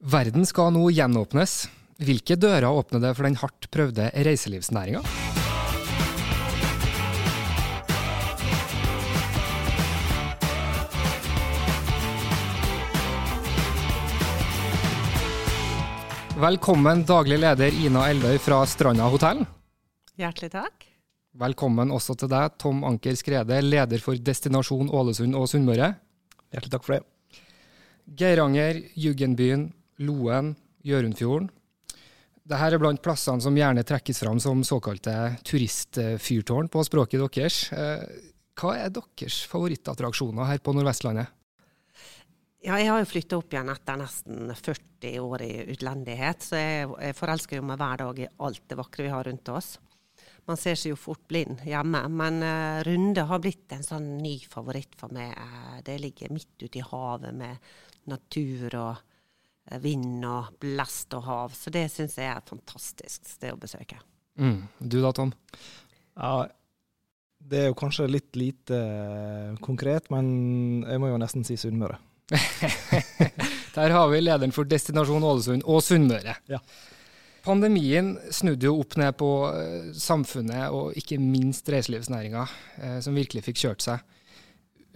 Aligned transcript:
Verden 0.00 0.46
skal 0.48 0.70
nå 0.72 0.86
gjenåpnes. 0.96 1.66
Hvilke 2.00 2.32
dører 2.40 2.72
åpner 2.72 3.02
det 3.02 3.10
for 3.18 3.26
den 3.26 3.34
hardt 3.36 3.66
prøvde 3.68 4.06
reiselivsnæringa? 4.24 5.02
Velkommen 16.40 17.02
daglig 17.04 17.36
leder 17.42 17.76
Ina 17.76 18.06
Eldøy 18.08 18.38
fra 18.40 18.62
Stranda 18.64 19.10
hotell. 19.12 19.42
Hjertelig 20.16 20.48
takk. 20.54 20.86
Velkommen 21.36 21.92
også 21.92 22.16
til 22.16 22.30
deg, 22.32 22.56
Tom 22.56 22.80
Anker 22.88 23.20
Skrede, 23.20 23.60
leder 23.60 24.00
for 24.00 24.16
Destinasjon 24.16 24.88
Ålesund 24.88 25.36
og 25.36 25.44
Sunnmøre. 25.52 25.90
Hjertelig 26.48 26.72
takk 26.72 26.88
for 26.88 26.96
det. 26.96 27.04
Geiranger, 28.16 28.80
Juggenbyen, 28.96 29.68
Loen, 30.06 30.54
Hjørundfjorden. 30.86 31.50
Dette 32.50 32.66
er 32.66 32.80
blant 32.82 33.02
plassene 33.04 33.42
som 33.44 33.56
gjerne 33.56 33.84
trekkes 33.86 34.22
fram 34.24 34.40
som 34.42 34.62
såkalte 34.66 35.12
turistfyrtårn 35.46 36.70
på 36.72 36.82
språket 36.88 37.22
deres. 37.22 37.58
Eh, 37.72 38.06
Hva 38.58 38.72
er 38.76 38.90
deres 38.92 39.42
favorittattraksjoner 39.50 40.48
her 40.48 40.58
på 40.64 40.74
Nordvestlandet? 40.74 41.30
Ja, 42.60 42.76
jeg 42.76 42.90
har 42.90 42.98
jo 43.00 43.08
flytta 43.08 43.38
opp 43.40 43.54
igjen 43.54 43.70
etter 43.72 43.96
nesten 43.96 44.50
40 44.52 45.20
år 45.22 45.44
i 45.46 45.52
utlendighet, 45.72 46.42
så 46.44 46.58
jeg, 46.58 46.90
jeg 47.06 47.16
forelsker 47.16 47.62
meg 47.64 47.78
hver 47.80 48.02
dag 48.02 48.20
i 48.20 48.28
alt 48.44 48.66
det 48.68 48.76
vakre 48.76 49.06
vi 49.06 49.14
har 49.14 49.24
rundt 49.24 49.48
oss. 49.48 49.78
Man 50.48 50.58
ser 50.60 50.76
seg 50.76 50.92
jo 50.92 50.98
fort 51.00 51.22
blind 51.30 51.62
hjemme, 51.64 52.02
men 52.12 52.42
uh, 52.44 52.80
Runde 52.84 53.24
har 53.30 53.40
blitt 53.40 53.72
en 53.72 53.86
sånn 53.86 54.10
ny 54.20 54.34
favoritt 54.50 54.96
for 54.98 55.12
meg. 55.14 55.32
Uh, 55.38 55.78
det 55.86 55.96
ligger 56.02 56.34
midt 56.34 56.52
ute 56.60 56.82
i 56.82 56.84
havet 56.84 57.36
med 57.36 57.70
natur 58.10 58.76
og 58.80 59.09
vind 59.78 60.24
og 60.26 60.50
blest 60.60 61.14
og 61.14 61.26
hav, 61.28 61.54
så 61.54 61.70
det 61.70 61.86
syns 61.92 62.16
jeg 62.18 62.26
er 62.26 62.40
et 62.40 62.50
fantastisk 62.50 63.28
sted 63.28 63.54
å 63.54 63.60
besøke. 63.60 64.00
Mm. 64.40 64.64
Du 64.80 64.98
da, 65.02 65.12
Tom? 65.14 65.32
Ja, 66.18 66.48
det 67.50 67.62
er 67.62 67.70
jo 67.70 67.78
kanskje 67.78 68.08
litt 68.10 68.36
lite 68.36 68.78
konkret, 69.64 70.10
men 70.12 70.84
jeg 70.84 71.00
må 71.00 71.10
jo 71.12 71.20
nesten 71.20 71.46
si 71.46 71.56
Sunnmøre. 71.60 71.98
Der 73.74 73.94
har 73.94 74.08
vi 74.10 74.20
lederen 74.22 74.54
for 74.54 74.68
Destinasjon 74.68 75.24
Ålesund 75.26 75.66
og 75.66 75.82
Sunnmøre. 75.84 76.36
Ja. 76.50 76.60
Pandemien 77.40 78.12
snudde 78.34 78.68
jo 78.68 78.76
opp 78.82 78.98
ned 79.00 79.16
på 79.18 79.30
eh, 79.48 79.92
samfunnet, 79.96 80.68
og 80.76 80.96
ikke 80.98 81.16
minst 81.22 81.68
reiselivsnæringa, 81.72 82.44
eh, 82.82 82.98
som 83.04 83.16
virkelig 83.16 83.46
fikk 83.46 83.62
kjørt 83.62 83.86
seg. 83.86 84.04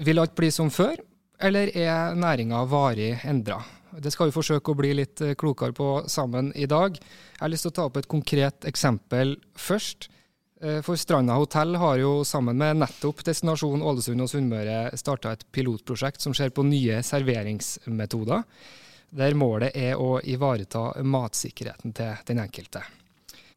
Vil 0.04 0.20
alt 0.20 0.34
bli 0.36 0.50
som 0.52 0.68
før, 0.74 0.98
eller 1.40 1.72
er 1.72 2.18
næringa 2.18 2.60
varig 2.68 3.14
endra? 3.24 3.62
Det 4.02 4.10
skal 4.10 4.30
vi 4.30 4.34
forsøke 4.34 4.72
å 4.72 4.78
bli 4.78 4.90
litt 4.98 5.20
eh, 5.22 5.36
klokere 5.38 5.74
på 5.76 5.88
sammen 6.10 6.50
i 6.58 6.66
dag. 6.70 6.96
Jeg 6.98 7.40
har 7.42 7.52
lyst 7.52 7.66
til 7.68 7.74
å 7.74 7.76
ta 7.78 7.86
opp 7.88 7.98
et 8.00 8.10
konkret 8.10 8.66
eksempel 8.66 9.36
først. 9.54 10.08
Eh, 10.62 10.80
For 10.82 10.98
Stranda 10.98 11.36
hotell 11.38 11.76
har 11.78 12.00
jo 12.00 12.14
sammen 12.26 12.58
med 12.58 12.80
nettopp 12.82 13.22
Destinasjon 13.26 13.84
Ålesund 13.84 14.24
og 14.24 14.30
Sunnmøre 14.32 14.96
starta 14.98 15.34
et 15.34 15.44
pilotprosjekt 15.54 16.24
som 16.24 16.34
ser 16.34 16.50
på 16.54 16.64
nye 16.66 17.02
serveringsmetoder, 17.06 18.42
der 19.14 19.38
målet 19.38 19.76
er 19.78 20.00
å 20.00 20.18
ivareta 20.26 20.88
matsikkerheten 21.04 21.94
til 21.94 22.24
den 22.26 22.42
enkelte. 22.42 22.82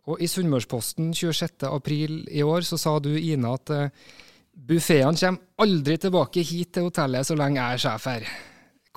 Og 0.08 0.22
I 0.22 0.30
Sunnmørsposten 0.30 1.10
26.4 1.18 2.28
i 2.30 2.44
år 2.46 2.68
så 2.68 2.78
sa 2.80 2.94
du, 3.02 3.10
Ina, 3.18 3.56
at 3.58 3.74
eh, 3.74 3.90
buffeene 4.54 5.18
kommer 5.18 5.66
aldri 5.66 5.98
tilbake 5.98 6.46
hit 6.46 6.76
til 6.78 6.92
hotellet 6.92 7.26
så 7.26 7.40
lenge 7.40 7.58
jeg 7.58 7.80
er 7.80 7.84
sjef 7.88 8.08
her. 8.12 8.30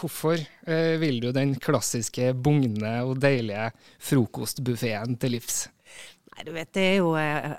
Hvorfor 0.00 0.40
eh, 0.40 0.94
vil 1.00 1.20
du 1.20 1.28
den 1.36 1.52
klassiske 1.60 2.32
bugne 2.32 2.94
og 3.04 3.18
deilige 3.20 3.68
frokostbuffeen 4.00 5.18
til 5.20 5.36
livs? 5.36 5.66
Nei, 6.32 6.46
du 6.46 6.54
vet, 6.54 6.70
det 6.72 6.86
er 6.86 6.96
jo 7.02 7.10
eh, 7.20 7.52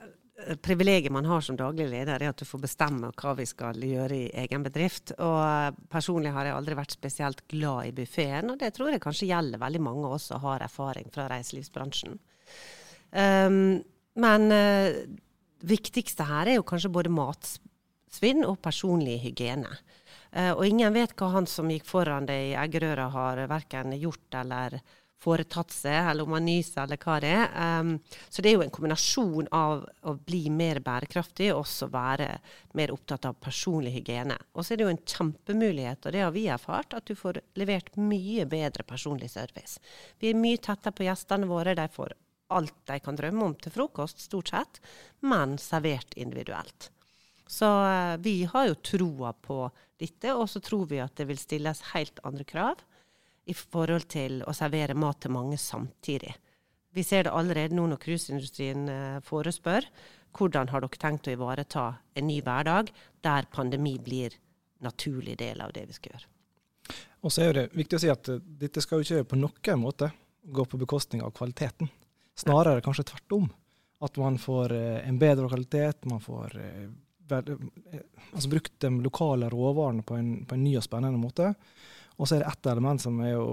privilegiet 0.64 1.14
man 1.14 1.28
har 1.30 1.44
som 1.46 1.58
daglig 1.60 1.86
leder, 1.92 2.18
er 2.18 2.32
at 2.32 2.42
du 2.42 2.48
får 2.48 2.64
bestemme 2.64 3.12
hva 3.14 3.36
vi 3.38 3.46
skal 3.46 3.78
gjøre 3.86 4.18
i 4.18 4.30
egen 4.44 4.66
bedrift. 4.66 5.14
Og 5.20 5.38
eh, 5.44 5.80
personlig 5.92 6.34
har 6.34 6.50
jeg 6.50 6.58
aldri 6.58 6.78
vært 6.82 6.98
spesielt 6.98 7.46
glad 7.52 7.92
i 7.92 7.96
buffeen, 8.02 8.54
og 8.54 8.60
det 8.62 8.74
tror 8.76 8.94
jeg 8.94 9.04
kanskje 9.04 9.30
gjelder 9.30 9.62
veldig 9.62 9.84
mange 9.86 10.08
av 10.08 10.18
oss 10.18 10.30
som 10.32 10.42
har 10.46 10.66
erfaring 10.66 11.12
fra 11.14 11.28
reiselivsbransjen. 11.32 12.18
Um, 13.12 13.82
men 14.24 14.54
uh, 14.56 15.02
viktigste 15.68 16.24
her 16.30 16.48
er 16.48 16.58
jo 16.58 16.68
kanskje 16.68 16.94
både 16.96 17.12
matsvinn 17.12 18.46
og 18.48 18.62
personlig 18.64 19.18
hygiene. 19.26 19.74
Uh, 20.32 20.54
og 20.54 20.66
ingen 20.68 20.94
vet 20.96 21.14
hva 21.20 21.34
han 21.36 21.48
som 21.50 21.72
gikk 21.72 21.86
foran 21.90 22.30
deg 22.30 22.52
i 22.52 22.58
eggerøra 22.60 23.10
har 23.16 23.46
verken 23.52 23.96
gjort 24.00 24.42
eller 24.42 24.80
foretatt 25.22 25.74
seg, 25.74 25.98
eller 26.12 26.26
om 26.26 26.34
han 26.36 26.48
nyser, 26.48 26.84
eller 26.84 27.00
hva 27.02 27.18
det 27.22 27.32
er. 27.38 27.90
Så 28.26 28.42
det 28.42 28.50
er 28.50 28.56
jo 28.56 28.64
en 28.66 28.74
kombinasjon 28.74 29.50
av 29.54 29.84
å 30.10 30.16
bli 30.18 30.48
mer 30.54 30.80
bærekraftig 30.82 31.52
og 31.54 31.62
også 31.62 31.92
være 31.94 32.30
mer 32.80 32.94
opptatt 32.96 33.28
av 33.30 33.38
personlig 33.44 33.94
hygiene. 34.00 34.38
Og 34.56 34.66
så 34.66 34.74
er 34.74 34.82
det 34.82 34.88
jo 34.88 34.94
en 34.96 35.04
kjempemulighet, 35.14 36.08
og 36.08 36.16
det 36.16 36.24
har 36.26 36.34
vi 36.34 36.48
erfart, 36.50 36.96
at 36.98 37.06
du 37.06 37.14
får 37.18 37.42
levert 37.62 37.94
mye 38.02 38.48
bedre 38.50 38.86
personlig 38.88 39.30
service. 39.34 39.78
Vi 40.18 40.32
er 40.32 40.42
mye 40.42 40.62
tettere 40.62 40.96
på 40.98 41.06
gjestene 41.06 41.50
våre. 41.52 41.78
De 41.78 41.86
får 41.94 42.18
alt 42.52 42.82
de 42.90 42.98
kan 43.06 43.16
drømme 43.16 43.46
om 43.46 43.56
til 43.62 43.76
frokost, 43.78 44.26
stort 44.26 44.52
sett, 44.52 44.82
men 45.22 45.56
servert 45.62 46.18
individuelt. 46.20 46.90
Så 47.52 47.68
uh, 47.68 48.18
vi 48.24 48.42
har 48.50 48.68
jo 48.70 48.82
troa 48.82 49.34
på 49.38 49.64
dette, 50.02 50.34
og 50.34 50.50
så 50.50 50.62
tror 50.64 50.88
vi 50.90 51.02
at 51.04 51.16
det 51.20 51.28
vil 51.30 51.40
stilles 51.40 51.84
helt 51.94 52.20
andre 52.28 52.46
krav 52.48 52.82
i 53.50 53.56
forhold 53.58 54.08
til 54.12 54.42
å 54.48 54.54
servere 54.56 54.98
mat 54.98 55.22
til 55.24 55.34
mange 55.34 55.58
samtidig. 55.62 56.34
Vi 56.92 57.04
ser 57.08 57.26
det 57.26 57.36
allerede 57.36 57.76
nå 57.76 57.86
når 57.88 58.02
cruiseindustrien 58.04 58.90
uh, 58.90 59.22
forespør. 59.24 59.88
Hvordan 60.36 60.72
har 60.72 60.84
dere 60.84 61.00
tenkt 61.00 61.28
å 61.28 61.36
ivareta 61.36 61.86
en 62.16 62.28
ny 62.28 62.40
hverdag 62.44 62.92
der 63.24 63.48
pandemi 63.52 63.96
blir 64.00 64.36
naturlig 64.84 65.38
del 65.40 65.64
av 65.64 65.72
det 65.76 65.86
vi 65.88 65.96
skal 65.96 66.16
gjøre? 66.16 66.28
Og 67.22 67.32
så 67.32 67.46
er 67.46 67.56
det 67.56 67.66
viktig 67.78 67.98
å 67.98 68.04
si 68.04 68.12
at 68.12 68.32
uh, 68.34 68.42
dette 68.42 68.84
skal 68.84 69.00
jo 69.00 69.08
ikke 69.08 69.32
på 69.32 69.40
noen 69.40 69.82
måte 69.82 70.12
gå 70.44 70.66
på 70.68 70.80
bekostning 70.82 71.24
av 71.24 71.34
kvaliteten. 71.38 71.90
Snarere 72.38 72.84
kanskje 72.84 73.08
tvert 73.12 73.38
om. 73.38 73.50
At 74.02 74.18
man 74.18 74.40
får 74.42 74.76
uh, 74.76 75.00
en 75.06 75.22
bedre 75.22 75.48
kvalitet, 75.48 76.06
man 76.10 76.24
får 76.24 76.58
vel, 77.32 77.56
altså 78.32 78.52
brukt 78.52 78.74
de 78.84 78.92
lokale 79.04 79.50
råvarene 79.52 80.06
på 80.08 80.18
en, 80.20 80.32
på 80.48 80.58
en 80.58 80.64
ny 80.64 80.76
og 80.80 80.86
spennende 80.86 81.20
måte. 81.22 81.54
Og 82.18 82.28
så 82.28 82.38
er 82.38 82.44
det 82.44 82.52
ett 82.52 82.72
element 82.74 83.02
som 83.02 83.18
er 83.26 83.34
jo 83.34 83.48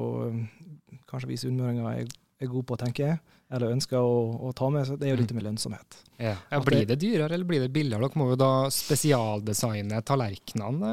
kanskje 1.08 1.30
vi 1.30 1.40
sunnmøringer 1.40 1.90
er, 1.90 2.08
er 2.38 2.50
gode 2.50 2.66
på, 2.69 2.76
å 2.76 2.80
tenke, 2.80 3.14
eller 3.48 3.72
ønsker 3.72 3.96
å, 3.96 4.16
å, 4.48 4.52
ta 4.56 4.69
med, 4.72 4.84
så 4.84 4.98
det 4.98 5.08
er 5.08 5.14
jo 5.14 5.20
dette 5.22 5.36
med 5.36 5.46
lønnsomhet. 5.46 6.02
Ja. 6.19 6.34
Ja, 6.50 6.60
blir 6.64 6.84
det 6.88 6.98
dyrere 7.00 7.32
eller 7.32 7.48
blir 7.48 7.64
det 7.64 7.70
billigere? 7.72 8.04
Dere 8.04 8.20
må 8.20 8.28
jo 8.32 8.40
da 8.40 8.52
spesialdesigne 8.72 10.02
tallerkenene 10.04 10.92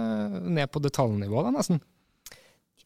ned 0.56 0.72
på 0.72 0.82
detaljnivå, 0.86 1.44
da 1.44 1.52
nesten? 1.58 1.82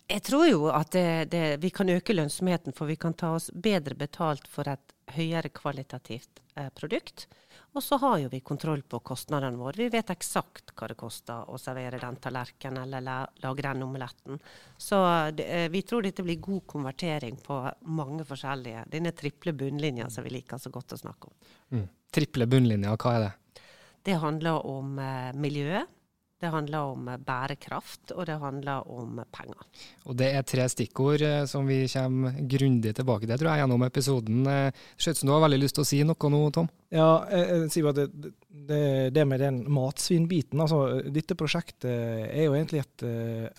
Jeg 0.10 0.24
tror 0.26 0.48
jo 0.50 0.64
at 0.74 0.90
det, 0.96 1.30
det, 1.30 1.44
vi 1.62 1.70
kan 1.70 1.92
øke 1.94 2.16
lønnsomheten, 2.16 2.74
for 2.74 2.90
vi 2.90 2.98
kan 2.98 3.14
ta 3.14 3.36
oss 3.38 3.52
bedre 3.54 3.94
betalt 3.98 4.50
for 4.50 4.70
et 4.72 4.96
høyere 5.14 5.52
kvalitativt 5.54 6.42
eh, 6.58 6.72
produkt. 6.74 7.28
Og 7.78 7.84
så 7.84 7.98
har 8.02 8.18
jo 8.18 8.30
vi 8.32 8.40
kontroll 8.42 8.82
på 8.82 9.00
kostnadene 9.06 9.58
våre. 9.58 9.78
Vi 9.78 9.90
vet 9.94 10.10
eksakt 10.10 10.74
hva 10.74 10.88
det 10.90 10.98
koster 10.98 11.52
å 11.54 11.58
servere 11.62 12.00
den 12.02 12.18
tallerkenen 12.18 12.96
eller 12.98 13.30
lage 13.44 13.66
den 13.66 13.84
omeletten. 13.86 14.40
Så 14.78 15.04
eh, 15.30 15.68
vi 15.70 15.84
tror 15.86 16.08
dette 16.08 16.26
blir 16.26 16.42
god 16.42 16.66
konvertering 16.68 17.38
på 17.44 17.60
mange 17.94 18.26
forskjellige 18.26 18.88
Denne 18.90 19.14
triple 19.14 19.54
bunnlinja 19.54 20.10
som 20.10 20.26
vi 20.26 20.34
liker 20.40 20.58
så 20.58 20.74
godt 20.74 20.98
å 20.98 21.02
snakke 21.04 21.30
om. 21.30 21.54
Mm. 21.78 21.86
Triple 22.10 22.50
bunnlinja, 22.50 22.96
hva 22.98 23.14
er 23.16 23.28
det? 23.28 23.64
Det 24.10 24.18
handler 24.18 24.66
om 24.66 24.98
eh, 25.04 25.32
miljøet. 25.38 25.99
Det 26.40 26.52
handler 26.54 26.94
om 26.94 27.08
eh, 27.12 27.20
bærekraft, 27.20 28.14
og 28.16 28.26
det 28.30 28.38
handler 28.40 28.88
om 28.88 29.20
penger. 29.36 29.66
Og 30.08 30.16
Det 30.20 30.30
er 30.32 30.46
tre 30.48 30.68
stikkord 30.72 31.24
eh, 31.26 31.44
som 31.52 31.68
vi 31.68 31.82
kommer 31.92 32.38
grundig 32.54 32.94
tilbake 32.96 33.28
til 33.28 33.42
tror 33.42 33.52
jeg, 33.52 33.64
gjennom 33.64 33.84
episoden. 33.88 34.48
Ut 34.48 35.10
som 35.10 35.28
du 35.28 35.34
har 35.34 35.44
veldig 35.44 35.60
lyst 35.66 35.80
til 35.80 35.86
å 35.86 35.90
si 35.90 36.00
noe 36.08 36.32
nå, 36.32 36.44
Tom? 36.56 36.70
Ja, 36.96 37.10
jeg, 37.28 37.68
sier 37.74 37.90
bare 37.90 38.08
det, 38.08 38.32
det, 38.70 38.84
det 39.18 39.28
med 39.28 39.44
den 39.44 39.60
matsvinnbiten. 39.68 40.64
Altså, 40.64 41.02
dette 41.12 41.38
prosjektet 41.40 41.92
er 41.92 42.48
jo 42.48 42.56
egentlig 42.56 42.86
et, 42.86 43.06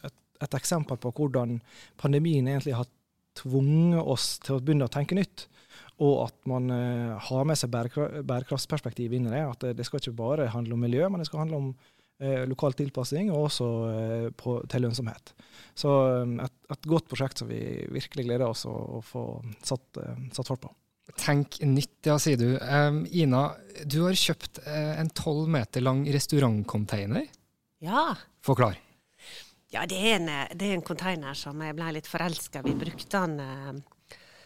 et, 0.08 0.16
et, 0.40 0.56
eksempel 0.56 0.98
på 1.00 1.12
hvordan 1.18 1.60
pandemien 2.00 2.48
egentlig 2.48 2.78
har 2.78 2.88
tvunget 3.38 4.02
oss 4.02 4.34
til 4.42 4.56
å 4.56 4.64
begynne 4.64 4.88
å 4.88 4.92
tenke 4.92 5.18
nytt. 5.18 5.46
Og 6.00 6.24
at 6.24 6.36
man 6.48 6.72
uh, 6.72 7.20
har 7.28 7.48
med 7.48 7.58
seg 7.60 7.72
bærekraftsperspektiv 7.72 9.12
inn 9.16 9.28
i 9.28 9.34
det. 9.34 9.42
At 9.44 9.66
det, 9.76 9.84
skal 9.86 10.00
ikke 10.00 10.16
bare 10.16 10.48
handle 10.54 10.76
om 10.76 10.84
miljø, 10.86 11.04
men 11.08 11.20
det 11.20 11.28
skal 11.28 11.44
handle 11.44 11.60
om 11.60 11.66
eh, 11.74 11.99
lokal 12.50 12.76
tilpassing 12.76 13.30
og 13.32 13.46
også 13.48 13.68
eh, 13.90 14.26
på, 14.36 14.58
til 14.70 14.84
lønnsomhet. 14.84 15.32
Så 15.78 15.94
eh, 16.08 16.34
et, 16.44 16.56
et, 16.74 16.88
godt 16.90 17.08
prosjekt 17.10 17.40
som 17.40 17.48
vi 17.50 17.60
virkelig 17.92 18.26
gleder 18.28 18.46
oss 18.48 18.66
å, 18.68 18.74
å 18.98 19.00
få 19.04 19.24
satt, 19.64 20.02
eh, 20.02 20.26
satt 20.36 20.52
fart 20.52 20.64
på. 20.66 20.74
Tenk 21.18 21.58
nytt, 21.66 21.96
ja, 22.06 22.20
sier 22.22 22.38
du. 22.38 22.52
Um, 22.62 23.00
Ina, 23.10 23.48
du 23.82 24.04
har 24.04 24.14
kjøpt 24.14 24.60
en 24.62 25.08
tolv 25.10 25.48
meter 25.50 25.82
lang 25.82 26.04
restaurantcontainer. 26.06 27.24
Ja. 27.82 28.12
Forklar. 28.46 28.78
Ja, 29.74 29.82
det 29.90 29.98
er, 29.98 30.20
en, 30.20 30.30
det 30.54 30.68
er 30.68 30.76
en 30.76 30.86
container 30.86 31.34
som 31.38 31.58
jeg 31.64 31.74
ble 31.74 31.88
litt 31.96 32.10
forelska 32.10 32.62
i. 32.62 32.68
Vi 32.68 32.76
brukte 32.78 33.24
den 33.26 33.82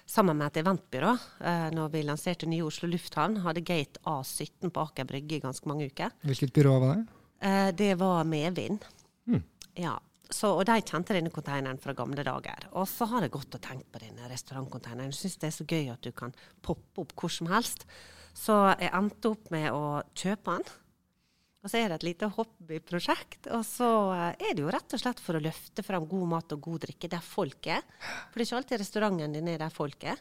sammen 0.06 0.36
med 0.38 0.52
et 0.52 0.60
eventbyrå 0.62 1.12
eh, 1.40 1.68
når 1.74 1.92
vi 1.94 2.04
lanserte 2.06 2.48
nye 2.50 2.64
Oslo 2.66 2.88
lufthavn. 2.90 3.40
Hadde 3.44 3.64
gate 3.64 4.00
A17 4.08 4.72
på 4.72 4.86
Aker 4.88 5.08
Brygge 5.08 5.38
i 5.38 5.44
ganske 5.44 5.68
mange 5.70 5.88
uker. 5.90 6.12
Hvilket 6.24 6.54
byrå 6.56 6.78
var 6.78 6.94
det? 6.94 7.20
Eh, 7.40 7.70
det 7.76 7.94
var 8.00 8.24
medvind. 8.28 8.84
Mm. 9.26 9.42
Ja. 9.74 9.94
Så, 10.30 10.50
og 10.56 10.64
de 10.66 10.80
kjente 10.80 11.14
denne 11.14 11.30
konteineren 11.30 11.78
fra 11.78 11.92
gamle 11.96 12.24
dager. 12.26 12.68
Og 12.72 12.88
så 12.90 13.06
har 13.10 13.26
jeg 13.26 13.34
gått 13.34 13.54
og 13.54 13.62
tenkt 13.62 13.90
på 13.92 14.00
denne 14.02 14.28
restaurantkonteineren. 14.30 15.12
Jeg 15.12 15.20
syns 15.20 15.36
det 15.42 15.50
er 15.50 15.58
så 15.58 15.66
gøy 15.68 15.90
at 15.92 16.06
du 16.06 16.10
kan 16.16 16.32
poppe 16.64 17.04
opp 17.04 17.12
hvor 17.18 17.32
som 17.32 17.50
helst. 17.52 17.84
Så 18.34 18.56
jeg 18.80 18.90
endte 18.96 19.34
opp 19.34 19.52
med 19.54 19.68
å 19.70 20.00
kjøpe 20.16 20.56
den. 20.56 20.72
Og 21.64 21.70
så 21.72 21.80
er 21.80 21.88
det 21.88 22.00
et 22.00 22.08
lite 22.10 22.28
hobbyprosjekt. 22.34 23.48
Og 23.56 23.62
så 23.68 23.88
eh, 24.16 24.48
er 24.48 24.56
det 24.56 24.64
jo 24.64 24.72
rett 24.72 24.96
og 24.96 25.00
slett 25.00 25.22
for 25.22 25.38
å 25.38 25.44
løfte 25.44 25.84
fram 25.86 26.08
god 26.08 26.30
mat 26.34 26.56
og 26.56 26.64
god 26.66 26.86
drikke 26.88 27.12
der 27.12 27.24
folk 27.24 27.70
er. 27.72 27.84
For 28.00 28.36
det 28.36 28.44
er 28.44 28.48
ikke 28.48 28.62
alltid 28.62 28.82
restauranten 28.82 29.36
din 29.38 29.52
er 29.54 29.62
der 29.62 29.72
folk 29.72 30.08
er. 30.08 30.20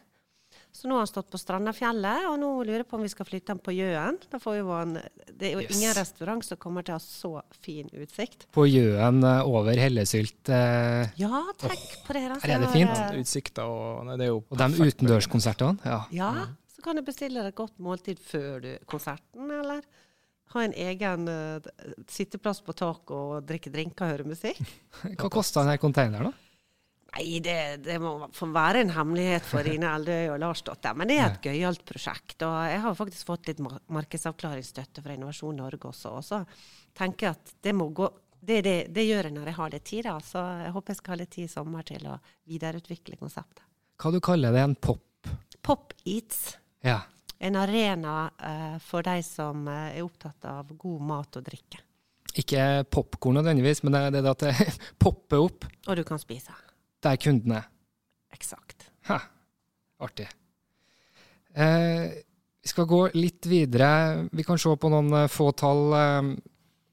Så 0.74 0.88
nå 0.90 0.96
har 0.96 1.04
han 1.04 1.06
stått 1.06 1.28
på 1.30 1.38
Strandafjellet, 1.38 2.24
og 2.26 2.34
nå 2.42 2.48
lurer 2.64 2.80
jeg 2.82 2.86
på 2.90 2.98
om 2.98 3.04
vi 3.04 3.10
skal 3.12 3.26
flytte 3.28 3.54
han 3.54 3.60
på 3.62 3.76
Jøen. 3.76 4.16
det 4.18 5.46
er 5.46 5.52
jo 5.52 5.60
yes. 5.62 5.70
ingen 5.70 5.94
restaurant 5.94 6.42
som 6.42 6.58
kommer 6.58 6.82
til 6.82 6.96
å 6.96 6.98
ha 6.98 7.02
så 7.04 7.30
fin 7.62 7.86
utsikt. 7.94 8.48
På 8.50 8.64
Jøen 8.66 9.22
eh, 9.22 9.46
over 9.46 9.78
Hellesylt. 9.78 10.50
Eh, 10.50 11.14
ja, 11.20 11.42
tenk 11.62 11.78
oh, 11.78 12.00
på 12.08 12.16
det. 12.16 12.24
Her 12.42 12.54
er 12.56 12.64
det 12.64 12.72
fint. 12.74 13.20
Utsikta 13.22 13.68
og 13.70 14.10
det 14.16 14.26
er 14.26 14.32
jo 14.32 14.40
Og 14.42 14.58
de 14.58 14.88
utendørskonsertene. 14.90 15.78
Ja. 15.86 16.00
ja. 16.10 16.32
Så 16.74 16.82
kan 16.82 16.98
du 16.98 17.04
bestille 17.06 17.38
deg 17.38 17.54
et 17.54 17.60
godt 17.62 17.78
måltid 17.78 18.18
før 18.18 18.58
du 18.66 18.72
konserten, 18.90 19.46
eller 19.54 19.86
ha 20.56 20.64
en 20.66 20.74
egen 20.74 21.30
uh, 21.30 21.70
sitteplass 22.10 22.64
på 22.66 22.74
taket 22.74 23.14
og 23.14 23.46
drikke 23.46 23.70
drinker 23.70 24.08
og 24.08 24.16
høre 24.16 24.26
musikk. 24.34 24.58
Hva 25.20 25.30
koster 25.30 25.62
denne 25.62 25.78
containeren, 25.78 26.34
da? 26.34 26.53
Nei, 27.14 27.38
det, 27.38 27.76
det, 27.84 28.00
må 28.02 28.26
få 28.34 28.48
være 28.50 28.80
en 28.82 28.90
hemmelighet 28.90 29.44
for 29.46 29.66
Ine 29.70 29.92
Eldøy 29.94 30.32
og 30.32 30.40
Larsdotter. 30.42 30.96
Men 30.98 31.10
det 31.10 31.18
er 31.20 31.28
et 31.28 31.44
gøyalt 31.46 31.84
prosjekt. 31.86 32.42
Og 32.42 32.56
jeg 32.66 32.80
har 32.82 32.96
faktisk 32.98 33.28
fått 33.28 33.50
litt 33.50 33.60
markedsavklaringsstøtte 33.62 35.04
fra 35.04 35.14
Innovasjon 35.14 35.60
Norge 35.62 35.92
også. 35.92 36.16
Og 36.18 36.26
så 36.26 36.40
tenker 36.98 37.28
jeg 37.28 37.38
at 37.38 37.54
det 37.62 37.76
må 37.78 37.86
gå 37.94 38.10
det, 38.44 38.58
det, 38.66 38.74
det, 38.92 39.06
gjør 39.08 39.30
jeg 39.30 39.36
når 39.36 39.48
jeg 39.48 39.56
har 39.60 39.70
litt 39.76 39.86
tid. 39.88 40.08
Da. 40.08 40.16
Så 40.26 40.42
jeg 40.64 40.74
håper 40.74 40.92
jeg 40.92 41.00
skal 41.00 41.14
ha 41.14 41.20
litt 41.22 41.32
tid 41.36 41.46
i 41.46 41.54
sommer 41.54 41.86
til 41.86 42.10
å 42.10 42.18
videreutvikle 42.50 43.20
konseptet. 43.22 43.64
Hva 44.02 44.10
du 44.10 44.20
kaller 44.24 44.52
det? 44.52 44.66
En 44.66 44.74
pop? 44.74 45.30
Pop 45.64 45.94
Eats. 46.02 46.58
Ja. 46.84 46.98
En 47.38 47.56
arena 47.56 48.26
uh, 48.34 48.76
for 48.82 49.06
de 49.06 49.22
som 49.24 49.64
uh, 49.70 49.94
er 49.94 50.02
opptatt 50.04 50.50
av 50.50 50.74
god 50.76 51.08
mat 51.14 51.40
og 51.40 51.46
drikke. 51.46 51.80
Ikke 52.42 52.82
popkorn 52.90 53.38
nødvendigvis, 53.38 53.84
men 53.86 53.94
det, 53.94 54.04
det 54.18 54.24
er 54.24 54.30
at 54.34 54.46
det 54.48 54.78
popper 55.02 55.46
opp. 55.46 55.68
Og 55.86 56.02
du 56.02 56.04
kan 56.04 56.20
spise 56.20 56.52
der 57.04 57.16
er 57.16 57.20
kundene. 57.20 57.60
Eksakt. 58.34 58.88
Ha, 59.10 59.20
artig. 60.02 60.26
Eh, 61.54 62.08
vi 62.64 62.72
skal 62.72 62.88
gå 62.88 63.02
litt 63.14 63.46
videre. 63.46 64.24
Vi 64.32 64.44
kan 64.46 64.58
se 64.58 64.72
på 64.80 64.90
noen 64.92 65.12
eh, 65.24 65.30
få 65.30 65.52
tall. 65.52 65.86
Eh, 66.00 66.34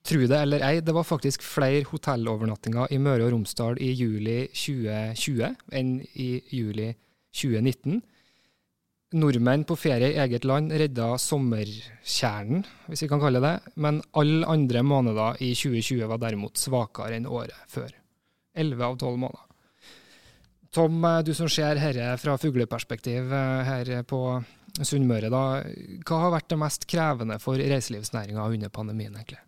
det 0.02 0.38
eller 0.38 0.63
ei, 0.66 0.80
det 0.81 0.94
var 0.98 1.06
faktisk 1.06 1.44
flere 1.46 1.86
hotellovernattinger 1.86 2.90
i 2.92 2.98
Møre 2.98 3.28
og 3.28 3.36
Romsdal 3.36 3.78
i 3.78 3.92
juli 3.94 4.48
2020 4.50 5.52
enn 5.78 5.92
i 6.18 6.31
juli 6.50 6.88
2019. 7.38 8.02
Nordmenn 9.22 9.66
på 9.68 9.78
ferie 9.78 10.10
i 10.14 10.18
eget 10.24 10.48
land 10.48 10.74
redda 10.74 11.14
sommerkjernen, 11.22 12.66
hvis 12.88 13.06
vi 13.06 13.12
kan 13.12 13.22
kalle 13.22 13.44
det 13.44 13.54
men 13.75 14.02
alle 14.18 14.48
andre 14.50 14.81
måneder 14.88 15.40
i 15.44 15.54
2020 15.54 16.10
var 16.10 16.22
derimot 16.25 16.57
svakere 16.57 17.19
enn 17.19 17.30
året 17.30 17.69
før. 17.69 17.94
Elleve 18.57 18.88
av 18.90 18.98
tolv 19.00 19.22
måneder. 19.22 19.50
Tom, 20.71 21.03
eh, 21.03 21.19
du 21.27 21.33
som 21.35 21.50
ser 21.51 21.75
dette 21.75 22.18
fra 22.21 22.38
fugleperspektiv 22.39 23.33
eh, 23.35 23.63
her 23.68 23.89
på 24.07 24.21
Sunnmøre. 24.79 25.27
da, 25.27 25.44
Hva 26.07 26.19
har 26.23 26.31
vært 26.38 26.53
det 26.53 26.59
mest 26.62 26.85
krevende 26.88 27.35
for 27.44 27.59
reiselivsnæringa 27.59 28.45
under 28.47 28.71
pandemien? 28.71 29.18
egentlig? 29.19 29.41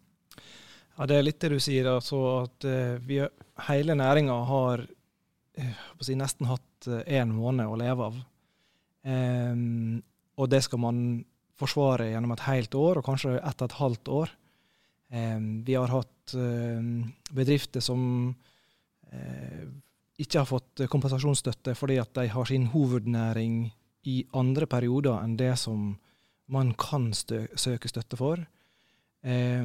Ja, 0.97 1.05
Det 1.07 1.15
er 1.15 1.23
litt 1.23 1.39
det 1.39 1.53
du 1.53 1.59
sier. 1.63 1.87
altså 1.87 2.43
at 2.43 2.67
uh, 2.67 2.99
vi, 2.99 3.21
Hele 3.69 3.95
næringa 3.95 4.35
har 4.45 4.83
si, 6.01 6.13
nesten 6.19 6.45
hatt 6.49 6.87
én 7.07 7.31
måned 7.31 7.71
å 7.71 7.79
leve 7.79 8.09
av. 8.09 8.19
Um, 9.03 10.03
og 10.37 10.49
det 10.49 10.63
skal 10.65 10.79
man 10.79 11.23
forsvare 11.55 12.09
gjennom 12.11 12.33
et 12.35 12.45
helt 12.49 12.75
år, 12.75 12.99
og 12.99 13.05
kanskje 13.05 13.37
ett 13.39 13.61
og 13.61 13.69
et 13.69 13.79
halvt 13.79 14.11
år. 14.11 14.35
Um, 15.13 15.63
vi 15.63 15.79
har 15.79 15.87
hatt 15.87 16.35
bedrifter 17.31 17.79
som 17.79 18.33
ikke 20.21 20.43
har 20.43 20.49
fått 20.49 20.83
kompensasjonsstøtte 20.91 21.73
fordi 21.77 21.97
at 22.01 22.13
de 22.17 22.27
har 22.29 22.49
sin 22.49 22.67
hovednæring 22.73 23.65
i 24.09 24.17
andre 24.37 24.67
perioder 24.69 25.23
enn 25.23 25.37
det 25.39 25.53
som 25.61 25.93
man 26.53 26.73
kan 26.77 27.09
søke 27.15 27.89
støtte 27.89 28.19
for. 28.19 28.41
Eh, 29.23 29.63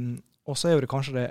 og 0.49 0.57
så 0.57 0.71
er 0.71 0.81
det 0.81 0.91
kanskje 0.91 1.17
det 1.19 1.27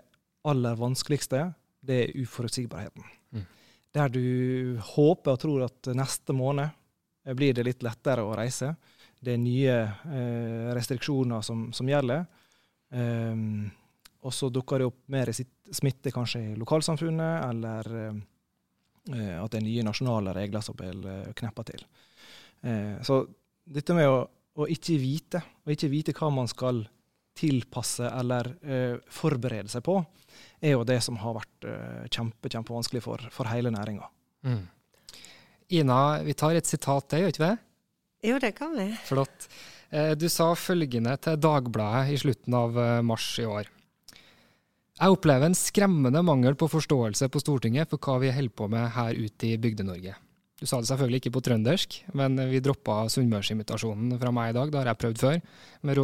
aller 0.47 0.77
vanskeligste, 0.77 1.47
det 1.81 2.01
er 2.03 2.19
uforutsigbarheten. 2.21 3.07
Mm. 3.31 3.47
Der 3.95 4.11
du 4.11 4.77
håper 4.93 5.33
og 5.33 5.41
tror 5.41 5.65
at 5.65 5.89
neste 5.97 6.35
måned 6.35 6.69
blir 7.35 7.55
det 7.55 7.65
litt 7.65 7.83
lettere 7.83 8.23
å 8.23 8.35
reise. 8.37 8.75
Det 9.19 9.33
er 9.33 9.41
nye 9.41 9.79
eh, 9.81 10.69
restriksjoner 10.77 11.41
som, 11.41 11.67
som 11.73 11.89
gjelder. 11.89 12.27
Eh, 12.93 13.35
og 14.27 14.33
så 14.35 14.51
dukker 14.53 14.83
det 14.83 14.89
opp 14.91 15.01
mer 15.13 15.31
smitte 15.31 16.11
kanskje 16.13 16.43
i 16.51 16.57
lokalsamfunnet, 16.59 17.47
eller 17.47 17.95
eh, 18.03 18.17
Eh, 18.17 18.36
at 19.13 19.53
det 19.53 19.59
er 19.59 19.65
nye 19.65 19.85
nasjonale 19.87 20.33
regler 20.35 20.63
som 20.65 20.77
blir 20.77 20.97
eh, 21.07 21.31
kneppa 21.37 21.65
til. 21.67 21.83
Eh, 22.61 22.97
så 23.05 23.21
dette 23.67 23.95
med 23.95 24.09
å, 24.09 24.21
å, 24.57 24.67
ikke 24.71 24.97
vite, 25.01 25.41
og 25.65 25.73
ikke 25.73 25.91
vite 25.91 26.15
hva 26.17 26.31
man 26.33 26.49
skal 26.51 26.85
tilpasse 27.37 28.07
eller 28.17 28.47
forberede 29.13 29.69
seg 29.69 29.83
på, 29.85 29.99
er 30.57 30.71
jo 30.71 30.85
det 30.87 30.95
som 31.05 31.19
har 31.21 31.35
vært 31.35 31.67
kjempe, 32.09 32.49
kjempevanskelig 32.49 33.03
for, 33.05 33.21
for 33.29 33.45
hele 33.51 33.69
næringa. 33.69 34.07
Mm. 34.47 34.63
Ina, 35.77 35.97
vi 36.25 36.33
tar 36.33 36.57
et 36.57 36.65
sitat 36.65 37.05
til, 37.11 37.27
gjør 37.27 37.35
ikke 37.35 37.43
vi 37.43 37.51
det? 37.51 37.59
Jo, 38.31 38.39
det 38.41 38.51
kan 38.57 38.73
vi. 38.73 38.87
Flott. 39.05 39.45
Du 40.17 40.25
sa 40.33 40.49
følgende 40.57 41.13
til 41.21 41.37
Dagbladet 41.45 42.15
i 42.15 42.17
slutten 42.23 42.57
av 42.57 42.81
mars 43.05 43.29
i 43.37 43.45
år. 43.45 43.69
Jeg 44.97 45.13
opplever 45.13 45.45
en 45.45 45.57
skremmende 45.57 46.23
mangel 46.25 46.55
på 46.57 46.69
forståelse 46.71 47.27
på 47.29 47.41
Stortinget 47.43 47.91
for 47.91 48.01
hva 48.01 48.17
vi 48.23 48.31
holder 48.33 48.55
på 48.57 48.69
med 48.71 48.87
her 48.95 49.13
ute 49.13 49.51
i 49.51 49.57
Bygde-Norge. 49.61 50.15
Du 50.57 50.65
sa 50.65 50.79
det 50.81 50.89
selvfølgelig 50.89 51.19
ikke 51.21 51.35
på 51.35 51.43
trøndersk, 51.45 51.99
men 52.17 52.39
vi 52.49 52.61
droppa 52.65 53.03
sunnmørsinvitasjonen 53.13 54.15
fra 54.17 54.31
meg 54.33 54.49
i 54.49 54.55
dag. 54.57 54.71
Det 54.73 54.79
har 54.79 54.89
jeg 54.89 54.99
prøvd 55.03 55.21
før, 55.21 55.37
med 55.85 56.01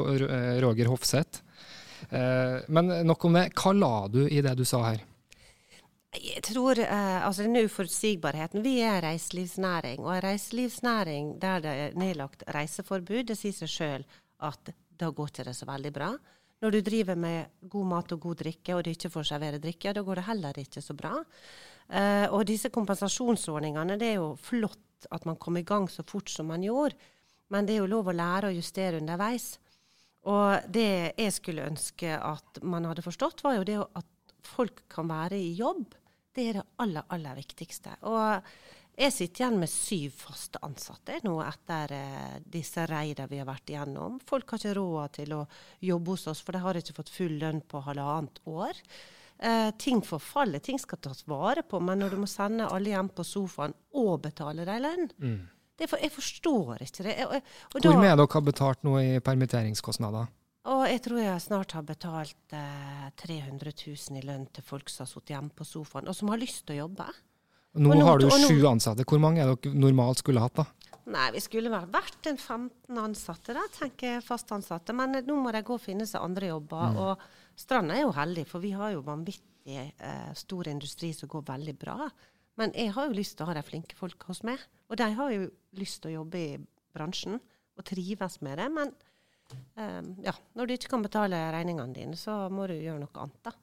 Roger 0.62 0.92
Hofseth. 0.92 1.42
Eh, 2.14 2.60
men 2.70 2.94
nok 3.08 3.26
om 3.26 3.40
det. 3.40 3.48
Hva 3.58 3.74
la 3.74 3.96
du 4.14 4.22
i 4.28 4.44
det 4.46 4.54
du 4.60 4.62
sa 4.68 4.84
her? 4.92 5.02
Jeg 6.14 6.44
tror 6.46 6.78
eh, 6.78 7.26
altså 7.26 7.48
den 7.48 7.64
uforutsigbarheten. 7.66 8.62
Vi 8.62 8.76
er 8.86 9.02
reiselivsnæring, 9.02 10.04
og 10.06 10.14
en 10.20 10.24
reiselivsnæring 10.28 11.34
der 11.42 11.66
det 11.66 11.74
er 11.88 11.98
nedlagt 11.98 12.46
reiseforbud, 12.54 13.26
det 13.32 13.40
sier 13.40 13.58
seg 13.58 13.74
sjøl 13.74 14.08
at 14.46 14.74
da 15.02 15.10
går 15.10 15.34
ikke 15.34 15.48
det 15.50 15.58
så 15.58 15.66
veldig 15.66 15.94
bra. 15.96 16.14
Når 16.64 16.72
du 16.72 16.80
driver 16.80 17.20
med 17.20 17.68
god 17.70 17.90
mat 17.90 18.14
og 18.16 18.22
god 18.24 18.40
drikke, 18.40 18.76
og 18.76 18.86
du 18.86 18.94
ikke 18.94 19.12
får 19.12 19.28
servere 19.34 19.60
drikke, 19.62 19.92
da 19.94 20.04
går 20.06 20.22
det 20.22 20.28
heller 20.30 20.60
ikke 20.62 20.84
så 20.84 20.96
bra. 20.96 21.18
Eh, 21.90 22.28
og 22.32 22.46
disse 22.48 22.72
kompensasjonsordningene, 22.72 23.98
det 24.00 24.14
er 24.14 24.22
jo 24.22 24.30
flott 24.40 25.10
at 25.12 25.28
man 25.28 25.36
kom 25.36 25.60
i 25.60 25.66
gang 25.68 25.90
så 25.92 26.06
fort 26.08 26.32
som 26.32 26.48
man 26.48 26.64
gjorde, 26.64 26.96
men 27.52 27.68
det 27.68 27.76
er 27.76 27.84
jo 27.84 27.92
lov 27.92 28.08
å 28.08 28.16
lære 28.16 28.50
å 28.50 28.56
justere 28.56 29.02
underveis. 29.02 29.58
Og 30.32 30.72
det 30.72 31.20
jeg 31.20 31.36
skulle 31.36 31.68
ønske 31.68 32.16
at 32.16 32.64
man 32.64 32.88
hadde 32.88 33.04
forstått, 33.04 33.44
var 33.44 33.60
jo 33.60 33.68
det 33.68 33.82
at 33.84 34.38
folk 34.48 34.86
kan 34.92 35.12
være 35.12 35.36
i 35.44 35.52
jobb 35.60 35.92
det 36.34 36.46
er 36.50 36.60
det 36.60 36.66
aller, 36.82 37.06
aller 37.14 37.38
viktigste. 37.38 37.94
Og 38.10 38.54
jeg 38.94 39.14
sitter 39.14 39.42
igjen 39.42 39.56
med 39.58 39.72
syv 39.72 40.14
faste 40.22 40.60
ansatte 40.62 41.16
nå 41.26 41.34
etter 41.42 41.96
eh, 41.98 42.36
disse 42.46 42.86
reidene 42.90 43.30
vi 43.32 43.40
har 43.42 43.48
vært 43.50 43.72
igjennom. 43.74 44.20
Folk 44.30 44.54
har 44.54 44.62
ikke 44.62 44.76
råd 44.78 45.16
til 45.18 45.34
å 45.34 45.42
jobbe 45.82 46.14
hos 46.14 46.28
oss, 46.30 46.44
for 46.46 46.54
de 46.54 46.62
har 46.62 46.78
ikke 46.78 46.96
fått 47.00 47.10
full 47.14 47.40
lønn 47.42 47.64
på 47.66 47.82
halvannet 47.88 48.38
år. 48.46 48.84
Eh, 49.44 49.72
ting 49.82 50.04
forfaller, 50.06 50.62
ting 50.62 50.78
skal 50.80 51.02
tas 51.02 51.26
vare 51.28 51.66
på, 51.66 51.82
men 51.82 52.04
når 52.04 52.14
du 52.14 52.22
må 52.22 52.30
sende 52.30 52.70
alle 52.70 52.94
hjem 52.94 53.10
på 53.18 53.26
sofaen 53.26 53.74
og 53.98 54.14
betale 54.28 54.68
dem 54.70 54.86
lønn 54.86 55.10
mm. 55.18 55.42
for, 55.88 55.98
Jeg 55.98 56.14
forstår 56.14 56.86
ikke 56.86 57.10
det. 57.10 57.18
Og, 57.26 57.52
og 57.74 57.90
Hvor 57.90 57.98
mye 57.98 58.14
dere 58.14 58.30
har 58.38 58.46
betalt 58.46 58.86
nå 58.86 58.96
i 59.02 59.12
permitteringskostnader? 59.26 60.30
Og 60.70 60.86
jeg 60.88 61.02
tror 61.04 61.20
jeg 61.20 61.44
snart 61.44 61.74
har 61.76 61.84
betalt 61.84 62.56
eh, 62.56 63.10
300 63.20 63.74
000 63.74 64.22
i 64.22 64.24
lønn 64.24 64.46
til 64.54 64.64
folk 64.64 64.88
som 64.94 65.04
har 65.04 65.12
sittet 65.12 65.34
hjemme 65.34 65.52
på 65.58 65.66
sofaen, 65.68 66.08
og 66.08 66.16
som 66.16 66.30
har 66.32 66.40
lyst 66.40 66.68
til 66.68 66.78
å 66.78 66.86
jobbe. 66.86 67.10
Nå, 67.74 67.90
nå 67.90 68.06
har 68.06 68.22
du 68.22 68.28
sju 68.30 68.60
ansatte. 68.70 69.06
Hvor 69.08 69.22
mange 69.22 69.42
er 69.42 69.50
dere 69.50 69.78
normalt 69.78 70.22
skulle 70.22 70.44
hatt, 70.44 70.62
da? 70.62 70.66
Nei, 71.14 71.32
Vi 71.36 71.42
skulle 71.44 71.72
vel 71.74 71.88
vært 71.92 72.30
en 72.30 72.38
15 72.38 73.00
ansatte, 73.02 73.56
da, 73.56 73.64
tenker 73.76 74.16
jeg, 74.16 74.26
fast 74.26 74.52
ansatte. 74.56 74.94
Men 74.96 75.18
nå 75.26 75.38
må 75.42 75.52
de 75.52 75.64
gå 75.66 75.76
og 75.76 75.82
finne 75.84 76.06
seg 76.08 76.24
andre 76.24 76.54
jobber. 76.54 76.94
Mm. 76.94 77.00
Og 77.04 77.60
Stranda 77.60 77.98
er 77.98 78.06
jo 78.06 78.14
heldig, 78.16 78.46
for 78.50 78.64
vi 78.64 78.72
har 78.78 78.94
jo 78.94 79.02
vanvittig 79.06 79.80
eh, 79.92 80.30
stor 80.38 80.70
industri 80.72 81.12
som 81.18 81.32
går 81.32 81.48
veldig 81.50 81.76
bra. 81.82 81.98
Men 82.62 82.76
jeg 82.78 82.94
har 82.96 83.10
jo 83.10 83.18
lyst 83.18 83.36
til 83.38 83.46
å 83.46 83.50
ha 83.50 83.58
de 83.58 83.66
flinke 83.66 83.98
folka 83.98 84.30
hos 84.30 84.44
meg. 84.48 84.62
Og 84.90 85.00
de 85.02 85.10
har 85.18 85.34
jo 85.34 85.50
lyst 85.80 86.04
til 86.04 86.14
å 86.14 86.18
jobbe 86.22 86.40
i 86.40 86.62
bransjen 86.94 87.40
og 87.42 87.88
trives 87.90 88.40
med 88.46 88.62
det. 88.62 88.70
men 88.70 88.94
um, 89.76 90.14
ja, 90.24 90.34
når 90.54 90.70
du 90.70 90.76
ikke 90.76 90.92
kan 90.94 91.06
betale 91.06 91.40
regningene 91.56 91.96
dine, 91.96 92.18
så 92.20 92.46
må 92.54 92.68
du 92.70 92.76
gjøre 92.78 93.02
noe 93.02 93.26
annet, 93.26 93.50
da. 93.50 93.56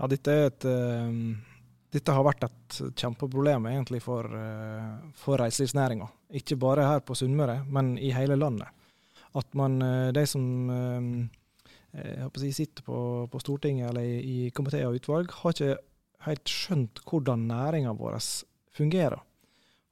Ja, 0.00 0.08
dette, 0.10 0.32
er 0.32 0.48
et, 0.48 0.64
uh, 0.66 1.51
dette 1.92 2.14
har 2.14 2.24
vært 2.24 2.46
et 2.46 2.78
kjempeproblem 2.96 3.68
egentlig 3.70 4.00
for, 4.04 4.26
uh, 4.26 5.12
for 5.18 5.40
reiselivsnæringa. 5.42 6.08
Ikke 6.40 6.56
bare 6.60 6.88
her 6.88 7.04
på 7.04 7.16
Sunnmøre, 7.18 7.62
men 7.68 7.94
i 8.00 8.12
hele 8.16 8.38
landet. 8.38 8.68
At 9.36 9.48
man, 9.56 9.78
uh, 9.84 10.08
de 10.14 10.24
som 10.28 10.44
si, 11.92 12.52
sitter 12.56 12.84
på, 12.86 12.98
på, 13.28 13.40
Stortinget 13.42 13.90
eller 13.90 14.06
i, 14.08 14.46
i 14.46 14.50
komiteer 14.56 14.88
og 14.88 14.96
utvalg, 14.96 15.32
har 15.42 15.52
ikke 15.52 15.76
helt 16.26 16.48
skjønt 16.48 17.02
hvordan 17.08 17.48
næringa 17.50 17.92
vår 17.98 18.16
fungerer. 18.72 19.20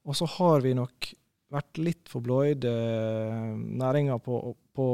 Og 0.08 0.16
så 0.16 0.28
har 0.38 0.64
vi 0.64 0.74
nok 0.76 1.10
vært 1.50 1.80
litt 1.82 2.10
for 2.10 2.24
blåøyde 2.24 2.70
eh, 2.70 3.50
næringa 3.82 4.18
på, 4.22 4.38
på, 4.76 4.86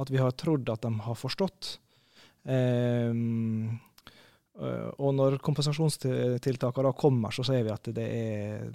at 0.00 0.10
vi 0.12 0.20
har 0.20 0.34
trodd 0.38 0.70
at 0.72 0.82
de 0.86 0.92
har 1.04 1.18
forstått. 1.18 1.76
Um, 2.40 3.76
og 5.00 5.14
når 5.16 5.38
kompensasjonstiltakene 5.44 6.92
kommer, 6.98 7.32
så 7.34 7.44
ser 7.46 7.64
vi 7.66 7.72
at 7.74 7.90
det 7.96 8.06
er 8.06 8.66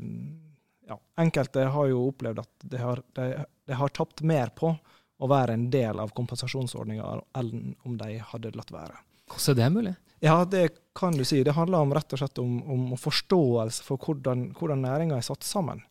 ja, 0.85 0.97
Enkelte 1.21 1.65
har 1.73 1.87
jo 1.89 2.03
opplevd 2.11 2.43
at 2.43 2.67
de 2.71 2.81
har, 2.81 3.01
de, 3.17 3.29
de 3.65 3.77
har 3.79 3.93
tapt 3.93 4.21
mer 4.25 4.51
på 4.57 4.69
å 5.15 5.29
være 5.31 5.55
en 5.55 5.69
del 5.73 6.01
av 6.01 6.13
kompensasjonsordninga 6.17 7.07
enn 7.39 7.75
om 7.87 7.95
de 7.97 8.17
hadde 8.33 8.53
latt 8.57 8.73
være. 8.73 8.99
Hvordan 9.31 9.55
er 9.55 9.63
det 9.63 9.73
mulig? 9.73 9.95
Ja, 10.25 10.37
det 10.45 10.67
kan 10.95 11.17
du 11.17 11.25
si. 11.25 11.41
Det 11.43 11.55
handler 11.55 11.83
om, 11.83 11.93
rett 11.93 12.13
og 12.13 12.21
slett 12.21 12.39
om, 12.41 12.59
om 12.71 12.93
forståelse 12.99 13.83
for 13.85 14.01
hvordan, 14.01 14.49
hvordan 14.57 14.85
næringa 14.85 15.19
er 15.19 15.25
satt 15.25 15.45
sammen. 15.45 15.81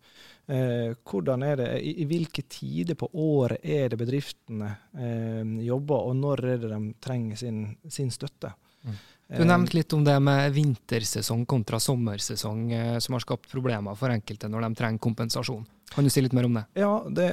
Eh, 0.47 0.93
hvordan 1.09 1.43
er 1.43 1.57
det, 1.61 1.69
i, 1.81 1.95
i, 2.03 2.07
hvilke 2.09 2.45
tider 2.51 2.99
på 3.01 3.09
året 3.17 3.65
er 3.65 3.89
det 3.93 3.99
bedriftene 4.01 4.71
eh, 4.93 5.43
jobber, 5.65 6.11
og 6.11 6.19
når 6.21 6.45
er 6.45 6.63
det 6.65 6.73
de 6.73 6.81
trenger 7.05 7.41
sin, 7.41 7.63
sin 7.89 8.13
støtte? 8.13 8.53
Mm. 8.85 8.99
Du 9.39 9.45
nevnte 9.49 9.77
litt 9.77 9.93
om 9.97 10.05
det 10.07 10.15
med 10.23 10.53
vintersesong 10.55 11.45
kontra 11.51 11.81
sommersesong, 11.81 12.73
eh, 12.73 12.99
som 12.99 13.17
har 13.17 13.25
skapt 13.25 13.51
problemer 13.51 13.97
for 13.99 14.15
enkelte 14.15 14.51
når 14.51 14.69
de 14.69 14.79
trenger 14.79 15.03
kompensasjon. 15.03 15.65
Kan 15.95 16.07
du 16.07 16.11
si 16.11 16.23
litt 16.25 16.35
mer 16.35 16.49
om 16.49 16.57
det? 16.59 16.65
Ja, 16.81 16.93
det, 17.07 17.29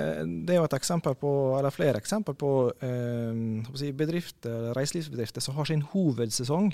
det 0.45 0.55
er 0.55 0.59
jo 0.59 0.67
et 0.67 0.77
eksempel 0.77 1.15
på, 1.17 1.31
eller 1.57 1.73
flere 1.73 2.01
eksempler 2.01 2.37
på 2.37 2.51
eh, 2.83 3.91
bedrifter, 3.97 4.71
reiselivsbedrifter 4.77 5.43
som 5.43 5.57
har 5.57 5.69
sin 5.69 5.81
hovedsesong 5.93 6.69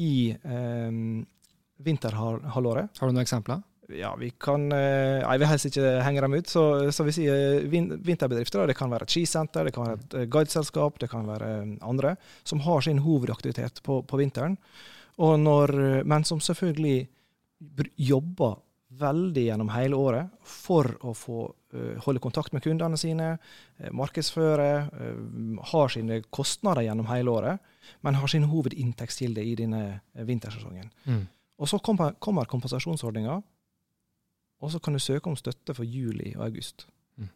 i 0.00 0.14
eh, 0.32 0.96
vinterhalvåret. 1.82 2.96
Har 2.98 3.10
du 3.10 3.12
noen 3.12 3.26
eksempler? 3.26 3.60
Ja, 3.88 4.14
vi 4.16 4.30
kan 4.30 4.70
Jeg 4.70 5.38
vil 5.40 5.48
helst 5.48 5.66
ikke 5.66 5.94
henge 6.06 6.22
dem 6.24 6.34
ut. 6.38 6.48
Så, 6.48 6.64
så 6.94 7.04
vi 7.06 7.14
sier 7.16 7.66
vinterbedrifter. 7.68 8.66
Det 8.66 8.76
kan 8.78 8.92
være 8.92 9.08
et 9.08 9.14
skisenter, 9.14 9.66
det 9.66 9.74
kan 9.74 9.88
være 9.88 9.98
et 9.98 10.18
eh, 10.20 10.28
guideselskap, 10.30 11.00
det 11.02 11.10
kan 11.10 11.26
være 11.28 11.52
eh, 11.58 11.72
andre 11.82 12.16
som 12.44 12.62
har 12.66 12.84
sin 12.84 13.02
hovedaktivitet 13.02 13.82
på, 13.82 14.02
på 14.02 14.20
vinteren. 14.20 14.58
Når, 15.22 15.70
men 16.08 16.24
som 16.24 16.40
selvfølgelig 16.40 17.06
jobber 18.00 18.54
veldig 18.98 19.42
gjennom 19.44 19.68
hele 19.74 19.98
året 20.00 20.30
for 20.40 20.88
å 21.04 21.12
få 21.14 21.42
holde 22.04 22.20
kontakt 22.20 22.52
med 22.56 22.64
kundene 22.64 22.96
sine, 23.00 23.34
markedsføre, 23.92 24.66
har 25.70 25.92
sine 25.92 26.18
kostnader 26.32 26.88
gjennom 26.88 27.06
hele 27.12 27.32
året, 27.32 27.62
men 28.00 28.18
har 28.18 28.32
sin 28.32 28.48
hovedinntektskilde 28.48 29.44
i 29.44 29.54
denne 29.60 29.82
vintersesongen. 30.12 30.90
Mm. 31.04 31.22
Og 31.62 31.70
så 31.70 31.78
kommer, 31.78 32.16
kommer 32.18 32.48
kompensasjonsordninga, 32.50 33.38
og 34.62 34.70
så 34.70 34.80
kan 34.82 34.94
du 34.94 35.02
søke 35.02 35.30
om 35.30 35.38
støtte 35.38 35.74
for 35.74 35.86
juli 35.86 36.36
og 36.36 36.46
august. 36.46 36.86
Mm. 37.18 37.30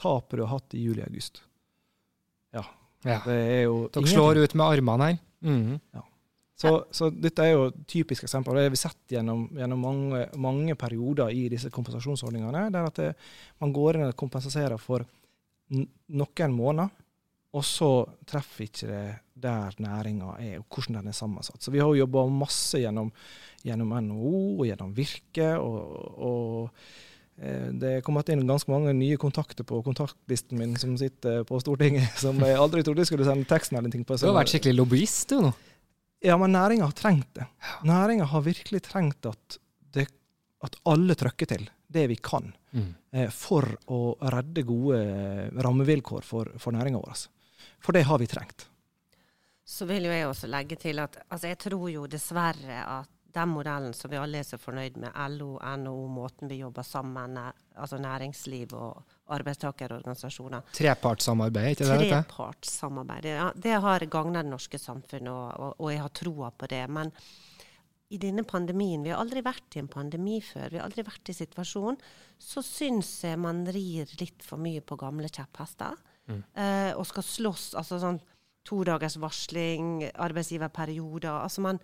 Tapet 0.00 0.38
du 0.38 0.44
har 0.44 0.58
hatt 0.58 0.76
i 0.76 0.82
juli 0.84 1.00
og 1.00 1.08
august. 1.08 1.40
Ja. 2.54 2.66
ja. 3.06 3.22
Det 3.24 3.38
er 3.38 3.62
jo 3.64 3.78
Dere 3.94 4.12
slår 4.12 4.42
ut 4.44 4.54
med 4.58 4.66
armene 4.66 5.08
her. 5.08 5.18
Mm. 5.46 5.78
Ja. 5.96 6.04
Så, 6.56 6.70
så, 6.90 7.10
dette 7.12 7.44
er 7.44 7.52
jo 7.52 7.64
et 7.68 7.82
typisk 7.88 8.24
eksempel. 8.24 8.56
Det 8.56 8.64
har 8.64 8.72
vi 8.72 8.78
sett 8.80 9.12
gjennom, 9.12 9.42
gjennom 9.58 9.82
mange, 9.84 10.22
mange, 10.40 10.76
perioder 10.80 11.32
i 11.32 11.50
disse 11.52 11.68
kompensasjonsordningene. 11.72 12.70
der 12.72 12.88
at 12.88 13.00
det, 13.00 13.10
man 13.60 13.74
går 13.76 13.98
inn 13.98 14.06
og 14.06 14.16
kompenserer 14.16 14.80
for 14.80 15.04
noen 15.70 16.54
måneder, 16.56 16.92
og 17.56 17.64
så 17.64 17.90
treffer 18.28 18.66
ikke 18.66 18.86
det 18.90 19.04
der 19.36 19.74
næringa 19.80 20.36
er, 20.40 20.60
og 20.60 20.68
hvordan 20.72 21.00
den 21.00 21.10
er 21.12 21.16
sammensatt. 21.16 21.60
Så 21.62 21.72
vi 21.72 21.80
har 21.80 21.88
jo 21.90 22.04
jobba 22.04 22.24
masse 22.32 22.80
gjennom, 22.80 23.10
gjennom, 23.64 23.92
NHO 24.06 24.38
og 24.60 24.64
gjennom 24.68 24.94
Virke. 24.96 25.50
og, 25.60 26.16
og 26.16 26.70
eh, 27.40 27.68
det 27.76 27.92
er 27.98 28.04
kommet 28.04 28.32
inn 28.32 28.46
ganske 28.48 28.72
mange 28.72 28.94
nye 28.96 29.20
kontakter 29.20 29.66
på 29.68 29.82
kontaktlisten 29.84 30.60
min 30.60 30.76
som 30.80 30.96
sitter 31.00 31.44
på 31.48 31.60
Stortinget, 31.60 32.16
som 32.24 32.40
jeg 32.44 32.58
aldri 32.60 32.84
trodde 32.84 33.04
jeg 33.04 33.12
skulle 33.12 33.28
sende 33.28 33.92
ting 33.92 34.04
på. 34.08 34.16
Du 34.16 34.28
har 34.30 34.40
vært 34.40 34.52
skikkelig 34.54 34.80
lobbyist, 34.80 35.32
du 35.32 35.48
nå? 35.48 35.54
Ja, 36.24 36.36
men 36.40 36.56
næringa 36.56 36.88
har 36.88 36.96
trengt 36.96 37.32
det. 37.36 37.44
Næringa 37.84 38.24
har 38.32 38.44
virkelig 38.44 38.82
trengt 38.88 39.28
at, 39.28 39.58
det, 39.92 40.08
at 40.64 40.80
alle 40.88 41.14
trykker 41.14 41.52
til 41.52 41.68
det 41.92 42.08
vi 42.10 42.16
kan 42.16 42.48
mm. 42.72 42.88
eh, 43.12 43.28
for 43.32 43.68
å 43.92 44.16
redde 44.32 44.64
gode 44.66 45.00
rammevilkår 45.62 46.24
for, 46.24 46.50
for 46.60 46.74
næringa 46.74 47.04
vår. 47.04 47.26
For 47.82 47.96
det 47.96 48.06
har 48.08 48.18
vi 48.18 48.28
trengt. 48.30 48.68
Så 49.66 49.86
vil 49.88 50.06
jo 50.06 50.14
jeg 50.14 50.28
også 50.28 50.48
legge 50.50 50.78
til 50.78 51.02
at 51.02 51.18
altså 51.26 51.50
jeg 51.50 51.58
tror 51.58 51.88
jo 51.90 52.06
dessverre 52.10 52.82
at 53.00 53.12
den 53.36 53.52
modellen 53.52 53.94
som 53.94 54.10
vi 54.10 54.16
alle 54.16 54.40
er 54.40 54.46
så 54.48 54.56
fornøyd 54.60 54.96
med, 55.02 55.16
LO, 55.34 55.56
NHO, 55.60 56.06
måten 56.08 56.48
vi 56.48 56.60
jobber 56.62 56.86
sammen, 56.86 57.36
altså 57.76 57.98
næringsliv 58.00 58.72
og 58.78 59.02
arbeidstakerorganisasjoner 59.36 60.70
Trepartssamarbeid, 60.76 61.74
ikke 61.74 61.88
det? 61.90 62.06
Trepartssamarbeid. 62.12 63.28
Ja, 63.34 63.50
det 63.52 63.74
har 63.84 64.06
gagna 64.08 64.44
det 64.44 64.52
norske 64.54 64.80
samfunnet, 64.80 65.32
og, 65.32 65.50
og, 65.52 65.74
og, 65.76 65.92
jeg 65.92 66.00
har 66.04 66.14
troa 66.16 66.50
på 66.50 66.70
det. 66.72 66.82
Men 66.88 67.12
i 68.08 68.20
denne 68.22 68.46
pandemien, 68.46 69.04
vi 69.04 69.12
har 69.12 69.20
aldri 69.20 69.42
vært 69.44 69.76
i 69.76 69.82
en 69.82 69.90
pandemi 69.90 70.38
før, 70.40 70.70
vi 70.70 70.80
har 70.80 70.88
aldri 70.88 71.04
vært 71.04 71.32
i 71.32 71.36
situasjonen, 71.36 72.00
så 72.38 72.62
syns 72.64 73.12
jeg 73.26 73.40
man 73.42 73.64
rir 73.68 74.16
litt 74.20 74.44
for 74.46 74.62
mye 74.62 74.80
på 74.80 74.98
gamle 75.00 75.28
kjepphester. 75.28 75.98
Mm. 76.26 76.42
Eh, 76.58 76.92
og 76.96 77.06
skal 77.08 77.26
slåss. 77.26 77.68
altså 77.78 78.00
sånn 78.02 78.20
to 78.66 78.80
dagers 78.86 79.18
varsling, 79.22 80.08
arbeidsgiverperioder. 80.10 81.30
Altså 81.30 81.62
man, 81.62 81.78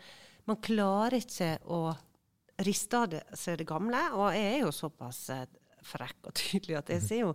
man 0.50 0.58
klarer 0.64 1.20
ikke 1.20 1.54
å 1.70 1.84
riste 2.66 2.99
av 2.99 3.14
seg 3.38 3.61
det 3.61 3.68
gamle. 3.68 4.02
Og 4.18 4.34
jeg 4.34 4.56
er 4.56 4.61
jo 4.64 4.75
såpass 4.75 5.22
eh, 5.34 5.46
frekk 5.87 6.30
og 6.30 6.37
tydelig 6.38 6.80
at 6.80 6.92
jeg 6.94 7.06
sier 7.06 7.25
jo 7.26 7.32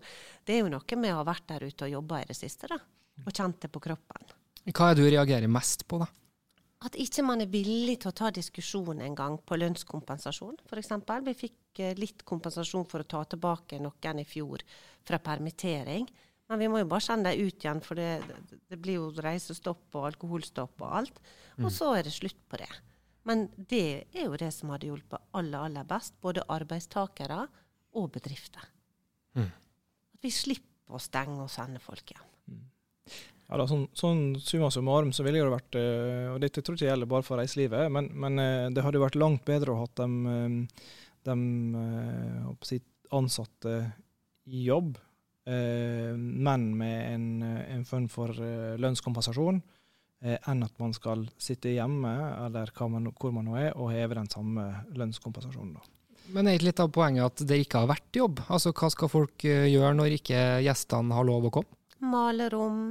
det 0.48 0.58
er 0.58 0.64
jo 0.66 0.72
noe 0.72 1.00
med 1.00 1.16
å 1.16 1.22
ha 1.22 1.28
vært 1.28 1.48
der 1.52 1.68
ute 1.68 1.88
og 1.88 1.98
jobba 1.98 2.22
i 2.22 2.30
det 2.30 2.38
siste, 2.38 2.70
da. 2.72 2.80
Og 3.26 3.34
kjent 3.34 3.64
det 3.64 3.72
på 3.74 3.82
kroppen. 3.82 4.36
Hva 4.68 4.92
er 4.92 4.98
det 4.98 5.04
du 5.06 5.10
reagerer 5.16 5.50
mest 5.52 5.88
på, 5.88 6.00
da? 6.04 6.10
at 6.86 6.98
ikke 7.02 7.24
man 7.26 7.42
er 7.42 7.50
villig 7.50 7.98
til 8.04 8.12
å 8.12 8.18
ta 8.18 8.30
diskusjon 8.34 9.02
en 9.02 9.16
gang 9.18 9.38
på 9.42 9.58
lønnskompensasjon, 9.58 10.60
f.eks. 10.68 10.92
Vi 11.26 11.34
fikk 11.38 11.82
eh, 11.82 11.98
litt 11.98 12.22
kompensasjon 12.28 12.86
for 12.90 13.02
å 13.02 13.10
ta 13.10 13.24
tilbake 13.26 13.80
noen 13.82 14.22
i 14.22 14.28
fjor 14.28 14.62
fra 15.08 15.20
permittering. 15.24 16.06
Men 16.48 16.62
vi 16.62 16.68
må 16.72 16.80
jo 16.80 16.88
bare 16.88 17.04
sende 17.04 17.34
dem 17.34 17.48
ut 17.50 17.64
igjen, 17.64 17.82
for 17.84 18.00
det, 18.00 18.22
det 18.72 18.80
blir 18.80 19.02
jo 19.02 19.08
reisestopp 19.24 19.98
og 20.00 20.06
alkoholstopp 20.14 20.84
og 20.86 20.94
alt. 21.02 21.18
Og 21.58 21.68
mm. 21.68 21.74
så 21.76 21.92
er 21.98 22.08
det 22.08 22.16
slutt 22.16 22.40
på 22.48 22.60
det. 22.62 22.70
Men 23.28 23.48
det 23.58 24.08
er 24.16 24.30
jo 24.30 24.40
det 24.40 24.54
som 24.56 24.72
hadde 24.72 24.88
hjulpet 24.88 25.36
aller, 25.36 25.60
aller 25.68 25.88
best. 25.88 26.16
Både 26.24 26.46
arbeidstakere 26.54 27.42
og 28.00 28.12
bedrifter. 28.14 28.64
Mm. 29.36 29.50
At 29.52 30.24
vi 30.24 30.32
slipper 30.32 30.96
å 30.96 31.04
stenge 31.04 31.42
og 31.44 31.52
sende 31.52 31.82
folk 31.84 32.14
igjen. 32.14 32.30
Mm. 32.48 32.64
Ja, 33.48 33.60
da, 33.60 33.66
sånn, 33.68 33.86
sånn 33.96 34.22
summa 34.44 34.70
summarum 34.72 35.12
så 35.16 35.24
ville 35.24 35.40
det 35.40 35.52
vært 35.54 35.78
eh, 35.80 36.26
Og 36.34 36.42
dette 36.44 36.60
tror 36.60 36.76
jeg 36.76 36.84
ikke 36.84 36.90
gjelder 36.90 37.12
bare 37.14 37.24
for 37.24 37.40
reiselivet, 37.40 37.92
men, 37.96 38.10
men 38.20 38.44
eh, 38.44 38.70
det 38.76 38.84
hadde 38.84 39.00
jo 39.00 39.06
vært 39.06 39.20
langt 39.20 39.44
bedre 39.48 39.72
å 39.72 39.82
ha 39.84 39.88
dem, 40.00 40.18
eh, 40.32 40.90
dem 41.28 41.44
ansatte 43.16 43.78
i 44.48 44.66
jobb, 44.68 44.98
men 45.48 46.64
med 46.76 46.98
en, 47.14 47.28
en 47.48 47.86
form 47.88 48.10
for 48.12 48.36
lønnskompensasjon, 48.84 49.62
enn 50.28 50.66
at 50.66 50.82
man 50.82 50.92
skal 50.98 51.24
sitte 51.40 51.72
hjemme 51.72 52.12
eller 52.44 52.74
man, 52.92 53.08
hvor 53.16 53.32
man 53.32 53.48
nå 53.48 53.56
er, 53.56 53.70
og 53.80 53.94
heve 53.94 54.18
den 54.18 54.28
samme 54.34 54.66
lønnskompensasjonen. 54.98 55.78
da. 55.78 55.98
Men 56.36 56.50
er 56.50 56.58
ikke 56.58 56.68
litt 56.68 56.84
av 56.84 56.92
poenget 56.92 57.30
at 57.30 57.44
det 57.48 57.62
ikke 57.64 57.84
har 57.84 57.92
vært 57.94 58.20
jobb? 58.20 58.42
Altså 58.52 58.74
Hva 58.76 58.90
skal 58.92 59.12
folk 59.12 59.46
gjøre 59.48 59.94
når 59.96 60.18
ikke 60.18 60.42
gjestene 60.66 61.16
har 61.16 61.28
lov 61.28 61.48
å 61.48 61.54
komme? 61.60 61.78
Male 62.04 62.50
rom, 62.54 62.82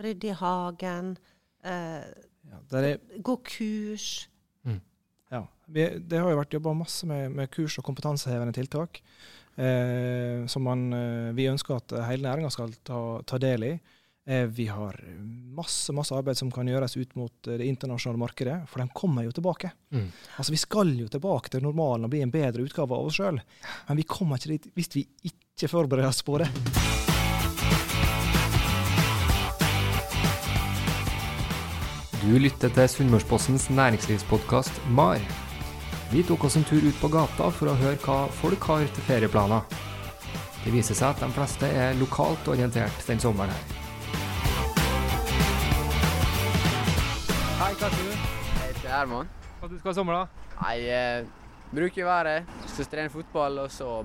rydde 0.00 0.30
i 0.30 0.36
hagen, 0.38 1.12
eh, 1.66 2.06
ja, 2.46 2.60
er... 2.78 3.00
gå 3.24 3.36
kurs. 3.44 4.06
Mm. 4.64 4.78
Ja. 5.34 5.42
Vi, 5.66 5.88
det 5.98 6.22
har 6.22 6.30
jo 6.32 6.38
vært 6.40 6.56
jobba 6.56 6.76
masse 6.78 7.08
med, 7.10 7.34
med, 7.34 7.50
kurs 7.52 7.76
og 7.80 7.86
kompetansehevende 7.88 8.54
tiltak. 8.56 9.02
Eh, 9.56 10.46
som 10.46 10.62
man, 10.62 10.92
eh, 10.92 11.32
vi 11.32 11.48
ønsker 11.48 11.78
at 11.78 11.94
hele 12.10 12.28
næringa 12.28 12.50
skal 12.52 12.74
ta, 12.84 13.22
ta, 13.24 13.38
del 13.40 13.64
i. 13.64 13.70
Eh, 14.26 14.44
vi 14.52 14.66
har 14.68 14.98
masse 15.56 15.94
masse 15.96 16.12
arbeid 16.12 16.36
som 16.36 16.50
kan 16.52 16.68
gjøres 16.68 16.96
ut 16.98 17.14
mot 17.16 17.32
det 17.46 17.64
internasjonale 17.64 18.20
markedet, 18.20 18.56
for 18.68 18.82
de 18.82 18.88
kommer 18.92 19.24
jo 19.24 19.32
tilbake. 19.32 19.70
Mm. 19.94 20.10
Altså 20.36 20.52
Vi 20.52 20.60
skal 20.60 20.92
jo 20.98 21.08
tilbake 21.08 21.48
til 21.54 21.64
normalen 21.64 22.04
og 22.04 22.12
bli 22.12 22.20
en 22.20 22.34
bedre 22.34 22.66
utgave 22.66 22.92
av 22.92 23.08
oss 23.08 23.16
sjøl, 23.16 23.40
men 23.88 23.96
vi 23.96 24.04
kommer 24.04 24.36
ikke 24.36 24.52
dit 24.58 24.68
hvis 24.76 24.92
vi 24.98 25.06
ikke 25.30 25.72
forbereder 25.72 26.10
oss 26.10 26.20
på 26.26 26.36
det. 26.42 26.50
Du 32.26 32.34
lytter 32.42 32.72
til 32.74 32.88
Sunnmørspostens 32.90 33.70
næringslivspodkast 33.70 34.82
MAR. 34.90 35.45
Vi 36.10 36.22
tok 36.22 36.44
oss 36.44 36.56
en 36.56 36.64
tur 36.64 36.84
ut 36.86 37.00
på 37.00 37.08
gata 37.10 37.48
for 37.50 37.66
å 37.66 37.72
høre 37.80 37.98
hva 38.04 38.28
folk 38.38 38.62
har 38.70 38.84
til 38.94 39.04
ferieplaner. 39.08 39.64
Det 40.62 40.70
viser 40.70 40.94
seg 40.94 41.08
at 41.08 41.22
de 41.24 41.28
fleste 41.34 41.66
er 41.66 41.98
lokalt 41.98 42.46
orientert 42.52 43.02
den 43.08 43.18
sommeren 43.22 43.50
her. 43.50 43.64
Hei, 47.58 47.72
hva 47.72 47.88
heter 47.90 47.98
du? 47.98 48.12
Jeg 48.12 48.68
heter 48.68 48.92
Herman. 48.92 49.32
Hva 49.58 49.70
du 49.72 49.74
skal 49.80 49.90
i 49.90 49.98
sommer, 49.98 50.20
da? 50.20 50.52
Nei, 50.60 50.76
eh, 50.94 51.26
bruker 51.74 52.06
været. 52.06 52.54
Så 52.70 52.86
trener 52.86 53.10
fotball, 53.10 53.58
og 53.64 53.70
så 53.74 54.04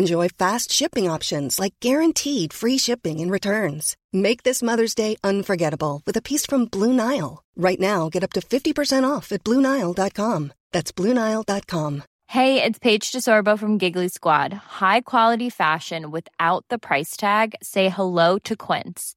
Enjoy 0.00 0.28
fast 0.28 0.72
shipping 0.72 1.10
options 1.10 1.58
like 1.58 1.74
guaranteed 1.80 2.54
free 2.54 2.78
shipping 2.78 3.20
and 3.20 3.30
returns. 3.30 3.96
Make 4.14 4.44
this 4.44 4.62
Mother's 4.62 4.94
Day 4.94 5.16
unforgettable 5.22 6.00
with 6.06 6.16
a 6.16 6.22
piece 6.22 6.46
from 6.46 6.64
Blue 6.64 6.94
Nile. 6.94 7.42
Right 7.54 7.78
now, 7.78 8.08
get 8.08 8.24
up 8.24 8.32
to 8.32 8.40
50% 8.40 9.04
off 9.12 9.30
at 9.30 9.44
BlueNile.com. 9.44 10.52
That's 10.72 10.92
BlueNile.com. 10.92 12.02
Hey, 12.28 12.62
it's 12.62 12.78
Paige 12.78 13.12
DeSorbo 13.12 13.58
from 13.58 13.76
Giggly 13.76 14.08
Squad. 14.08 14.54
High 14.80 15.02
quality 15.02 15.50
fashion 15.50 16.10
without 16.10 16.64
the 16.70 16.78
price 16.78 17.14
tag? 17.16 17.54
Say 17.62 17.90
hello 17.90 18.38
to 18.44 18.56
Quince. 18.56 19.16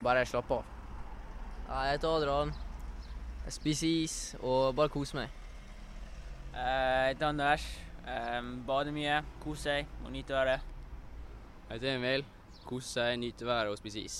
Bare 0.00 0.22
slappe 0.24 0.56
av. 0.56 0.68
Jeg 1.68 1.92
heter 1.92 2.08
Adrian. 2.08 2.52
Jeg 3.44 3.52
spiser 3.52 3.90
is 4.00 4.14
og 4.40 4.70
bare 4.78 4.88
koser 4.88 5.18
meg. 5.18 5.34
Jeg 6.54 7.10
heter 7.10 7.26
Anders. 7.28 7.66
Bader 8.64 8.94
mye, 8.96 9.18
koser 9.44 9.66
seg 9.82 9.92
og 10.06 10.14
nyter 10.14 10.40
været. 10.40 10.64
Jeg 11.68 11.74
heter 11.74 11.98
Emil. 11.98 12.24
Koser 12.64 12.94
seg, 12.94 13.18
nyter 13.20 13.50
været 13.50 13.74
og 13.74 13.76
spiser 13.82 14.00
is. 14.08 14.18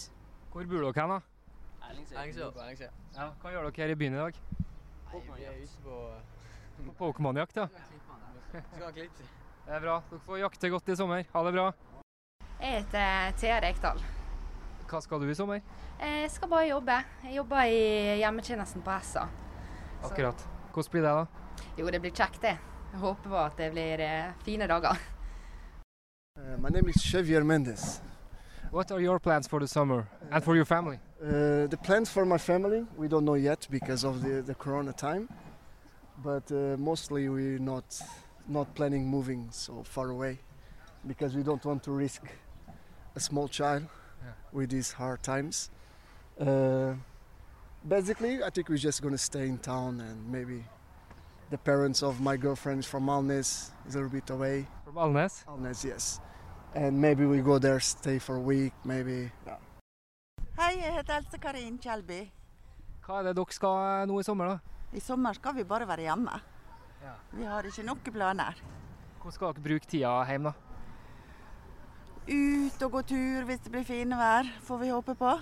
Hvor 0.53 0.69
bor 0.69 0.85
dere 0.85 0.93
hen, 1.01 1.17
da? 1.17 1.19
Erlingsøy. 1.89 2.87
Ja, 3.17 3.31
hva 3.41 3.57
gjør 3.57 3.71
dere 3.71 3.81
her 3.81 3.97
i 3.97 3.99
byen 4.05 4.21
i 4.21 4.23
dag? 4.27 4.45
Nei, 5.09 5.25
vi 5.33 5.49
er 5.49 5.59
ute 5.65 5.83
på 5.89 6.95
Pokémon-jakt, 7.01 7.57
ja. 7.57 7.69
Skal 8.53 8.85
ha 8.85 8.95
klipp. 9.01 9.27
Det 9.65 9.79
er 9.81 9.85
bra. 9.89 10.01
Dere 10.13 10.25
får 10.29 10.45
jakte 10.45 10.77
godt 10.77 10.93
i 10.93 11.03
sommer. 11.07 11.25
Ha 11.33 11.49
det 11.49 11.57
bra. 11.57 11.71
Jeg 12.61 12.83
heter 12.83 13.39
Thea 13.41 13.63
Rekdal. 13.65 14.11
Hva 14.91 14.99
skal 14.99 15.21
du 15.23 15.29
i 15.31 15.35
sommer? 15.39 15.61
Jeg 16.03 16.31
skal 16.35 16.49
bare 16.51 16.67
jobbe. 16.67 16.97
Jeg 17.23 17.37
jobber 17.37 17.69
i 17.71 18.17
hjemmetjenesten 18.19 18.83
på 18.83 18.97
SA. 19.07 19.29
Akkurat. 20.03 20.43
Hvordan 20.75 20.91
blir 20.91 21.05
det, 21.05 21.13
da? 21.15 21.27
Jo, 21.79 21.91
det 21.91 22.01
blir 22.01 22.11
kjekt, 22.11 22.41
det. 22.43 22.57
Jeg 22.91 22.99
håper 22.99 23.37
at 23.39 23.59
det 23.59 23.69
blir 23.71 24.03
eh, 24.03 24.33
fine 24.43 24.67
dager. 24.67 24.99
Uh, 26.39 26.57
my 26.59 26.69
name 26.71 26.91
is 26.91 26.99
Xavier 27.03 27.45
Mendes. 27.45 28.01
What 28.73 28.91
are 28.91 29.01
your 29.01 29.21
plans 29.21 29.47
for 29.47 29.61
the 29.61 29.69
summer 29.69 30.09
and 30.33 30.43
for 30.43 30.57
your 30.57 30.65
family? 30.65 30.99
Uh, 31.23 31.69
the 31.69 31.77
plans 31.77 32.11
for 32.11 32.25
my 32.25 32.39
family, 32.39 32.85
we 32.97 33.07
don't 33.07 33.25
know 33.25 33.37
yet 33.37 33.69
because 33.71 34.05
of 34.05 34.23
the, 34.23 34.43
the 34.43 34.55
corona 34.55 34.93
time. 34.93 35.29
But 36.25 36.51
uh, 36.51 36.77
mostly 36.79 37.29
we're 37.29 37.59
not 37.61 37.85
not 38.49 38.75
planning 38.75 39.07
moving 39.07 39.49
so 39.53 39.85
far 39.85 40.09
away 40.11 40.39
because 41.07 41.37
we 41.37 41.45
don't 41.45 41.65
want 41.65 41.85
to 41.85 41.93
risk 41.93 42.23
a 43.15 43.21
small 43.21 43.47
child 43.47 43.87
with 44.53 44.71
these 44.71 44.93
hard 44.93 45.23
times. 45.23 45.71
Uh, 46.39 46.95
basically, 47.87 48.43
I 48.43 48.51
think 48.51 48.69
we're 48.69 48.77
just 48.77 49.03
gonna 49.03 49.19
stay 49.19 49.47
in 49.47 49.59
town 49.59 50.01
and 50.01 50.31
maybe 50.31 50.65
the 51.51 51.59
parents 51.59 52.03
of 52.03 52.21
my 52.21 52.37
girlfriend 52.37 52.85
from 52.87 53.07
Alnes, 53.07 53.73
is 53.87 53.95
a 53.95 53.99
little 53.99 54.11
bit 54.11 54.31
away. 54.31 54.67
From 54.85 54.95
Alnes? 54.95 55.45
Alnes, 55.47 55.85
yes. 55.85 56.21
And 56.75 57.01
maybe 57.01 57.27
we 57.27 57.41
go 57.41 57.59
there, 57.59 57.81
stay 57.81 58.19
for 58.19 58.37
a 58.37 58.41
week, 58.41 58.73
maybe. 58.85 59.33
Yeah. 59.47 59.59
Hei, 60.61 60.77
jeg 60.77 60.93
heter 60.93 61.15
Else 61.17 61.39
Karin 61.41 61.79
Kjelby. 61.81 62.21
Hva 63.07 63.19
er 63.19 63.31
det 63.31 63.37
dere 63.39 63.55
skal 63.57 64.07
nå 64.07 64.19
i 64.21 64.25
sommer, 64.27 64.51
da? 64.53 64.59
I 64.93 65.01
sommer 65.01 65.35
skal 65.35 65.55
vi 65.57 65.65
bare 65.65 65.87
være 65.89 66.05
hjemme. 66.05 66.41
Vi 67.33 67.47
har 67.49 67.67
ikke 67.67 67.85
noen 67.87 68.13
planer. 68.13 68.61
Hvordan 69.19 69.35
skal 69.35 69.55
dere 69.55 69.65
bruke 69.65 69.89
tida 69.89 70.13
hjemme, 70.29 70.53
da? 70.53 70.70
Ut 72.31 72.83
og 72.87 72.93
gå 72.95 73.01
tur 73.11 73.47
hvis 73.49 73.63
det 73.65 73.73
blir 73.75 73.87
fine 73.87 74.15
vær, 74.19 74.47
får 74.67 74.79
vi 74.85 74.93
håpe 74.93 75.17
på. 75.19 75.33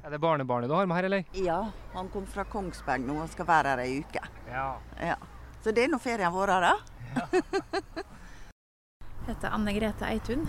Er 0.00 0.14
det 0.14 0.20
barnebarnet 0.22 0.70
du 0.70 0.74
har 0.76 0.86
med 0.88 0.96
her, 0.96 1.08
eller? 1.10 1.24
Ja, 1.36 1.58
han 1.92 2.08
kom 2.12 2.24
fra 2.30 2.44
Kongsberg 2.48 3.02
nå 3.04 3.18
og 3.20 3.32
skal 3.32 3.48
være 3.48 3.74
her 3.74 3.82
ei 3.82 3.98
uke. 4.00 4.22
Ja. 4.48 4.68
Ja. 4.96 5.16
Så 5.60 5.74
det 5.76 5.84
er 5.84 5.90
nå 5.92 5.98
ferien 6.00 6.32
vår, 6.32 6.54
da. 6.62 6.74
Jeg 9.20 9.34
heter 9.34 9.52
Anne 9.52 9.74
Grete 9.76 10.06
Eitun. 10.08 10.46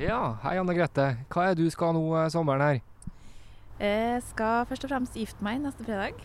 Ja, 0.00 0.38
hei 0.42 0.56
Anne 0.58 0.74
Grete. 0.76 1.06
Hva 1.30 1.46
er 1.46 1.54
det 1.54 1.68
du 1.68 1.72
skal 1.72 1.94
nå 1.94 2.02
eh, 2.18 2.30
sommeren 2.32 2.64
her? 2.64 2.80
Jeg 3.78 4.24
skal 4.30 4.66
først 4.68 4.88
og 4.88 4.92
fremst 4.94 5.16
gifte 5.20 5.44
meg 5.44 5.60
neste 5.62 5.84
fredag. 5.86 6.18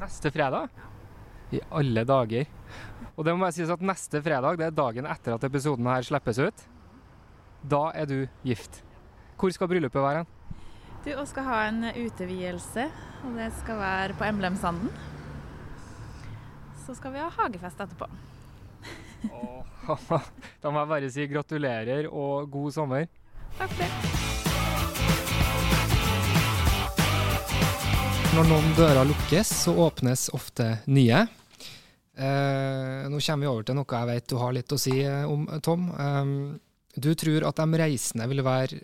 Neste 0.00 0.32
fredag? 0.34 0.72
I 1.52 1.60
alle 1.70 2.04
dager. 2.08 2.48
Og 3.12 3.24
det 3.26 3.36
må 3.36 3.44
bare 3.44 3.54
sies 3.54 3.70
at 3.70 3.84
neste 3.84 4.24
fredag, 4.24 4.56
det 4.58 4.70
er 4.70 4.76
dagen 4.76 5.08
etter 5.08 5.36
at 5.36 5.44
episoden 5.46 5.88
her 5.92 6.04
slippes 6.06 6.40
ut. 6.40 6.66
Da 7.62 7.92
er 7.94 8.06
du 8.10 8.16
gift. 8.42 8.82
Hvor 9.38 9.52
skal 9.54 9.68
bryllupet 9.70 10.02
være? 10.02 10.24
Du 11.04 11.10
Vi 11.10 11.26
skal 11.26 11.44
ha 11.46 11.58
en 11.68 11.84
utevielse, 11.84 12.88
og 13.24 13.36
det 13.38 13.52
skal 13.58 13.78
være 13.78 14.14
på 14.18 14.24
Emblemsanden. 14.24 14.90
Så 16.86 16.94
skal 16.94 17.12
vi 17.14 17.18
ha 17.22 17.28
hagefest 17.30 17.80
etterpå. 17.80 18.06
da 20.62 20.70
må 20.70 20.82
jeg 20.82 20.90
bare 20.90 21.10
si 21.10 21.26
gratulerer 21.30 22.08
og 22.10 22.50
god 22.50 22.74
sommer. 22.74 23.06
Takk 23.58 23.70
for 23.70 23.82
det. 23.82 23.90
Når 28.32 28.46
noen 28.48 28.74
dører 28.78 29.04
lukkes, 29.06 29.54
så 29.66 29.74
åpnes 29.76 30.30
ofte 30.34 30.70
nye. 30.86 31.26
Eh, 32.16 33.08
nå 33.08 33.18
kommer 33.20 33.42
vi 33.44 33.50
over 33.50 33.64
til 33.66 33.76
noe 33.76 33.98
jeg 33.98 34.08
vet 34.08 34.26
du 34.28 34.36
har 34.40 34.52
litt 34.52 34.72
å 34.72 34.78
si 34.80 34.98
eh, 35.04 35.24
om, 35.28 35.46
Tom. 35.64 35.90
Eh, 35.92 36.30
du 36.96 37.12
tror 37.18 37.48
at 37.48 37.60
de 37.60 37.80
reisende 37.80 38.26
vil 38.28 38.44
være 38.44 38.80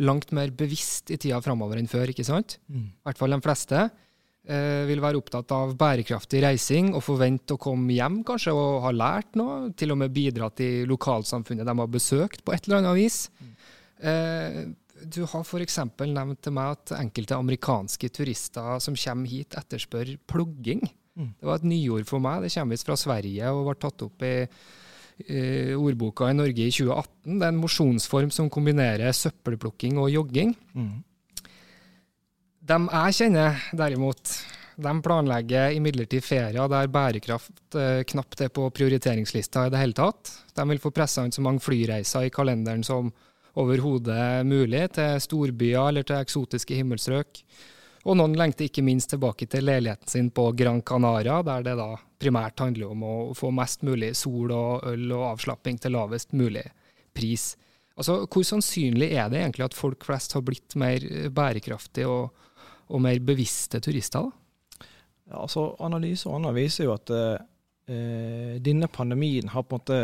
langt 0.00 0.32
mer 0.32 0.52
bevisst 0.56 1.12
i 1.12 1.18
tida 1.20 1.40
framover 1.44 1.80
enn 1.80 1.90
før, 1.90 2.12
ikke 2.12 2.24
sant? 2.24 2.56
Mm. 2.72 2.88
I 2.88 3.08
hvert 3.08 3.20
fall 3.20 3.34
de 3.34 3.42
fleste. 3.44 3.82
Eh, 4.42 4.82
vil 4.88 4.98
være 4.98 5.20
opptatt 5.20 5.52
av 5.54 5.76
bærekraftig 5.78 6.40
reising 6.42 6.88
og 6.96 7.04
forvente 7.06 7.54
å 7.54 7.60
komme 7.62 7.94
hjem 7.94 8.22
kanskje 8.26 8.54
og 8.56 8.80
ha 8.86 8.90
lært 8.94 9.36
noe. 9.38 9.68
Til 9.78 9.94
og 9.94 10.00
med 10.00 10.14
bidratt 10.14 10.62
i 10.64 10.70
lokalsamfunnet 10.88 11.68
de 11.68 11.76
har 11.78 11.92
besøkt 11.92 12.42
på 12.42 12.54
et 12.56 12.66
eller 12.66 12.80
annet 12.80 12.98
vis. 12.98 13.26
Eh, 14.02 14.64
du 15.02 15.22
har 15.26 15.44
f.eks. 15.44 15.78
nevnt 16.00 16.42
til 16.42 16.54
meg 16.54 16.74
at 16.76 16.94
enkelte 16.98 17.38
amerikanske 17.38 18.10
turister 18.14 18.82
som 18.82 18.98
kommer 18.98 19.30
hit, 19.30 19.54
etterspør 19.58 20.16
plugging. 20.30 20.82
Mm. 21.14 21.34
Det 21.38 21.46
var 21.46 21.60
et 21.60 21.68
nyord 21.68 22.08
for 22.08 22.22
meg. 22.22 22.42
Det 22.42 22.52
kommer 22.54 22.74
visst 22.74 22.88
fra 22.88 22.98
Sverige 22.98 23.52
og 23.52 23.66
ble 23.68 23.76
tatt 23.82 24.06
opp 24.08 24.26
i 24.26 24.34
ordboka 25.78 26.30
i 26.30 26.36
Norge 26.36 26.66
i 26.66 26.72
2018. 26.74 27.38
Det 27.38 27.46
er 27.46 27.52
en 27.52 27.60
mosjonsform 27.62 28.30
som 28.34 28.50
kombinerer 28.52 29.14
søppelplukking 29.16 30.00
og 30.02 30.10
jogging. 30.12 30.54
Mm. 30.74 31.00
De 32.62 32.78
jeg 32.86 33.16
kjenner 33.18 33.62
derimot, 33.74 34.36
de 34.82 34.92
planlegger 35.04 35.74
imidlertid 35.76 36.24
ferier 36.24 36.70
der 36.70 36.90
bærekraft 36.92 37.76
eh, 37.76 38.02
knapt 38.08 38.40
er 38.46 38.52
på 38.54 38.68
prioriteringslista 38.74 39.66
i 39.66 39.72
det 39.72 39.82
hele 39.82 39.96
tatt. 39.98 40.30
De 40.56 40.66
vil 40.70 40.80
få 40.82 40.92
pressa 40.94 41.24
inn 41.26 41.34
så 41.34 41.44
mange 41.44 41.62
flyreiser 41.64 42.28
i 42.28 42.32
kalenderen 42.32 42.84
som 42.86 43.12
overhodet 43.60 44.46
mulig, 44.48 44.86
til 44.96 45.20
storbyer 45.20 45.90
eller 45.90 46.06
til 46.08 46.22
eksotiske 46.22 46.78
himmelstrøk. 46.78 47.42
Og 48.02 48.16
noen 48.18 48.34
lengter 48.34 48.66
ikke 48.66 48.82
minst 48.82 49.12
tilbake 49.12 49.46
til 49.50 49.66
leiligheten 49.68 50.10
sin 50.10 50.30
på 50.34 50.48
Gran 50.58 50.80
Canaria, 50.82 51.38
der 51.46 51.66
det 51.66 51.76
da 51.78 51.92
primært 52.22 52.58
handler 52.62 52.90
om 52.90 53.04
å 53.06 53.14
få 53.38 53.52
mest 53.54 53.84
mulig 53.86 54.12
sol 54.18 54.50
og 54.54 54.86
øl 54.90 55.06
og 55.14 55.28
avslapping 55.36 55.78
til 55.82 55.94
lavest 55.94 56.34
mulig 56.34 56.64
pris. 57.14 57.52
Altså, 57.94 58.24
Hvor 58.26 58.46
sannsynlig 58.46 59.12
er 59.12 59.30
det 59.30 59.42
egentlig 59.42 59.68
at 59.68 59.78
folk 59.78 60.04
flest 60.08 60.34
har 60.34 60.42
blitt 60.46 60.74
mer 60.80 61.04
bærekraftige 61.30 62.10
og, 62.10 62.48
og 62.88 63.04
mer 63.04 63.20
bevisste 63.22 63.80
turister? 63.84 64.26
da? 64.26 64.88
Ja, 65.30 65.44
altså 65.44 65.68
Analyse 65.80 66.28
og 66.28 66.40
annet 66.40 66.56
viser 66.56 66.88
jo 66.88 66.96
at 66.96 67.12
eh, 67.14 68.56
denne 68.64 68.88
pandemien 68.90 69.52
har 69.52 69.62
på 69.62 69.78
en 69.78 69.82
måte 69.82 70.00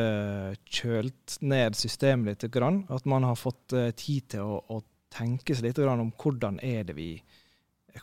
kjølt 0.78 1.40
ned 1.42 1.76
systemet 1.78 2.44
litt. 2.44 2.52
Grann. 2.54 2.84
At 2.94 3.08
man 3.08 3.26
har 3.26 3.38
fått 3.38 3.74
eh, 3.74 3.90
tid 3.98 4.30
til 4.36 4.46
å, 4.46 4.62
å 4.62 4.82
tenke 5.10 5.56
seg 5.56 5.70
litt 5.70 5.80
grann 5.82 6.04
om 6.04 6.12
hvordan 6.14 6.60
er 6.64 6.86
det 6.86 6.94
vi 6.98 7.10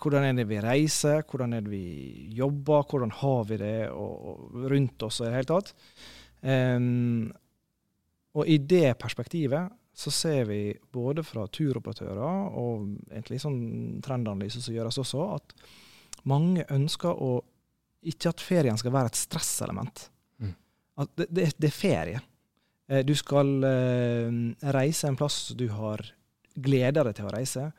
hvordan 0.01 0.27
er 0.27 0.35
det 0.37 0.47
vi 0.49 0.59
reiser, 0.63 1.23
hvordan 1.29 1.55
er 1.57 1.65
det 1.65 1.71
vi 1.71 2.29
jobber, 2.37 2.85
hvordan 2.89 3.13
har 3.21 3.47
vi 3.49 3.57
det 3.61 3.77
og, 3.93 4.13
og 4.29 4.69
rundt 4.71 5.07
oss 5.07 5.21
i 5.21 5.27
det 5.27 5.35
hele 5.37 5.49
tatt. 5.49 5.73
Um, 6.45 7.31
og 8.35 8.49
i 8.51 8.59
det 8.59 8.97
perspektivet 9.01 9.73
så 9.95 10.11
ser 10.11 10.43
vi 10.49 10.59
både 10.91 11.23
fra 11.23 11.45
turoperatører 11.47 12.57
og 12.59 12.89
egentlig 13.07 13.39
sånn 13.41 13.59
trendanalyse 14.03 14.59
som 14.61 14.75
gjøres 14.75 14.99
også, 14.99 15.27
at 15.37 15.55
mange 16.27 16.65
ønsker 16.73 17.15
å 17.15 17.37
ikke 18.05 18.33
at 18.33 18.43
ferien 18.43 18.77
skal 18.77 18.93
være 18.93 19.13
et 19.13 19.17
stresselement. 19.17 20.09
Mm. 20.43 20.51
At 21.01 21.13
det, 21.17 21.29
det, 21.31 21.47
det 21.57 21.71
er 21.71 21.77
ferie. 21.77 22.21
Eh, 22.91 23.05
Du 23.07 23.15
skal 23.17 23.55
eh, 23.65 24.35
reise 24.75 25.09
en 25.09 25.17
plass 25.17 25.55
du 25.57 25.67
har 25.73 26.03
gleder 26.55 27.07
deg 27.07 27.17
til 27.17 27.29
å 27.29 27.33
reise. 27.33 27.69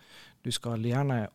Du 0.42 0.50
skal 0.55 0.83
gjerne 0.85 1.26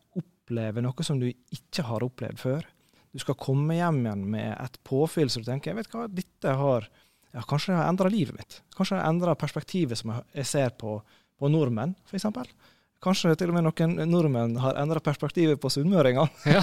oppleve 0.51 0.83
noe 0.83 1.03
som 1.05 1.19
du 1.19 1.29
ikke 1.29 1.85
har 1.87 2.03
opplevd 2.03 2.39
før. 2.39 2.65
Du 3.11 3.19
skal 3.19 3.39
komme 3.39 3.75
hjem 3.75 4.03
igjen 4.05 4.25
med 4.31 4.51
et 4.59 4.77
påfyll 4.87 5.29
så 5.31 5.41
du 5.41 5.47
tenker 5.47 5.71
jeg 5.71 5.81
vet 5.81 5.93
hva, 5.95 6.07
dette 6.07 6.55
har 6.55 6.87
ja, 7.31 7.41
kanskje 7.47 7.71
det 7.71 7.79
har 7.79 7.89
endra 7.91 8.11
livet 8.11 8.35
mitt. 8.35 8.61
Kanskje 8.75 8.97
det 8.97 9.01
har 9.03 9.09
endra 9.11 9.35
perspektivet 9.35 9.97
som 9.97 10.13
jeg- 10.33 10.45
ser 10.45 10.69
på, 10.69 11.01
på 11.39 11.49
nordmenn, 11.49 11.95
f.eks. 12.05 12.25
Kanskje 13.01 13.33
til 13.35 13.49
og 13.49 13.55
med 13.55 13.65
noen 13.65 14.11
nordmenn 14.11 14.57
har 14.61 14.77
endra 14.77 14.99
perspektivet 15.01 15.59
på 15.59 15.71
sunnmøringene. 15.73 16.29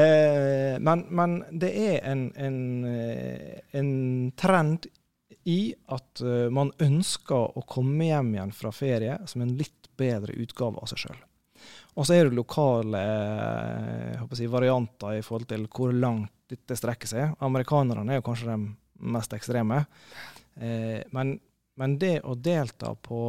eh, 0.00 0.74
men, 0.80 1.04
men 1.10 1.36
det 1.52 1.70
er 1.70 2.00
en, 2.10 2.32
en, 2.34 2.58
en 3.78 3.92
trend 4.36 4.88
i 5.48 5.74
at 5.86 6.20
eh, 6.20 6.48
man 6.50 6.72
ønsker 6.82 7.56
å 7.56 7.62
komme 7.68 8.10
hjem 8.10 8.34
igjen 8.34 8.52
fra 8.52 8.72
ferie 8.74 9.20
som 9.30 9.44
en 9.44 9.54
litt 9.56 9.86
bedre 9.96 10.34
utgave 10.34 10.82
av 10.82 10.90
seg 10.90 11.06
sjøl. 11.06 11.22
Og 11.98 12.06
så 12.06 12.14
er 12.14 12.28
det 12.28 12.36
lokale 12.38 13.00
eh, 13.02 14.22
si, 14.38 14.46
varianter 14.50 15.18
i 15.18 15.24
forhold 15.26 15.48
til 15.50 15.66
hvor 15.72 15.92
langt 15.94 16.30
dette 16.48 16.76
strekker 16.78 17.10
seg. 17.10 17.34
Amerikanerne 17.44 18.14
er 18.14 18.20
jo 18.22 18.26
kanskje 18.30 18.48
de 18.54 19.10
mest 19.14 19.34
ekstreme. 19.36 19.82
Eh, 20.56 21.02
men, 21.14 21.34
men 21.78 21.98
det 22.00 22.20
å 22.24 22.34
delta 22.34 22.94
på 22.94 23.20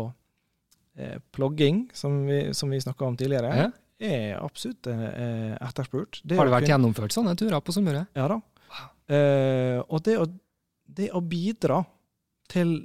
eh, 0.96 1.18
plogging, 1.36 1.88
som 1.94 2.22
vi, 2.28 2.54
som 2.54 2.70
vi 2.72 2.80
snakka 2.82 3.06
om 3.10 3.18
tidligere, 3.20 3.52
Ja. 3.58 3.70
er 4.00 4.38
absolutt 4.40 4.88
eh, 4.88 5.56
etterspurt. 5.60 6.22
Det 6.24 6.38
Har 6.40 6.48
det 6.48 6.54
vært 6.56 6.68
kun... 6.70 6.74
gjennomført 6.76 7.16
sånne 7.18 7.36
turer 7.40 7.60
på 7.66 7.76
Sunnmøre? 7.76 8.06
Ja 8.16 8.30
da. 8.32 8.40
Eh, 9.10 9.80
og 9.90 10.04
det 10.06 10.16
å, 10.22 10.28
det 10.86 11.10
å 11.18 11.20
bidra 11.26 11.82
til 12.50 12.78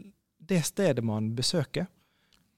det 0.45 0.63
stedet 0.67 1.05
man 1.05 1.31
besøker, 1.37 1.87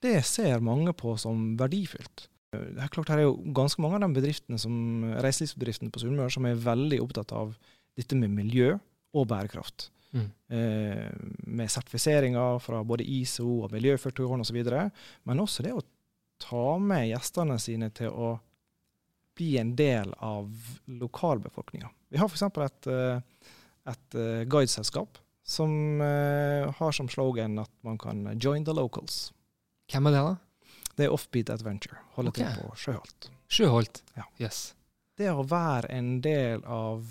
det 0.02 0.20
ser 0.26 0.60
mange 0.64 0.92
på 0.96 1.16
som 1.18 1.56
verdifullt. 1.58 2.28
Det 2.54 2.82
er 2.82 2.92
klart 2.92 3.10
Her 3.10 3.20
er 3.20 3.26
jo 3.26 3.38
ganske 3.56 3.82
mange 3.82 3.98
av 3.98 4.06
de 4.06 4.16
bedriftene 4.20 4.58
som, 4.60 4.76
reiselivsbedriftene 5.24 5.92
på 5.92 6.02
Sunnmøre 6.02 6.32
som 6.32 6.46
er 6.48 6.60
veldig 6.62 7.00
opptatt 7.04 7.34
av 7.36 7.56
dette 7.96 8.18
med 8.18 8.32
miljø 8.32 8.76
og 9.16 9.28
bærekraft. 9.30 9.90
Mm. 10.16 10.28
Eh, 10.48 11.12
med 11.46 11.70
sertifiseringer 11.72 12.60
fra 12.62 12.82
både 12.84 13.04
ISO 13.04 13.62
og 13.64 13.72
Miljøførtårn 13.74 14.44
osv. 14.44 14.62
Men 15.28 15.42
også 15.42 15.66
det 15.66 15.74
å 15.76 15.84
ta 16.42 16.76
med 16.80 17.08
gjestene 17.10 17.58
sine 17.60 17.90
til 17.96 18.12
å 18.12 18.36
bli 19.36 19.56
en 19.60 19.74
del 19.76 20.12
av 20.24 20.48
lokalbefolkninga. 20.88 21.90
Vi 22.12 22.20
har 22.20 22.30
f.eks. 22.30 22.46
et, 22.46 22.90
eh, 22.92 23.52
et 23.92 24.18
eh, 24.20 24.44
guideselskap 24.48 25.20
som 25.46 26.00
har 26.00 26.90
som 26.90 27.06
slogan 27.06 27.60
at 27.62 27.70
man 27.86 27.98
kan 27.98 28.24
'join 28.34 28.64
the 28.64 28.72
locals'. 28.74 29.30
Hvem 29.86 30.06
er 30.08 30.10
det, 30.10 30.22
da? 30.26 30.36
Det 30.96 31.06
er 31.06 31.14
Offbeat 31.14 31.52
Adventure. 31.52 32.00
Holder 32.16 32.32
okay. 32.32 32.48
til 32.48 32.62
på 32.62 32.76
Sjøholt. 32.80 33.30
Sjøholt? 33.52 34.02
Ja. 34.16 34.26
Yes. 34.40 34.60
Det 35.16 35.30
å 35.32 35.44
være 35.48 35.92
en 35.96 36.18
del 36.24 36.64
av 36.64 37.06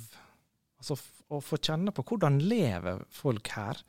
Altså 0.75 0.97
å 1.33 1.39
få 1.41 1.57
kjenne 1.57 1.89
på 1.95 2.03
hvordan 2.05 2.35
lever 2.45 2.99
folk 3.09 3.47
her. 3.55 3.79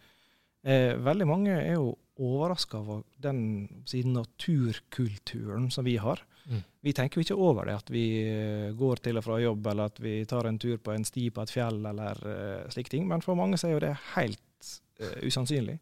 Eh, 0.64 0.94
veldig 0.96 1.26
mange 1.28 1.52
er 1.52 1.74
jo 1.74 1.90
overraska 2.16 2.78
over 2.80 3.02
den 3.20 3.42
si, 3.84 4.00
naturkulturen 4.08 5.68
som 5.70 5.84
vi 5.84 5.98
har. 6.00 6.22
Mm. 6.46 6.62
Vi 6.80 6.94
tenker 6.96 7.18
jo 7.20 7.26
ikke 7.26 7.38
over 7.42 7.68
det, 7.68 7.74
at 7.82 7.92
vi 7.92 8.04
eh, 8.22 8.70
går 8.78 9.02
til 9.04 9.20
og 9.20 9.26
fra 9.26 9.36
jobb, 9.42 9.68
eller 9.72 9.92
at 9.92 10.00
vi 10.00 10.14
tar 10.28 10.48
en 10.48 10.58
tur 10.62 10.78
på 10.80 10.94
en 10.94 11.04
sti 11.04 11.28
på 11.34 11.44
et 11.44 11.52
fjell, 11.52 11.82
eller 11.90 12.22
uh, 12.24 12.72
slike 12.72 12.92
ting. 12.92 13.04
Men 13.10 13.24
for 13.24 13.38
mange 13.38 13.60
så 13.60 13.68
er 13.68 13.76
jo 13.76 13.84
det 13.84 13.92
helt 14.14 14.72
uh, 15.02 15.18
usannsynlig. 15.26 15.76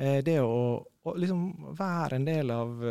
Uh, 0.00 0.20
det 0.24 0.38
å, 0.40 0.80
å, 0.80 1.14
liksom 1.18 1.74
være 1.78 2.18
en 2.18 2.26
del 2.28 2.52
av 2.54 2.84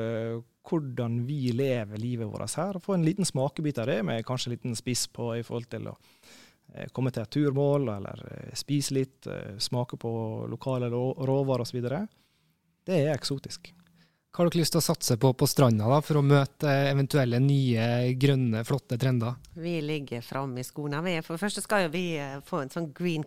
hvordan 0.61 1.23
vi 1.25 1.51
lever 1.55 1.97
livet 1.97 2.29
vårt 2.29 2.57
her, 2.59 2.77
og 2.77 2.85
få 2.85 2.95
en 2.97 3.05
liten 3.07 3.25
smakebit 3.25 3.81
av 3.81 3.89
det, 3.89 4.01
med 4.05 4.25
kanskje 4.27 4.51
en 4.51 4.55
liten 4.57 4.77
spiss 4.77 5.07
på 5.09 5.33
i 5.39 5.43
forhold 5.43 5.71
til 5.71 5.89
å 5.89 5.97
komme 6.93 7.11
til 7.11 7.25
et 7.25 7.33
turmål, 7.33 7.89
eller 7.97 8.21
spise 8.55 8.95
litt, 8.95 9.27
smake 9.59 9.97
på 9.99 10.11
lokale 10.51 10.87
råvarer 10.91 11.65
osv., 11.65 11.81
det 12.87 12.97
er 13.01 13.11
eksotisk. 13.15 13.73
Hva 14.31 14.45
har 14.45 14.47
dere 14.47 14.61
lyst 14.61 14.71
til 14.71 14.79
å 14.79 14.85
satse 14.85 15.15
på 15.19 15.33
på 15.35 15.47
stranda 15.49 15.89
da, 15.91 15.97
for 15.99 16.21
å 16.21 16.23
møte 16.23 16.71
eventuelle 16.87 17.41
nye, 17.43 18.13
grønne, 18.15 18.61
flotte 18.63 18.95
trender? 18.95 19.35
Vi 19.59 19.73
ligger 19.83 20.23
framme 20.23 20.61
i 20.61 20.63
skoene. 20.63 21.01
For 21.19 21.35
det 21.35 21.41
første 21.41 21.63
skal 21.65 21.83
jo 21.85 21.91
vi 21.91 22.05
eh, 22.15 22.37
få 22.47 22.61
en 22.63 22.71
sånn 22.71 22.87
Green 22.95 23.25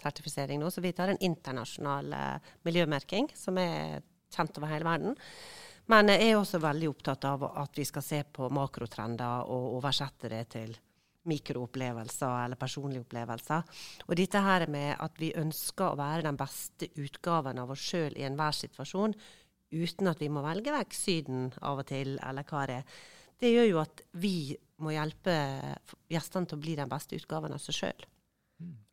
Key-sertifisering 0.00 0.60
nå, 0.60 0.70
så 0.72 0.80
vi 0.80 0.92
tar 0.96 1.12
en 1.12 1.20
internasjonal 1.20 2.12
uh, 2.16 2.52
miljømerking 2.66 3.30
som 3.36 3.58
er 3.60 4.00
kjent 4.32 4.58
over 4.58 4.72
hele 4.72 4.88
verden. 4.88 5.18
Men 5.90 6.12
jeg 6.12 6.30
er 6.30 6.38
også 6.38 6.60
veldig 6.62 6.88
opptatt 6.90 7.24
av 7.26 7.44
at 7.50 7.76
vi 7.78 7.84
skal 7.88 8.04
se 8.04 8.22
på 8.24 8.48
makrotrender 8.54 9.50
og 9.50 9.76
oversette 9.80 10.30
det 10.30 10.44
til 10.54 10.76
mikroopplevelser 11.28 12.44
eller 12.44 12.60
personlige 12.60 13.04
opplevelser. 13.04 13.80
Og 14.06 14.16
dette 14.16 14.40
her 14.40 14.66
med 14.72 14.94
at 15.02 15.18
vi 15.20 15.32
ønsker 15.36 15.90
å 15.90 15.98
være 15.98 16.28
den 16.28 16.38
beste 16.40 16.88
utgaven 17.00 17.60
av 17.60 17.74
oss 17.74 17.82
sjøl 17.90 18.16
i 18.16 18.24
enhver 18.28 18.56
situasjon, 18.56 19.16
uten 19.70 20.10
at 20.10 20.22
vi 20.22 20.30
må 20.32 20.42
velge 20.44 20.72
vekk 20.74 20.96
Syden 20.96 21.50
av 21.60 21.82
og 21.82 21.90
til, 21.90 22.16
eller 22.26 22.46
hva 22.48 22.64
det 22.70 22.80
er. 22.80 23.02
Det 23.40 23.50
gjør 23.52 23.68
jo 23.70 23.82
at 23.82 24.02
vi 24.20 24.36
må 24.84 24.94
hjelpe 24.94 25.34
gjestene 26.12 26.48
til 26.48 26.58
å 26.58 26.64
bli 26.64 26.78
den 26.78 26.90
beste 26.90 27.16
utgaven 27.18 27.54
av 27.56 27.62
seg 27.62 27.76
sjøl. 27.76 28.08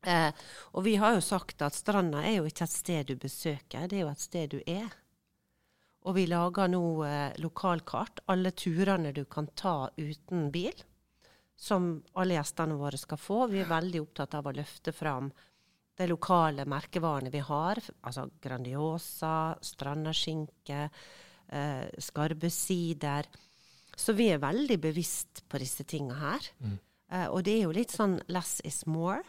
Eh, 0.08 0.30
og 0.72 0.86
vi 0.86 0.96
har 1.02 1.18
jo 1.18 1.24
sagt 1.24 1.62
at 1.66 1.76
stranda 1.76 2.24
er 2.24 2.40
jo 2.40 2.48
ikke 2.48 2.68
et 2.68 2.76
sted 2.76 3.10
du 3.10 3.18
besøker, 3.20 3.90
det 3.90 4.00
er 4.00 4.06
jo 4.06 4.14
et 4.14 4.24
sted 4.24 4.54
du 4.56 4.60
er. 4.64 4.94
Og 6.08 6.16
vi 6.16 6.28
lager 6.30 6.70
nå 6.72 6.84
eh, 7.04 7.34
lokalkart, 7.44 8.24
alle 8.32 8.54
turene 8.56 9.12
du 9.16 9.26
kan 9.28 9.50
ta 9.60 9.90
uten 9.98 10.48
bil, 10.54 10.86
som 11.58 11.98
alle 12.16 12.38
gjestene 12.38 12.78
våre 12.80 13.00
skal 13.02 13.20
få. 13.20 13.42
Vi 13.52 13.60
er 13.64 13.70
veldig 13.70 14.04
opptatt 14.06 14.38
av 14.38 14.48
å 14.48 14.56
løfte 14.56 14.94
fram 14.96 15.32
de 15.98 16.06
lokale 16.08 16.68
merkevarene 16.70 17.32
vi 17.34 17.42
har, 17.42 17.82
altså 18.06 18.28
Grandiosa, 18.42 19.58
strandaskinke, 19.66 20.84
eh, 21.50 21.86
Skarbe 21.98 22.52
sider. 22.54 23.28
Så 23.98 24.14
vi 24.14 24.30
er 24.30 24.44
veldig 24.44 24.78
bevisst 24.80 25.42
på 25.50 25.60
disse 25.60 25.84
tinga 25.90 26.20
her. 26.22 26.52
Mm. 26.62 26.78
Eh, 27.10 27.28
og 27.32 27.42
det 27.48 27.58
er 27.58 27.66
jo 27.66 27.74
litt 27.76 27.96
sånn 27.96 28.20
less 28.30 28.60
is 28.64 28.86
more. 28.86 29.24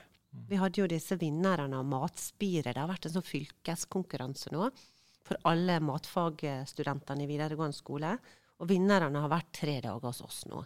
Vi 0.49 0.59
hadde 0.61 0.83
jo 0.83 0.88
disse 0.91 1.17
vinnerne 1.21 1.79
av 1.79 1.87
Matspiret. 1.88 2.75
Det 2.75 2.81
har 2.81 2.91
vært 2.91 3.09
en 3.09 3.17
sånn 3.17 3.29
fylkeskonkurranse 3.29 4.53
nå 4.55 4.69
for 5.29 5.41
alle 5.49 5.79
matfagstudentene 5.85 7.25
i 7.25 7.31
videregående 7.31 7.77
skole. 7.77 8.17
Og 8.59 8.71
vinnerne 8.71 9.23
har 9.23 9.33
vært 9.33 9.53
tre 9.61 9.79
dager 9.85 10.09
hos 10.09 10.23
oss 10.25 10.43
nå. 10.51 10.64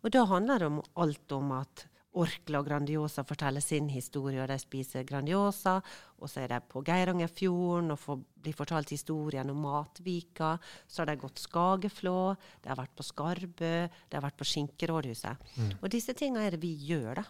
Og 0.00 0.12
da 0.12 0.24
handler 0.28 0.62
det 0.62 0.68
om 0.70 0.82
alt 1.02 1.32
om 1.36 1.56
at 1.58 1.86
Orkla 2.18 2.58
og 2.58 2.66
Grandiosa 2.66 3.22
forteller 3.22 3.62
sin 3.62 3.86
historie, 3.92 4.40
og 4.42 4.48
de 4.50 4.56
spiser 4.58 5.04
Grandiosa. 5.06 5.76
Og 6.18 6.30
så 6.30 6.42
er 6.42 6.50
de 6.50 6.58
på 6.72 6.82
Geirangerfjorden 6.86 7.94
og 7.94 8.00
får, 8.02 8.18
blir 8.42 8.56
fortalt 8.58 8.90
historien 8.90 9.52
om 9.52 9.60
Matvika. 9.62 10.56
Så 10.88 11.04
har 11.04 11.12
de 11.12 11.20
gått 11.22 11.38
Skageflå, 11.44 12.16
de 12.64 12.72
har 12.72 12.80
vært 12.80 12.96
på 12.98 13.06
Skarbø, 13.06 13.74
de 13.86 14.18
har 14.18 14.24
vært 14.26 14.40
på 14.40 14.48
Skinkerådhuset. 14.48 15.46
Mm. 15.54 15.70
Og 15.78 15.92
disse 15.94 16.16
tingene 16.18 16.48
er 16.48 16.56
det 16.56 16.64
vi 16.64 16.72
gjør 16.90 17.22
da, 17.22 17.26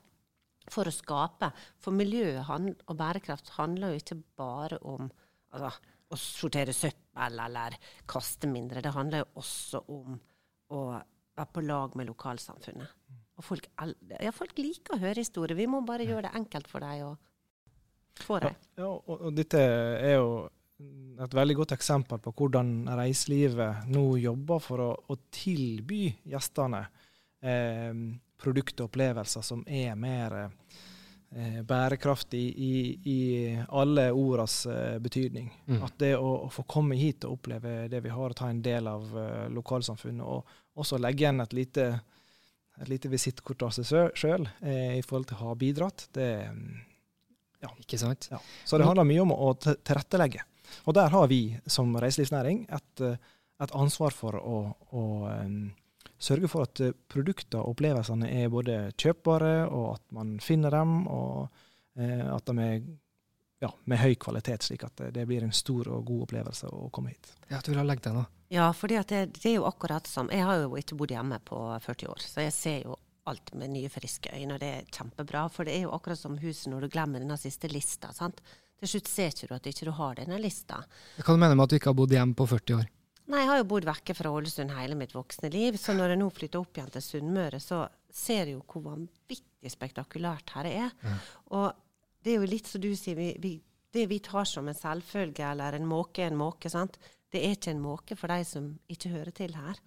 for 0.71 0.89
å 0.89 0.95
skape. 0.95 1.51
For 1.83 1.97
miljø 1.97 2.39
og 2.41 2.95
bærekraft 2.99 3.55
handler 3.59 3.95
jo 3.95 4.03
ikke 4.03 4.21
bare 4.41 4.81
om 4.89 5.09
altså, 5.51 5.73
å 6.11 6.19
sortere 6.19 6.75
søppel 6.75 7.41
eller 7.45 7.77
kaste 8.11 8.51
mindre. 8.51 8.83
Det 8.83 8.95
handler 8.95 9.25
jo 9.25 9.31
også 9.43 9.83
om 9.95 10.15
å 10.71 10.85
være 10.91 11.51
på 11.55 11.65
lag 11.67 11.97
med 11.99 12.11
lokalsamfunnet. 12.11 12.97
Og 13.41 13.47
folk, 13.47 13.67
ja, 14.21 14.33
folk 14.37 14.59
liker 14.61 14.97
å 14.97 15.01
høre 15.01 15.23
historier. 15.23 15.57
Vi 15.57 15.69
må 15.71 15.81
bare 15.87 16.05
gjøre 16.05 16.29
det 16.29 16.37
enkelt 16.37 16.69
for 16.69 16.85
dem 16.85 17.07
og 17.09 18.25
få 18.25 18.41
dem. 18.45 18.57
Ja, 18.77 18.85
ja 18.85 18.89
og, 18.91 19.15
og, 19.17 19.31
dette 19.37 19.61
er 19.61 20.19
jo 20.19 20.33
et 21.21 21.37
veldig 21.37 21.57
godt 21.61 21.75
eksempel 21.77 22.21
på 22.25 22.33
hvordan 22.37 22.89
reiselivet 22.97 23.89
nå 23.93 24.05
jobber 24.21 24.61
for 24.65 24.85
å, 24.85 24.91
å 25.13 25.17
tilby 25.33 26.07
gjestene 26.33 26.83
eh, 27.45 27.93
produkter 28.41 28.87
og 28.87 28.91
opplevelser 28.91 29.45
som 29.45 29.65
er 29.67 29.97
mer 29.99 30.37
eh, 30.43 31.61
bærekraftig 31.67 32.43
i, 32.51 32.75
i, 33.13 33.21
alle 33.69 34.11
ordas 34.13 34.65
eh, 34.67 34.99
betydning. 35.03 35.51
Mm. 35.67 35.83
At 35.87 35.99
det 36.03 36.15
å, 36.17 36.33
å, 36.47 36.53
få 36.53 36.65
komme 36.69 36.99
hit 36.99 37.27
og 37.29 37.39
oppleve 37.39 37.89
det 37.93 38.03
vi 38.05 38.13
har, 38.15 38.33
og 38.33 38.39
ta 38.39 38.51
en 38.51 38.63
del 38.65 38.89
av 38.91 39.11
eh, 39.19 39.49
lokalsamfunnet, 39.55 40.25
og 40.25 40.81
også 40.81 41.01
legge 41.03 41.27
igjen 41.27 41.45
et 41.45 41.57
lite 41.57 41.91
et 42.81 42.89
lite 42.89 43.11
visittkort 43.13 43.63
av 43.67 43.75
seg 43.77 44.15
sjøl 44.17 44.47
eh, 44.65 44.97
i 44.99 45.03
forhold 45.05 45.29
til 45.29 45.37
å 45.37 45.51
ha 45.51 45.57
bidratt. 45.59 46.07
Det, 46.17 46.29
ja. 47.61 47.73
Ikke 47.83 47.99
sant? 48.01 48.31
Ja. 48.33 48.41
Så 48.65 48.81
det 48.81 48.89
handler 48.89 49.09
mye 49.09 49.27
om 49.27 49.35
å 49.35 49.53
tilrettelegge. 49.61 50.47
Og 50.89 50.97
der 50.97 51.13
har 51.13 51.29
vi 51.29 51.43
som 51.69 51.93
reiselivsnæring 52.01 52.65
et, 52.73 53.05
eh, 53.05 53.19
et 53.61 53.75
ansvar 53.77 54.17
for 54.17 54.39
å, 54.41 54.63
å 54.97 55.05
sørge 56.21 56.51
for 56.53 56.69
at 56.69 56.83
produkter 57.11 57.63
og 57.63 57.75
opplevelsene 57.75 58.29
er 58.29 58.53
både 58.53 58.81
kjøpbare, 59.01 59.55
og 59.69 59.95
at 59.97 60.05
man 60.17 60.35
finner 60.45 60.75
dem, 60.75 61.07
og 61.09 61.47
uh, 61.49 62.27
at 62.37 62.51
de 62.51 62.67
er 62.67 62.83
ja, 63.61 63.71
med 63.85 64.01
høy 64.01 64.15
kvalitet, 64.21 64.65
slik 64.65 64.85
at 64.89 65.03
det 65.15 65.27
blir 65.29 65.45
en 65.45 65.53
stor 65.53 65.89
og 65.93 66.05
god 66.09 66.27
opplevelse 66.29 66.71
å 66.73 66.89
komme 66.95 67.13
hit. 67.13 67.33
Ja, 67.51 67.61
du 67.61 67.73
vil 67.73 67.81
ha 67.81 67.85
legge 67.87 68.07
deg 68.09 68.17
nå. 68.17 68.25
Ja, 68.51 68.71
for 68.75 68.91
det, 68.91 69.05
det, 69.13 69.45
er 69.47 69.61
jo 69.61 69.67
akkurat 69.69 70.09
som 70.11 70.31
Jeg 70.33 70.43
har 70.43 70.65
jo 70.65 70.73
ikke 70.81 70.97
bodd 70.99 71.13
hjemme 71.15 71.39
på 71.47 71.59
40 71.85 72.11
år, 72.11 72.25
så 72.25 72.47
jeg 72.47 72.57
ser 72.57 72.79
jo 72.89 72.97
alt 73.31 73.53
med 73.55 73.71
nye, 73.71 73.91
friske 73.93 74.33
øyne, 74.33 74.57
og 74.57 74.63
det 74.63 74.71
er 74.75 74.89
kjempebra. 74.91 75.45
For 75.53 75.69
det 75.69 75.77
er 75.77 75.85
jo 75.85 75.93
akkurat 75.95 76.19
som 76.19 76.39
huset 76.41 76.71
når 76.73 76.87
du 76.87 76.95
glemmer 76.97 77.23
denne 77.23 77.37
siste 77.39 77.69
lista. 77.71 78.15
sant? 78.17 78.41
Til 78.81 78.95
slutt 78.95 79.11
ser 79.13 79.29
ikke 79.31 79.51
du 79.51 79.55
at 79.55 79.67
du 79.67 79.71
ikke 79.71 79.95
har 80.01 80.17
denne 80.23 80.41
lista. 80.41 80.81
Hva 81.21 81.37
mener 81.37 81.55
du 81.55 81.61
med 81.61 81.69
at 81.69 81.75
du 81.75 81.79
ikke 81.79 81.93
har 81.93 82.01
bodd 82.01 82.17
hjemme 82.17 82.35
på 82.35 82.49
40 82.49 82.81
år? 82.81 82.89
Nei, 83.31 83.45
jeg 83.45 83.51
har 83.53 83.61
jo 83.61 83.69
bodd 83.71 83.87
vekke 83.87 84.15
fra 84.19 84.33
Ålesund 84.35 84.75
hele 84.75 84.97
mitt 84.99 85.15
voksne 85.15 85.53
liv. 85.55 85.79
Så 85.79 85.95
når 85.95 86.15
jeg 86.15 86.21
nå 86.23 86.29
flytter 86.35 86.63
opp 86.63 86.77
igjen 86.77 86.91
til 86.97 87.05
Sunnmøre, 87.07 87.61
så 87.63 87.85
ser 88.11 88.49
jeg 88.49 88.57
jo 88.57 88.65
hvor 88.67 88.89
vanvittig 88.89 89.71
spektakulært 89.71 90.57
her 90.57 90.69
er. 90.71 90.91
Ja. 91.07 91.17
Og 91.55 91.69
det 92.25 92.35
er 92.35 92.43
jo 92.43 92.51
litt 92.51 92.69
som 92.69 92.83
du 92.83 92.91
sier, 92.99 93.15
vi, 93.17 93.31
vi, 93.39 93.55
det 93.95 94.09
vi 94.11 94.19
tar 94.25 94.49
som 94.51 94.69
en 94.69 94.77
selvfølge, 94.77 95.47
eller 95.47 95.79
en 95.79 95.89
måke 95.89 96.27
en 96.27 96.39
måke, 96.41 96.73
sant 96.73 96.99
det 97.31 97.43
er 97.45 97.55
ikke 97.55 97.75
en 97.75 97.83
måke 97.83 98.17
for 98.19 98.33
de 98.33 98.47
som 98.47 98.73
ikke 98.91 99.13
hører 99.13 99.35
til 99.35 99.55
her. 99.55 99.79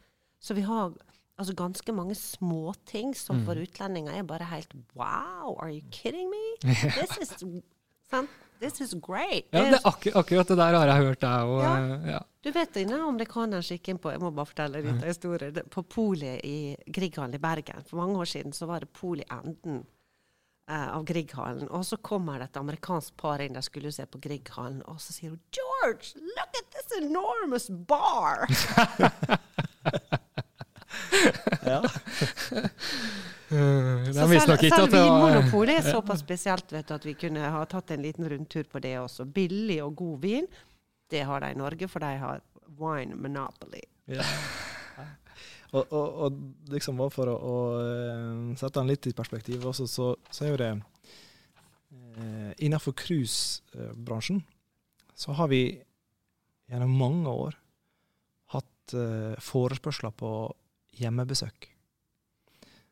Så 0.44 0.56
vi 0.56 0.64
har 0.68 0.94
altså, 1.38 1.56
ganske 1.58 1.96
mange 1.96 2.16
småting 2.16 3.14
som 3.18 3.42
mm. 3.42 3.46
for 3.48 3.60
utlendinger 3.60 4.16
er 4.16 4.28
bare 4.28 4.48
helt 4.52 4.74
Wow, 4.96 5.58
are 5.60 5.72
you 5.72 5.84
kidding 5.92 6.30
me? 6.32 6.44
This 6.64 7.18
is, 7.22 7.34
sant? 8.10 8.30
This 8.62 8.80
is 8.82 8.96
great. 8.96 9.50
Ja, 9.52 9.66
det 9.68 9.82
er 9.82 9.90
akkur 9.90 10.16
akkurat 10.22 10.48
det 10.48 10.58
der 10.58 10.78
har 10.78 10.88
jeg 10.88 11.08
hørt 11.10 11.22
deg. 11.22 11.50
Og, 11.52 11.64
ja. 11.64 11.74
Eh, 11.80 12.12
ja. 12.14 12.22
Du 12.44 12.52
vet 12.52 12.76
inne 12.76 12.98
amerikaneren 13.00 13.64
gikk 13.64 13.88
inn 13.88 14.00
på 14.04 14.12
jeg 14.12 14.20
må 14.20 14.28
bare 14.36 14.50
fortelle 14.50 14.82
en 14.82 14.88
liten 14.90 15.06
historie, 15.08 15.64
på 15.72 15.84
polet 15.88 16.42
i 16.44 16.76
Grieghallen 16.92 17.38
i 17.38 17.40
Bergen. 17.40 17.86
For 17.88 18.02
mange 18.02 18.20
år 18.20 18.28
siden 18.34 18.56
så 18.56 18.68
var 18.68 18.84
det 18.84 18.90
pol 18.92 19.22
i 19.24 19.28
enden 19.32 19.86
eh, 20.68 20.90
av 20.90 21.06
Grieghallen. 21.08 21.70
Og 21.72 21.86
så 21.88 21.96
kommer 22.04 22.44
det 22.44 22.50
et 22.52 22.60
amerikansk 22.60 23.16
par 23.24 23.40
inn, 23.40 23.56
de 23.56 23.64
skulle 23.64 23.94
se 23.96 24.04
på 24.04 24.20
Grieghallen, 24.26 24.84
og 24.92 25.00
så 25.00 25.16
sier 25.16 25.32
hun 25.32 25.40
'George, 25.56 26.20
look 26.20 26.60
at 26.60 26.68
this 26.76 26.92
enormous 27.00 27.72
bar'! 27.72 28.44
ja. 31.72 31.80
Uh, 33.54 34.12
så 34.14 34.28
selv, 34.28 34.68
selv 34.68 34.92
Vinmonopolet 34.92 35.80
er 35.80 35.92
såpass 35.92 36.20
spesielt 36.28 36.72
vet 36.76 36.88
du, 36.88 36.94
at 37.00 37.06
vi 37.06 37.14
kunne 37.24 37.40
ha 37.56 37.66
tatt 37.72 37.92
en 37.96 38.04
liten 38.04 38.30
rundtur 38.30 38.64
på 38.68 38.80
det 38.84 39.00
også. 39.00 39.26
Billig 39.26 39.84
og 39.88 39.96
god 40.04 40.20
vin, 40.28 40.48
det 41.12 41.24
har 41.28 41.44
de 41.44 41.52
i 41.54 41.60
Norge, 41.60 41.88
for 41.92 42.04
de 42.04 42.14
har 42.22 42.42
wine 42.80 43.16
monopoly. 43.16 43.82
Ja. 44.12 44.26
Og, 45.74 45.88
og, 45.90 46.18
og, 46.22 46.42
liksom 46.70 47.00
bare 47.00 47.10
for 47.14 47.30
å, 47.32 47.34
å, 47.34 47.54
eh, 47.82 48.58
sette 48.60 48.78
den 48.78 48.92
litt 48.92 49.08
i 49.10 49.16
perspektiv, 49.18 49.64
også, 49.66 49.88
så, 49.90 50.12
så, 50.30 50.44
er 50.46 50.52
jo 50.52 50.60
det 50.62 50.68
eh, 50.78 52.52
Innenfor 52.68 52.94
cruisebransjen 52.94 54.44
så 55.18 55.34
har 55.34 55.50
vi 55.50 55.64
gjennom 56.70 56.94
mange 56.98 57.34
år 57.48 57.58
hatt 58.54 58.96
eh, 58.98 59.34
forespørsler 59.42 60.14
på 60.18 60.30
hjemmebesøk. 61.00 61.70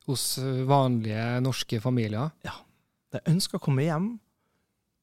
Hos 0.09 0.25
eh, 0.41 0.63
vanlige 0.69 1.25
norske 1.45 1.81
familier? 1.83 2.33
Ja. 2.45 2.57
De 3.11 3.21
ønsker 3.29 3.59
å 3.59 3.63
komme 3.63 3.85
hjem 3.85 4.11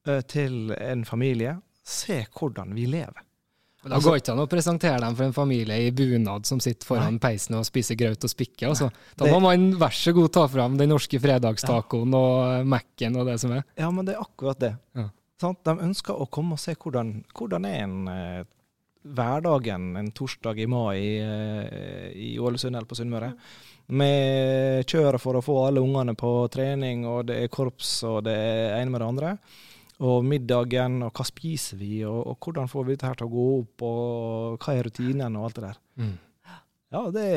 eh, 0.07 0.21
til 0.27 0.73
en 0.75 1.05
familie, 1.07 1.59
se 1.89 2.21
hvordan 2.35 2.75
vi 2.77 2.85
lever. 2.89 3.25
Da 3.79 3.95
går 3.95 4.17
det 4.17 4.21
ikke 4.23 4.33
an 4.33 4.41
å 4.43 4.49
presentere 4.51 4.99
dem 4.99 5.15
for 5.15 5.25
en 5.29 5.35
familie 5.35 5.77
i 5.87 5.91
bunad 5.95 6.47
som 6.47 6.59
sitter 6.59 6.87
foran 6.87 7.15
Nei. 7.15 7.21
peisen 7.23 7.55
og 7.55 7.63
spiser 7.67 7.95
graut 7.99 8.25
og 8.27 8.31
spikke. 8.31 8.67
Altså. 8.67 8.89
Da 9.15 9.29
må 9.31 9.39
man 9.45 9.69
vær 9.79 9.95
så 9.95 10.11
god 10.15 10.33
ta 10.35 10.43
fram 10.51 10.75
den 10.79 10.91
norske 10.91 11.19
fredagstacoen 11.23 12.11
ja. 12.11 12.19
og 12.19 12.67
Mac-en 12.67 13.15
og 13.21 13.29
det 13.31 13.37
som 13.39 13.55
er. 13.55 13.63
Ja, 13.79 13.87
men 13.95 14.09
det 14.09 14.17
er 14.17 14.25
akkurat 14.25 14.59
det. 14.59 14.73
Ja. 14.99 15.07
De 15.39 15.75
ønsker 15.79 16.19
å 16.19 16.27
komme 16.27 16.57
og 16.57 16.59
se 16.59 16.75
hvordan, 16.75 17.21
hvordan 17.31 17.69
er 17.69 17.77
en 17.85 17.95
eh, 18.11 18.41
hverdagen 19.15 19.93
en 19.95 20.11
torsdag 20.11 20.59
i 20.59 20.67
mai 20.67 20.99
eh, 21.23 22.11
i 22.19 22.33
Ålesund 22.35 22.75
eller 22.75 22.89
på 22.89 22.99
Sunnmøre. 22.99 23.31
Vi 23.89 24.11
kjører 24.91 25.17
for 25.23 25.39
å 25.39 25.41
få 25.41 25.55
alle 25.63 25.81
ungene 25.81 26.13
på 26.19 26.33
trening, 26.51 27.07
og 27.09 27.29
det 27.31 27.39
er 27.45 27.53
korps 27.53 28.01
og 28.05 28.25
det 28.27 28.35
er 28.35 28.75
ene 28.81 28.91
med 28.91 29.01
det 29.01 29.07
andre 29.07 29.33
og 29.99 30.23
middagen, 30.23 31.01
og 31.03 31.11
hva 31.11 31.25
spiser 31.27 31.79
vi, 31.79 31.99
og, 32.07 32.19
og, 32.31 32.37
hvordan 32.39 32.69
får 32.71 32.85
vi 32.87 32.95
dette 32.95 33.09
her 33.09 33.19
til 33.19 33.27
å 33.27 33.33
gå 33.33 33.47
opp, 33.57 33.83
og 33.87 34.63
hva 34.63 34.75
er 34.75 34.87
rutinen, 34.87 35.35
og 35.35 35.49
alt 35.49 35.59
det 35.59 35.65
der. 35.65 35.81
Mm. 35.99 36.15
Ja, 36.89 37.01
det, 37.13 37.27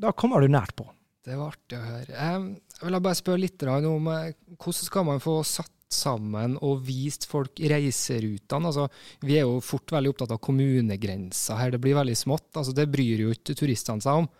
da 0.00 0.14
kommer 0.16 0.40
du 0.40 0.48
nært 0.52 0.76
på. 0.78 0.86
Det 1.28 1.36
var 1.36 1.52
artig 1.52 1.76
å 1.76 1.84
høre. 1.84 2.06
Jeg 2.14 2.86
vil 2.86 3.00
bare 3.04 3.18
spørre 3.18 3.42
litt 3.42 3.64
om 3.68 4.06
eh, 4.14 4.30
hvordan 4.54 4.86
skal 4.86 5.04
man 5.10 5.20
få 5.20 5.42
satt 5.44 5.74
sammen 5.92 6.54
og 6.64 6.84
vist 6.86 7.26
folk 7.28 7.60
reiserutene? 7.60 8.70
Altså, 8.70 8.86
vi 9.26 9.36
er 9.36 9.44
jo 9.44 9.58
fort 9.64 9.92
veldig 9.92 10.14
opptatt 10.14 10.32
av 10.36 10.40
kommunegrenser 10.44 11.60
her, 11.60 11.74
det 11.74 11.82
blir 11.84 11.98
veldig 11.98 12.16
smått. 12.16 12.48
Altså, 12.54 12.72
det 12.76 12.88
bryr 12.92 13.26
jo 13.26 13.34
ikke 13.34 13.58
turistene 13.58 14.04
seg 14.04 14.22
om. 14.22 14.30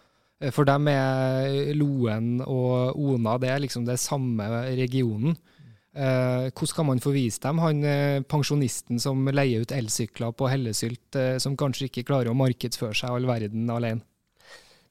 Eh, 0.40 0.54
for 0.54 0.68
dem 0.68 0.88
er 0.94 1.74
Loen 1.76 2.38
og 2.46 2.96
Ona 2.96 3.36
det 3.42 3.52
er 3.52 3.64
liksom 3.66 3.84
det 3.88 3.98
samme 4.00 4.48
regionen. 4.78 5.36
Eh, 5.98 6.50
hvordan 6.54 6.74
kan 6.76 6.86
man 6.86 7.00
få 7.02 7.10
vist 7.10 7.42
dem? 7.42 7.58
Han 7.58 7.82
eh, 7.84 8.22
pensjonisten 8.22 9.00
som 9.02 9.24
leier 9.34 9.64
ut 9.64 9.72
elsykler 9.74 10.34
på 10.36 10.46
Hellesylt, 10.46 11.16
eh, 11.18 11.38
som 11.42 11.56
kanskje 11.58 11.88
ikke 11.88 12.04
klarer 12.06 12.30
å 12.30 12.38
markedsføre 12.38 12.94
seg 12.94 13.16
all 13.16 13.26
verden 13.26 13.66
alene? 13.74 14.04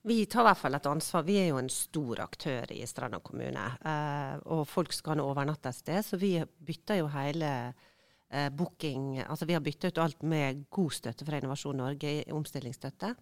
Vi 0.07 0.21
tar 0.27 0.43
i 0.43 0.47
hvert 0.49 0.59
fall 0.59 0.75
et 0.75 0.87
ansvar. 0.87 1.23
Vi 1.27 1.37
er 1.39 1.47
jo 1.49 1.61
en 1.61 1.71
stor 1.71 2.21
aktør 2.23 2.71
i 2.71 2.83
Stranda 2.87 3.19
kommune. 3.19 3.63
Og 4.55 4.61
folk 4.69 4.93
skal 4.95 5.17
nå 5.19 5.25
overnatte 5.27 5.67
et 5.67 5.79
sted, 5.81 5.99
så 6.05 6.19
vi 6.21 6.37
bytter 6.39 7.01
jo 7.01 7.09
hele 7.11 7.49
booking 8.55 9.21
Altså 9.23 9.47
vi 9.47 9.55
har 9.55 9.63
bytta 9.63 9.87
ut 9.87 9.99
alt 10.03 10.23
med 10.27 10.65
god 10.71 10.95
støtte 10.95 11.27
fra 11.27 11.41
Innovasjon 11.41 11.79
Norge 11.79 12.13
omstillingsstøtte. 12.35 13.13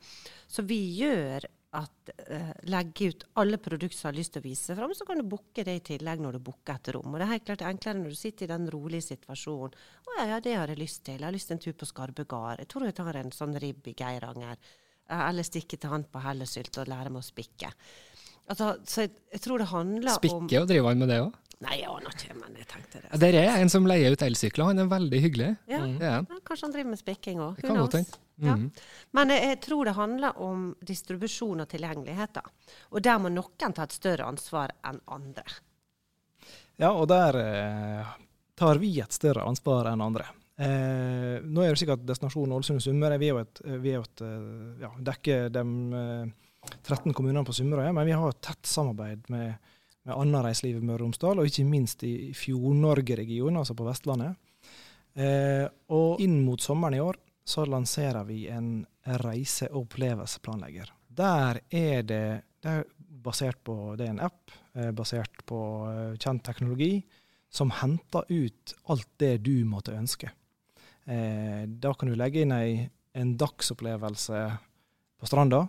Så 0.46 0.66
vi 0.70 0.78
gjør 1.00 1.48
at 1.76 2.12
uh, 2.32 2.54
legge 2.72 3.10
ut 3.12 3.26
alle 3.42 3.60
produkter 3.62 3.98
som 3.98 4.10
har 4.10 4.18
lyst 4.18 4.36
til 4.36 4.44
å 4.44 4.46
vise 4.46 4.76
fram, 4.78 4.94
så 4.96 5.08
kan 5.08 5.20
du 5.22 5.28
booke 5.30 5.66
det 5.68 5.76
i 5.80 5.84
tillegg 5.92 6.24
når 6.24 6.38
du 6.38 6.46
booker 6.48 6.80
et 6.80 6.92
rom. 6.96 7.12
Og 7.12 7.20
det 7.20 7.28
er 7.28 7.34
helt 7.34 7.46
klart 7.50 7.66
enklere 7.68 8.00
når 8.00 8.16
du 8.16 8.20
sitter 8.20 8.48
i 8.48 8.54
den 8.54 8.70
rolige 8.74 9.08
situasjonen. 9.10 9.76
'Å 9.76 10.18
ja, 10.20 10.26
ja, 10.34 10.42
det 10.44 10.56
har 10.56 10.72
jeg 10.72 10.82
lyst 10.82 11.04
til. 11.04 11.20
Jeg 11.20 11.28
har 11.28 11.36
lyst 11.36 11.52
til 11.52 11.58
en 11.58 11.64
tur 11.66 11.78
på 11.78 11.90
Skarbegard. 11.90 12.64
Jeg 12.64 12.72
tror 12.72 12.88
jeg 12.88 12.98
tar 12.98 13.22
en 13.22 13.32
sånn 13.36 13.56
ribb 13.62 13.88
i 13.92 13.96
Geiranger.' 13.98 14.60
Uh, 15.06 15.22
eller 15.30 15.46
stikke 15.46 15.78
til 15.78 15.92
han 15.92 16.02
på 16.10 16.18
Hellesylt 16.18 16.80
og 16.82 16.88
lære 16.90 17.12
meg 17.14 17.22
å 17.22 17.28
spikke. 17.28 17.70
Altså, 18.50 18.72
så 18.90 19.04
jeg, 19.04 19.12
jeg, 19.36 19.42
tror 19.44 19.62
det 19.62 19.68
handler 19.70 20.16
spikke, 20.16 20.38
om 20.38 20.48
Spikke, 20.48 20.62
og 20.64 20.70
driver 20.72 20.90
han 20.90 21.02
med 21.04 21.12
det 21.14 21.20
òg? 21.22 21.36
Nei, 21.66 21.78
jeg 21.80 21.90
aner 21.90 22.18
ikke, 22.18 22.36
men 22.40 22.58
jeg 22.60 22.68
tenkte 22.72 23.00
det. 23.00 23.08
Altså. 23.10 23.22
Der 23.22 23.38
er 23.40 23.62
en 23.62 23.72
som 23.72 23.88
leier 23.90 24.14
ut 24.14 24.26
elsykler. 24.26 24.70
Han 24.70 24.82
er 24.82 24.90
veldig 24.92 25.22
hyggelig. 25.24 25.52
Ja, 25.72 25.82
mm. 25.86 25.96
ja. 26.02 26.16
Kanskje 26.46 26.68
han 26.68 26.76
driver 26.76 26.90
med 26.92 27.02
spikking 27.02 27.42
òg. 27.42 27.62
Hun 27.64 27.78
knows? 27.78 28.18
Ja. 28.36 28.56
Mm. 28.56 28.72
Men 29.12 29.32
jeg, 29.32 29.60
tror 29.64 29.86
det 29.88 29.96
handler 29.96 30.40
om 30.44 30.68
distribusjon 30.84 31.64
og 31.64 31.70
tilgjengelighet. 31.72 32.36
Da. 32.36 32.74
Og 32.92 33.04
der 33.04 33.20
må 33.22 33.32
noen 33.32 33.76
ta 33.76 33.86
et 33.86 33.96
større 33.96 34.28
ansvar 34.28 34.76
enn 34.88 35.00
andre. 35.08 35.46
Ja, 36.82 36.92
og 36.92 37.08
der 37.08 37.38
eh, 37.40 38.16
tar 38.60 38.82
vi 38.82 38.98
et 39.00 39.16
større 39.16 39.46
ansvar 39.48 39.88
enn 39.92 40.04
andre. 40.04 40.28
Eh, 40.56 41.44
nå 41.44 41.64
er 41.64 41.74
det 41.74 41.80
sikkert 41.80 42.04
Destinasjon 42.08 42.52
Ålesund 42.56 42.82
og 42.82 42.86
Sunnmøre. 42.86 43.20
Vi 43.20 43.32
et, 43.32 43.62
vi 43.84 43.96
et 43.96 44.24
eh, 44.24 44.50
ja, 44.84 44.92
dekker 45.12 45.48
de 45.56 45.64
eh, 46.02 46.34
13 46.82 47.14
kommunene 47.16 47.46
på 47.48 47.56
Sunnmøre, 47.56 47.94
men 47.96 48.08
vi 48.08 48.16
har 48.16 48.32
et 48.32 48.44
tett 48.44 48.68
samarbeid 48.68 49.30
med, 49.32 49.72
med 50.08 50.16
annet 50.16 50.48
reiseliv 50.48 50.80
i 50.80 50.86
Møre 50.86 51.00
og 51.00 51.06
Romsdal, 51.06 51.40
og 51.40 51.48
ikke 51.48 51.68
minst 51.70 52.04
i 52.08 52.34
Fjord-Norge-regionen, 52.36 53.60
altså 53.62 53.76
på 53.78 53.88
Vestlandet. 53.88 54.36
Eh, 55.16 55.64
og 55.96 56.20
inn 56.24 56.42
mot 56.44 56.60
sommeren 56.60 56.98
i 56.98 57.04
år 57.04 57.20
så 57.46 57.66
lanserer 57.66 58.24
vi 58.24 58.48
en 58.50 58.86
reise- 59.04 59.70
og. 59.72 59.94
Der 61.08 61.60
er 61.70 62.02
det, 62.04 62.42
det 62.62 62.72
er 62.72 62.84
basert 63.26 63.64
på 63.64 63.96
Det 63.98 64.06
er 64.06 64.14
en 64.14 64.20
app 64.20 64.52
eh, 64.74 64.92
basert 64.92 65.46
på 65.46 65.60
eh, 65.90 66.18
kjent 66.18 66.44
teknologi 66.46 67.06
som 67.50 67.72
henter 67.72 68.26
ut 68.30 68.74
alt 68.92 69.08
det 69.22 69.38
du 69.46 69.64
måtte 69.66 69.96
ønske. 69.96 70.32
Eh, 71.06 71.64
da 71.68 71.94
kan 71.94 72.10
du 72.10 72.18
legge 72.18 72.42
inn 72.42 72.52
ei, 72.52 72.90
en 73.14 73.38
dagsopplevelse 73.38 74.42
på 75.20 75.30
stranda, 75.30 75.62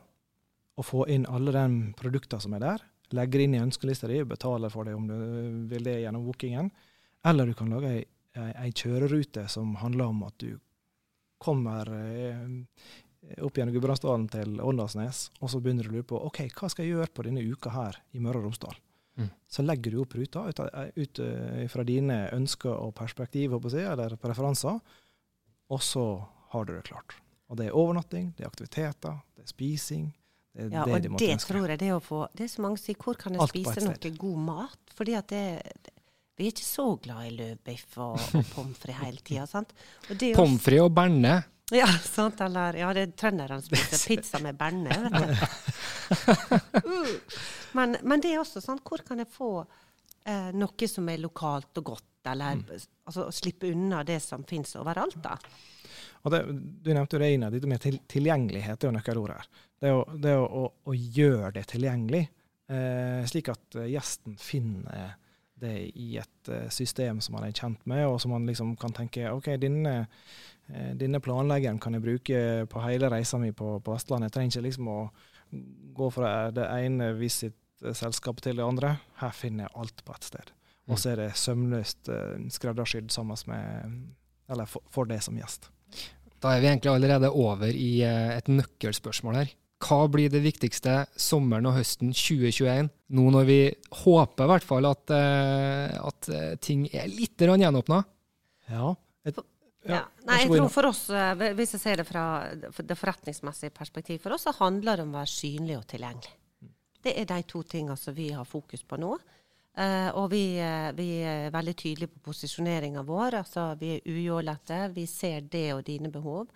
og 0.77 0.85
få 0.85 1.07
inn 1.13 1.29
alle 1.31 1.55
de 1.55 1.93
produktene 1.97 2.43
som 2.43 2.57
er 2.57 2.65
der. 2.65 2.85
Legge 3.17 3.39
det 3.39 3.47
inn 3.47 3.55
i 3.55 3.63
ønskelista 3.63 4.09
di, 4.11 4.19
betale 4.27 4.69
for 4.73 4.89
det 4.89 4.97
om 4.97 5.07
du 5.09 5.17
vil 5.71 5.87
det 5.87 6.01
gjennom 6.03 6.27
bookingen. 6.27 6.73
Eller 7.25 7.47
du 7.47 7.55
kan 7.57 7.71
lage 7.71 7.93
ei, 7.93 8.03
ei 8.35 8.73
kjørerute 8.75 9.47
som 9.53 9.77
handler 9.81 10.11
om 10.11 10.25
at 10.27 10.37
du 10.43 10.57
kommer 11.43 11.91
eh, 11.93 12.45
opp 13.43 13.59
gjennom 13.59 13.75
Gudbrandsdalen 13.75 14.27
til 14.33 14.61
Åndalsnes, 14.63 15.31
og 15.41 15.51
så 15.53 15.61
begynner 15.63 15.87
du 15.87 15.93
å 15.93 15.97
lure 15.99 16.11
på 16.13 16.21
ok, 16.29 16.45
hva 16.57 16.71
skal 16.73 16.87
jeg 16.87 16.97
gjøre 16.97 17.15
på 17.15 17.27
denne 17.27 17.45
uka 17.45 17.73
her 17.75 17.99
i 18.15 18.23
Møre 18.23 18.43
og 18.43 18.49
Romsdal. 18.49 18.77
Mm. 19.17 19.31
Så 19.49 19.65
legger 19.65 19.95
du 19.95 20.03
opp 20.03 20.15
ruta 20.15 20.45
ut, 20.49 20.61
ut 20.97 21.21
eh, 21.25 21.65
fra 21.73 21.85
dine 21.89 22.27
ønsker 22.37 22.73
og 22.75 22.95
perspektiv, 22.99 23.57
eller 23.57 24.17
preferanser, 24.21 24.81
og 25.73 25.83
så 25.83 26.07
har 26.53 26.67
du 26.67 26.77
det 26.77 26.85
klart. 26.89 27.17
Og 27.51 27.59
det 27.59 27.69
er 27.69 27.79
overnatting, 27.79 28.33
det 28.37 28.45
er 28.45 28.51
aktiviteter, 28.51 29.19
det 29.37 29.47
er 29.47 29.51
spising. 29.51 30.07
Det 30.57 30.67
er 30.67 30.73
ja, 30.73 30.85
det 30.85 30.95
og 30.95 31.03
de 31.03 31.11
det 31.21 31.33
ønske. 31.35 31.53
tror 31.53 31.69
jeg 31.69 31.81
det 31.83 31.91
å 31.93 31.99
få 32.01 32.19
Det 32.33 32.47
er 32.47 32.49
så 32.49 32.63
mange 32.65 32.79
som 32.81 32.89
sier 32.89 32.97
hvor 33.05 33.19
kan 33.21 33.35
jeg 33.37 33.43
Alt 33.45 33.53
spise 33.53 33.83
noe 33.85 34.13
god 34.17 34.39
mat? 34.47 34.95
Fordi 34.97 35.17
at 35.19 35.29
det, 35.29 35.43
vi 36.37 36.47
er 36.47 36.53
ikke 36.53 36.67
så 36.67 36.87
glad 37.01 37.29
i 37.31 37.35
løvbiff 37.37 37.99
og, 38.05 38.17
og 38.21 38.49
pommes 38.55 38.81
frites 38.81 39.03
hele 39.03 39.23
tida. 39.25 39.47
Pommes 40.37 40.63
frites 40.65 40.85
og 40.85 40.93
berne. 40.97 41.37
Ja, 41.75 41.89
sant, 41.99 42.41
eller 42.45 42.77
ja, 42.79 42.93
det 42.95 43.03
er 43.03 43.15
trønderne 43.19 43.57
som 43.59 43.67
spiser 43.67 44.03
pizza 44.13 44.39
med 44.45 44.59
berne. 44.59 44.99
vet 45.03 45.17
du. 45.17 45.25
uh. 46.93 47.41
men, 47.79 47.97
men, 48.03 48.23
det 48.23 48.35
er 48.35 48.43
også 48.43 48.63
sånn, 48.63 48.83
hvor 48.87 49.03
kan 49.07 49.25
jeg 49.25 49.31
få 49.33 49.51
eh, 49.65 50.53
noe 50.55 50.91
som 50.93 51.09
er 51.11 51.25
lokalt 51.25 51.81
og 51.83 51.89
godt, 51.91 52.13
eller 52.31 52.61
mm. 52.61 52.71
altså, 53.09 53.27
slippe 53.35 53.73
unna 53.73 54.05
det 54.07 54.21
som 54.23 54.47
finnes 54.47 54.77
overalt, 54.79 55.19
da? 55.25 55.35
Og 56.27 56.33
det, 56.35 56.45
du 56.85 56.93
nevnte 56.93 57.17
jo 57.17 57.23
det 57.23 57.35
innad, 57.35 57.59
det 57.59 57.71
med 57.71 57.83
tilgjengelighet 58.11 58.83
er 58.83 58.91
jo 58.91 58.95
nøkkelordet 58.95 59.41
her. 59.41 59.51
Det 59.83 59.93
å, 59.95 60.01
det 60.23 60.39
å, 60.39 60.47
å, 60.47 60.65
å, 60.87 60.95
gjøre 60.95 61.53
det 61.59 61.67
tilgjengelig, 61.71 62.25
eh, 62.71 63.23
slik 63.31 63.51
at 63.53 63.79
eh, 63.79 63.91
gjesten 63.97 64.39
finner 64.39 65.17
det 65.61 65.75
i 65.97 66.17
et 66.21 66.51
eh, 66.53 66.69
system 66.73 67.21
som 67.25 67.37
man 67.37 67.47
er 67.47 67.55
kjent 67.57 67.83
med, 67.89 68.05
og 68.09 68.19
som 68.21 68.35
man 68.35 68.47
liksom 68.49 68.75
kan 68.81 68.95
tenke 68.97 69.31
OK, 69.33 69.49
denne, 69.61 69.95
eh, 70.69 70.93
denne 70.99 71.21
planleggeren 71.25 71.81
kan 71.83 71.97
jeg 71.97 72.05
bruke 72.05 72.43
på 72.71 72.85
hele 72.85 73.11
reisa 73.13 73.41
mi 73.41 73.53
på, 73.57 73.79
på, 73.81 73.95
Vestlandet. 73.95 74.31
Jeg 74.31 74.37
trenger 74.37 74.57
ikke 74.57 74.67
liksom 74.69 74.93
å 74.93 74.99
gå 75.97 76.11
fra 76.13 76.35
det 76.55 76.67
ene 76.83 77.13
visit-selskapet 77.17 78.49
til 78.49 78.61
det 78.61 78.67
andre. 78.67 78.97
Her 79.23 79.35
finner 79.37 79.67
jeg 79.67 79.77
alt 79.83 80.05
på 80.05 80.17
ett 80.17 80.29
sted. 80.29 80.53
Og 80.87 80.97
mm. 80.97 81.01
så 81.03 81.13
er 81.13 81.23
det 81.23 81.31
sømløst 81.41 82.11
uh, 82.13 82.35
skreddersydd 82.53 83.09
sammen 83.11 83.39
med 83.51 83.97
Eller 84.53 84.69
for, 84.71 84.85
for 84.95 85.09
det 85.11 85.19
som 85.25 85.35
gjest. 85.35 85.71
Da 86.43 86.53
er 86.55 86.61
vi 86.63 86.69
egentlig 86.69 86.93
allerede 86.93 87.31
over 87.35 87.67
i 87.67 88.03
et 88.05 88.47
nøkkelspørsmål 88.47 89.41
her. 89.41 89.55
Hva 89.83 89.99
blir 90.09 90.31
det 90.33 90.41
viktigste 90.41 91.03
sommeren 91.21 91.69
og 91.69 91.77
høsten 91.77 92.15
2021, 92.17 92.89
nå 93.13 93.25
når 93.35 93.49
vi 93.49 93.59
håper 94.05 94.47
i 94.47 94.51
hvert 94.55 94.65
fall 94.65 94.89
at, 94.89 95.13
eh, 95.13 95.93
at 96.01 96.31
eh, 96.33 96.55
ting 96.65 96.87
er 96.89 97.11
litt 97.13 97.45
gjenåpna? 97.45 98.01
Ja. 98.73 98.95
Et, 99.29 99.39
ja. 99.87 100.01
Nei, 100.27 100.41
jeg 100.43 100.51
tror 100.55 100.73
for 100.73 100.89
oss, 100.89 101.05
eh, 101.11 101.53
Hvis 101.59 101.77
jeg 101.77 101.83
ser 101.83 102.01
det 102.01 102.07
fra 102.09 102.25
det 102.57 102.97
forretningsmessige 102.97 103.75
perspektiv, 103.77 104.23
for 104.25 104.35
oss 104.35 104.49
så 104.49 104.57
handler 104.59 104.97
det 104.97 105.07
om 105.07 105.13
å 105.13 105.21
være 105.21 105.35
synlig 105.35 105.77
og 105.79 105.87
tilgjengelig. 105.93 106.33
Det 107.05 107.13
er 107.21 107.29
de 107.29 107.43
to 107.47 107.63
tingene 107.63 108.01
som 108.01 108.17
vi 108.17 108.31
har 108.33 108.49
fokus 108.49 108.83
på 108.83 108.99
nå. 108.99 109.13
Uh, 109.77 110.09
og 110.17 110.31
vi, 110.33 110.57
uh, 110.57 110.89
vi, 110.97 111.21
er 111.21 111.51
veldig 111.53 111.75
tydelige 111.77 112.15
på 112.15 112.31
posisjoneringa 112.31 113.03
vår. 113.05 113.43
altså 113.43 113.67
Vi 113.77 113.91
er 113.99 114.07
ujålete. 114.09 114.79
Vi 114.95 115.05
ser 115.07 115.45
det 115.53 115.67
og 115.75 115.83
dine 115.85 116.09
behov. 116.09 116.49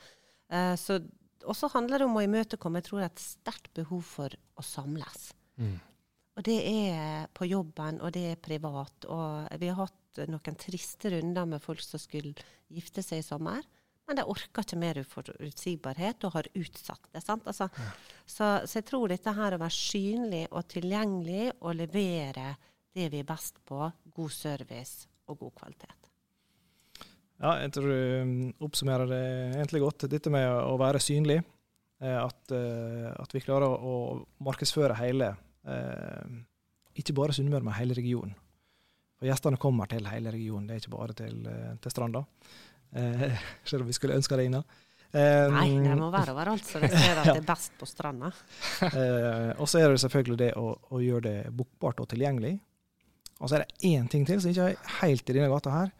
Uh, 0.48 0.72
så 0.80 0.96
og 1.44 1.56
så 1.56 1.70
handler 1.72 2.00
det 2.00 2.08
om 2.08 2.18
å 2.18 2.24
imøtekomme 2.24 2.80
jeg 2.82 2.88
tror, 2.90 3.04
et 3.06 3.22
sterkt 3.22 3.72
behov 3.76 4.02
for 4.06 4.34
å 4.58 4.64
samles. 4.64 5.30
Mm. 5.60 5.78
Og 6.38 6.46
det 6.46 6.58
er 6.64 7.26
på 7.36 7.48
jobben, 7.50 8.00
og 8.00 8.14
det 8.14 8.24
er 8.30 8.40
privat. 8.40 9.06
Og 9.10 9.60
vi 9.60 9.68
har 9.68 9.82
hatt 9.82 10.22
noen 10.30 10.56
triste 10.58 11.12
runder 11.12 11.48
med 11.48 11.62
folk 11.62 11.82
som 11.84 12.00
skulle 12.00 12.32
gifte 12.72 13.04
seg 13.04 13.20
i 13.20 13.26
sommer. 13.26 13.66
Men 14.08 14.18
de 14.18 14.26
orker 14.26 14.64
ikke 14.64 14.78
mer 14.80 14.98
uforutsigbarhet 15.04 16.24
og 16.26 16.34
har 16.34 16.48
utsatt 16.58 17.12
det. 17.12 17.22
Altså, 17.22 17.68
ja. 17.70 17.90
så, 18.24 18.48
så, 18.64 18.80
jeg 18.80 18.88
tror 18.88 19.12
dette 19.12 19.34
her 19.36 19.54
å 19.54 19.60
være 19.60 19.76
synlig 19.76 20.42
og 20.50 20.66
tilgjengelig 20.72 21.52
og 21.60 21.76
levere 21.78 22.54
det 22.90 23.06
vi 23.12 23.20
er 23.22 23.28
best 23.28 23.60
på, 23.68 23.84
god 24.16 24.34
service 24.34 25.06
og 25.30 25.44
god 25.44 25.54
kvalitet. 25.60 25.99
Ja, 27.40 27.54
jeg 27.62 27.72
tror 27.72 27.88
du 27.88 28.66
oppsummerer 28.66 29.08
det 29.08 29.24
egentlig 29.56 29.80
godt. 29.84 30.04
Dette 30.12 30.32
med 30.32 30.44
å 30.44 30.76
være 30.80 31.00
synlig. 31.02 31.40
At, 32.00 32.52
at 32.52 33.34
vi 33.36 33.42
klarer 33.44 33.68
å 33.68 33.94
markedsføre 34.40 34.94
hele 35.02 35.26
Ikke 36.96 37.12
bare 37.12 37.34
Sunnmøre, 37.36 37.60
men 37.66 37.76
hele 37.76 37.96
regionen. 37.96 38.32
For 39.20 39.28
gjestene 39.28 39.60
kommer 39.60 39.88
til 39.88 40.08
hele 40.08 40.32
regionen, 40.32 40.64
det 40.68 40.78
er 40.78 40.80
ikke 40.80 40.94
bare 40.94 41.16
til, 41.18 41.42
til 41.76 41.92
Stranda. 41.92 42.22
Selv 43.68 43.84
om 43.84 43.90
vi 43.90 43.96
skulle 43.96 44.16
ønske 44.16 44.38
det 44.40 44.48
inne. 44.48 44.62
Um, 45.10 45.56
Nei, 45.56 45.70
det 45.82 45.96
må 45.98 46.06
være 46.14 46.30
overalt, 46.30 46.62
så 46.62 46.78
de 46.78 46.88
ser 46.92 47.18
at 47.18 47.26
ja. 47.28 47.32
det 47.34 47.40
er 47.42 47.46
best 47.48 47.72
på 47.80 47.86
stranda. 47.88 48.28
uh, 48.30 49.50
og 49.60 49.66
så 49.66 49.80
er 49.80 49.90
det 49.90 50.02
selvfølgelig 50.04 50.38
det 50.38 50.50
å, 50.58 50.68
å 50.70 51.00
gjøre 51.02 51.24
det 51.24 51.54
bokbart 51.56 52.04
og 52.04 52.12
tilgjengelig. 52.12 52.52
Og 53.40 53.50
så 53.50 53.58
er 53.58 53.64
det 53.64 53.90
én 53.90 54.06
ting 54.12 54.26
til 54.28 54.38
som 54.38 54.52
ikke 54.52 54.68
er 54.70 54.94
helt 55.00 55.32
i 55.32 55.34
denne 55.34 55.50
gata 55.50 55.72
her. 55.74 55.90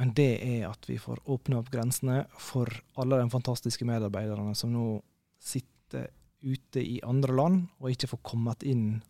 Men 0.00 0.14
det 0.16 0.30
er 0.40 0.64
at 0.70 0.88
vi 0.88 0.96
får 1.00 1.20
åpne 1.28 1.58
opp 1.60 1.68
grensene 1.72 2.22
for 2.40 2.70
alle 3.00 3.20
de 3.20 3.28
fantastiske 3.32 3.84
medarbeiderne 3.84 4.54
som 4.56 4.72
nå 4.72 4.94
sitter 5.36 6.08
ute 6.40 6.80
i 6.80 7.00
andre 7.04 7.34
land 7.36 7.64
og 7.82 7.90
ikke 7.92 8.08
får 8.14 8.22
kommet 8.24 8.64
inn 8.64 9.02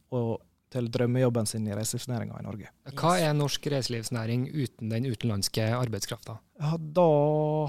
til 0.71 0.89
drømmejobben 0.91 1.47
sin 1.47 1.67
i 1.67 1.75
reiselivsnæringa 1.75 2.39
i 2.41 2.47
Norge. 2.47 2.71
Hva 2.99 3.17
er 3.23 3.35
norsk 3.39 3.67
reiselivsnæring 3.71 4.49
uten 4.51 4.91
den 4.91 5.07
utenlandske 5.11 5.67
arbeidskrafta? 5.79 6.39
Ja, 6.59 6.77
da 6.79 7.11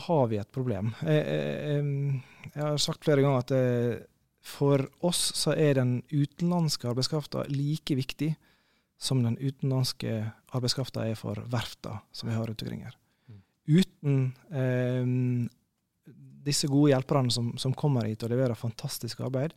har 0.05 0.29
vi 0.29 0.39
et 0.41 0.51
problem. 0.53 0.93
Jeg, 1.05 1.21
jeg, 1.21 2.21
jeg 2.55 2.63
har 2.63 2.81
sagt 2.81 3.05
flere 3.05 3.25
ganger 3.25 3.45
at 3.45 3.53
det, 3.53 4.07
for 4.41 4.81
oss 5.05 5.21
så 5.37 5.53
er 5.53 5.77
den 5.77 5.99
utenlandske 6.09 6.89
arbeidskrafta 6.89 7.45
like 7.53 7.97
viktig 7.97 8.33
som 9.01 9.21
den 9.25 9.37
utenlandske 9.37 10.23
arbeidskrafta 10.53 11.05
er 11.09 11.17
for 11.17 11.37
verfta 11.53 11.99
som 12.13 12.29
vi 12.29 12.37
har 12.37 12.49
rundt 12.49 12.65
omkring 12.65 12.85
her. 12.85 12.97
Uten 13.69 14.31
eh, 14.51 15.05
disse 16.45 16.67
gode 16.67 16.91
hjelperne 16.93 17.31
som, 17.31 17.53
som, 17.61 17.75
kommer 17.77 18.07
hit 18.09 18.23
og 18.25 18.33
leverer 18.33 18.57
fantastisk 18.57 19.21
arbeid, 19.21 19.53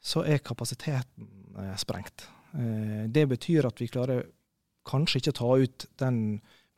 så 0.00 0.24
er 0.24 0.44
kapasiteten 0.44 1.28
eh, 1.58 1.74
sprengt. 1.80 2.28
Eh, 2.54 3.04
det 3.12 3.26
betyr 3.28 3.68
at 3.68 3.82
vi 3.82 3.90
klarer 3.92 4.24
kanskje 4.88 5.20
ikke 5.20 5.36
ta 5.36 5.52
ut 5.60 5.88
den 6.00 6.20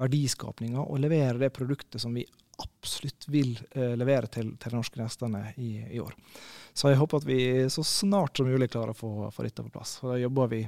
verdiskapninga 0.00 0.82
og 0.82 1.02
levere 1.02 1.38
det 1.38 1.52
produktet 1.54 2.00
som 2.02 2.14
vi 2.16 2.24
absolutt 2.60 3.28
vil 3.28 3.54
eh, 3.70 3.94
levere 3.96 4.28
til, 4.32 4.54
til 4.60 4.72
de 4.72 4.78
norske 4.78 5.00
gjestene 5.00 5.42
i, 5.56 5.70
i, 5.96 6.00
år. 6.02 6.14
Så 6.76 6.90
jeg 6.90 7.00
håper 7.00 7.20
at 7.20 7.28
vi 7.28 7.40
så 7.72 7.84
snart 7.86 8.36
som 8.36 8.48
mulig 8.48 8.70
klarer 8.72 8.92
å 8.92 8.98
få, 8.98 9.12
få 9.32 9.46
dette 9.46 9.64
på 9.64 9.72
plass. 9.74 9.96
Og 10.02 10.12
Da 10.12 10.20
jobber 10.20 10.50
vi 10.52 10.60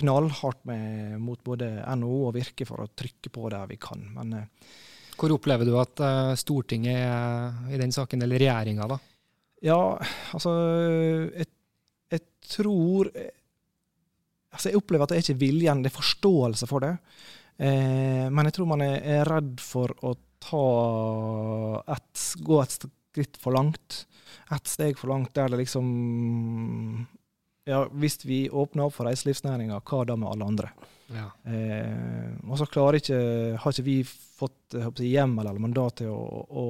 knallhardt 0.00 0.62
med, 0.68 1.18
mot 1.22 1.40
både 1.44 1.72
NHO 2.00 2.20
og 2.28 2.36
Virke 2.36 2.68
for 2.68 2.84
å 2.84 2.90
trykke 2.92 3.32
på 3.32 3.48
der 3.52 3.70
vi 3.70 3.80
kan. 3.80 4.04
Men, 4.16 4.36
eh, 4.36 4.72
Hvor 5.20 5.34
opplever 5.36 5.68
du 5.68 5.74
at 5.76 6.00
uh, 6.00 6.32
Stortinget 6.38 6.96
er 6.96 7.74
i 7.74 7.80
den 7.80 7.92
saken, 7.92 8.24
eller 8.24 8.40
regjeringa, 8.40 8.88
da? 8.88 8.96
Ja, 9.60 9.82
altså 10.32 10.54
jeg, 11.36 11.50
jeg 12.08 12.22
tror 12.48 13.10
altså 14.50 14.70
Jeg 14.70 14.80
opplever 14.80 15.04
at 15.04 15.12
det 15.12 15.18
er 15.18 15.26
ikke 15.26 15.42
viljen, 15.42 15.82
det 15.84 15.90
er 15.92 15.98
forståelse 15.98 16.66
for 16.70 16.86
det. 16.86 16.94
Eh, 17.60 18.26
men 18.32 18.48
jeg 18.48 18.56
tror 18.56 18.68
man 18.70 18.84
er, 18.84 18.96
er, 19.04 19.28
redd 19.28 19.60
for 19.62 19.92
å 20.06 20.14
et, 21.92 22.22
gå 22.40 22.60
et 22.62 22.76
skritt 22.76 23.36
for 23.40 23.56
langt. 23.56 24.04
Et 24.50 24.70
steg 24.70 24.98
for 24.98 25.12
langt 25.12 25.34
der 25.36 25.52
det 25.52 25.60
liksom 25.60 25.90
Ja, 27.70 27.84
hvis 28.02 28.18
vi 28.26 28.44
åpner 28.50 28.88
opp 28.88 28.96
for 28.96 29.06
reiselivsnæringa, 29.06 29.78
hva 29.86 30.02
da 30.08 30.16
med 30.18 30.32
alle 30.32 30.48
andre? 30.52 30.72
Ja. 31.10 31.28
Eh, 31.50 32.32
og 32.46 32.58
så 32.58 32.66
klarer 32.70 32.98
ikke, 32.98 33.20
har 33.62 33.74
ikke 33.74 33.86
vi 33.86 34.00
fått 34.06 34.76
hjemmel 35.04 35.46
eller 35.46 35.62
mandat 35.62 36.00
til 36.02 36.12
å, 36.14 36.44
å, 36.50 36.66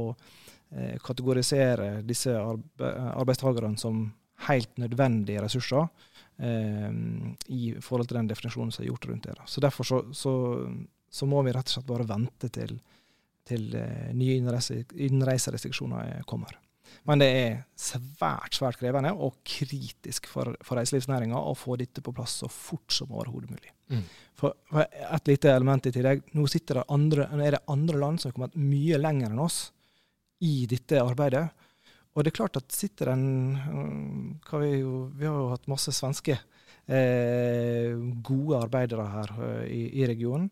eh, 0.74 0.96
kategorisere 1.04 2.00
disse 2.06 2.34
arbe 2.36 2.92
arbeidstakerne 3.14 3.80
som 3.80 4.06
helt 4.48 4.78
nødvendige 4.80 5.42
ressurser 5.44 5.88
eh, 6.40 6.88
i 7.52 7.74
forhold 7.84 8.08
til 8.08 8.20
den 8.20 8.30
definisjonen 8.30 8.72
som 8.72 8.84
er 8.84 8.90
gjort 8.90 9.10
rundt 9.10 9.28
det. 9.28 9.36
Så 9.46 9.60
Derfor 9.60 9.88
så, 9.88 10.00
så, 10.16 10.32
så, 11.10 11.28
må 11.28 11.42
vi 11.44 11.52
rett 11.56 11.68
og 11.68 11.76
slett 11.76 11.90
bare 11.90 12.08
vente 12.08 12.48
til, 12.52 12.76
til 13.48 13.68
eh, 13.76 14.10
nye 14.16 14.40
innreise, 14.40 14.82
innreiserestriksjoner 14.96 16.24
kommer. 16.28 16.56
Men 17.08 17.22
det 17.22 17.28
er 17.32 17.60
svært 17.78 18.58
svært 18.58 18.78
krevende 18.80 19.12
og 19.16 19.38
kritisk 19.46 20.28
for, 20.30 20.52
for 20.64 20.80
reiselivsnæringa 20.80 21.38
å 21.38 21.54
få 21.58 21.78
dette 21.80 22.02
på 22.04 22.14
plass 22.16 22.40
så 22.42 22.50
fort 22.52 22.92
som 22.94 23.12
overhodet 23.14 23.50
mulig. 23.50 23.72
Mm. 23.90 24.04
For, 24.38 24.56
for, 24.70 24.86
Et 24.86 25.32
lite 25.32 25.52
element 25.52 25.88
i 25.88 25.92
tillegg. 25.94 26.22
Nå 26.36 26.46
det 26.46 26.84
andre, 26.88 27.28
er 27.40 27.56
det 27.56 27.64
andre 27.72 28.02
land 28.04 28.20
som 28.20 28.30
har 28.30 28.36
kommet 28.36 28.60
mye 28.60 29.00
lenger 29.00 29.32
enn 29.32 29.42
oss 29.42 29.62
i 30.44 30.66
dette 30.70 31.00
arbeidet. 31.02 31.48
Og 32.14 32.24
det 32.24 32.32
er 32.32 32.38
klart 32.40 32.58
at 32.58 32.74
sitter 32.74 33.12
en 33.12 33.26
vi, 33.54 34.70
jo, 34.80 35.10
vi, 35.14 35.26
har 35.26 35.36
jo 35.36 35.50
hatt 35.52 35.68
masse 35.70 35.92
svenske 35.94 36.34
eh, 36.90 37.94
gode 38.26 38.58
arbeidere 38.58 39.06
her 39.12 39.34
uh, 39.38 39.64
i, 39.66 39.84
i, 40.00 40.06
regionen. 40.10 40.50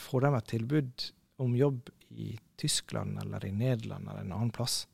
Får 0.00 0.24
de 0.24 0.32
et 0.38 0.50
tilbud 0.54 1.10
om 1.44 1.56
jobb 1.58 1.90
i 2.16 2.32
Tyskland 2.60 3.18
eller 3.22 3.44
i 3.48 3.52
Nederland 3.52 4.08
eller 4.08 4.24
en 4.24 4.34
annen 4.36 4.54
plass, 4.54 4.84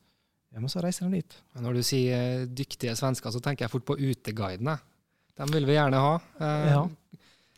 ja, 0.53 0.61
men 0.61 0.71
så 0.71 0.81
reiser 0.81 1.07
de 1.07 1.19
dit. 1.19 1.39
Når 1.59 1.77
du 1.77 1.83
sier 1.85 2.45
dyktige 2.47 2.95
svensker, 2.97 3.33
så 3.33 3.41
tenker 3.43 3.65
jeg 3.65 3.73
fort 3.73 3.87
på 3.87 3.97
Uteguidene. 3.99 4.77
Dem 5.37 5.51
vil 5.53 5.67
vi 5.69 5.75
gjerne 5.75 5.99
ha. 6.01 6.13
Eh, 6.41 6.69
ja. 6.71 6.83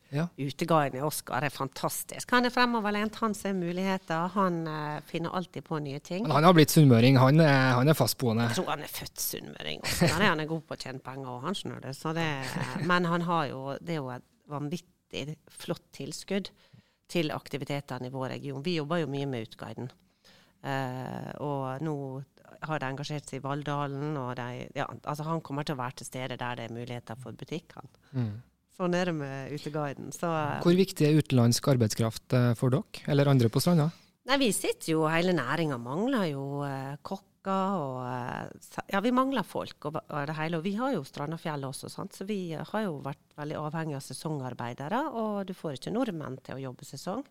Ja. 0.09 0.23
Uteguiden 0.41 0.97
i 0.97 1.03
Oskar 1.05 1.45
er 1.45 1.53
fantastisk. 1.53 2.31
Han 2.33 2.47
er 2.47 2.53
fremoverlent, 2.53 3.19
han 3.21 3.35
ser 3.37 3.53
muligheter. 3.53 4.31
Han 4.33 4.63
uh, 4.65 4.97
finner 5.05 5.35
alltid 5.37 5.67
på 5.67 5.77
nye 5.85 5.99
ting. 6.01 6.25
Men 6.25 6.39
han 6.39 6.47
har 6.49 6.55
blitt 6.57 6.73
sunnmøring, 6.73 7.19
han, 7.21 7.39
han, 7.45 7.91
er 7.91 7.97
fastboende? 7.97 8.47
Jeg 8.49 8.57
tror 8.57 8.71
han 8.73 8.87
er 8.87 8.89
født 8.89 9.21
sunnmøring. 9.21 9.85
Han, 10.01 10.23
han 10.25 10.41
er 10.41 10.49
god 10.49 10.65
på 10.65 10.77
å 10.77 10.81
tjene 10.81 11.03
penger 11.05 11.29
òg, 11.29 11.43
han 11.45 11.59
skjønner 11.59 11.85
det. 11.85 11.93
det. 12.17 12.31
Men 12.89 13.05
han 13.11 13.27
har 13.29 13.51
jo, 13.51 13.61
det 13.77 13.95
er 13.95 14.01
jo 14.01 14.09
et 14.15 14.27
vanvittig 14.49 15.37
flott 15.61 15.85
tilskudd 15.93 16.49
til 17.09 17.33
aktivitetene 17.35 18.09
i 18.09 18.13
vår 18.13 18.35
region. 18.35 18.63
Vi 18.65 18.77
jobber 18.77 19.03
jo 19.03 19.09
mye 19.11 19.29
med 19.29 19.47
Uteguiden. 19.47 19.89
Uh, 20.59 21.31
og 21.39 21.85
nå 21.85 21.95
har 22.67 22.81
de 22.81 22.89
engasjert 22.89 23.29
seg 23.29 23.39
i 23.39 23.45
Valldalen. 23.45 24.17
og 24.19 24.35
de, 24.35 24.67
ja, 24.75 24.85
altså 25.03 25.25
Han 25.29 25.41
kommer 25.45 25.63
til 25.63 25.77
å 25.77 25.81
være 25.81 26.01
til 26.01 26.09
stede 26.09 26.37
der 26.39 26.59
det 26.59 26.67
er 26.67 26.75
muligheter 26.75 27.19
for 27.19 27.35
butikk. 27.37 27.77
Mm. 28.11 28.41
Sånn 28.79 28.95
er 28.95 29.11
det 29.11 29.15
med 29.15 29.55
Uteguiden. 29.55 30.11
Så, 30.15 30.27
uh, 30.27 30.59
Hvor 30.63 30.75
viktig 30.75 31.07
er 31.07 31.17
utenlandsk 31.19 31.71
arbeidskraft 31.73 32.35
uh, 32.35 32.51
for 32.59 32.75
dere, 32.75 33.07
eller 33.11 33.31
andre 33.31 33.51
på 33.51 33.63
Stranda? 33.63 33.89
Nei, 34.29 34.37
Vi 34.43 34.51
sitter 34.53 34.93
jo, 34.93 35.07
hele 35.09 35.33
næringa 35.33 35.79
mangler 35.81 36.27
jo 36.29 36.61
eh, 36.61 36.99
kokker 37.39 37.79
og 37.79 37.99
eh, 38.05 38.89
Ja, 38.91 38.99
vi 39.01 39.11
mangler 39.11 39.43
folk 39.43 39.85
og, 39.85 39.99
og, 40.09 40.27
det 40.27 40.35
hele. 40.37 40.57
Og 40.57 40.63
vi 40.63 40.75
har 40.75 40.93
jo 40.93 41.03
Strandafjellet 41.03 41.69
også, 41.69 41.89
sant? 41.89 42.13
så 42.13 42.25
vi 42.25 42.53
har 42.53 42.83
jo 42.83 42.99
vært 43.03 43.21
veldig 43.37 43.57
avhengig 43.57 43.95
av 43.95 44.03
sesongarbeidere. 44.03 45.03
Og 45.13 45.45
du 45.47 45.53
får 45.53 45.77
ikke 45.77 45.93
nordmenn 45.93 46.39
til 46.43 46.57
å 46.57 46.63
jobbe 46.69 46.85
sesong. 46.85 47.23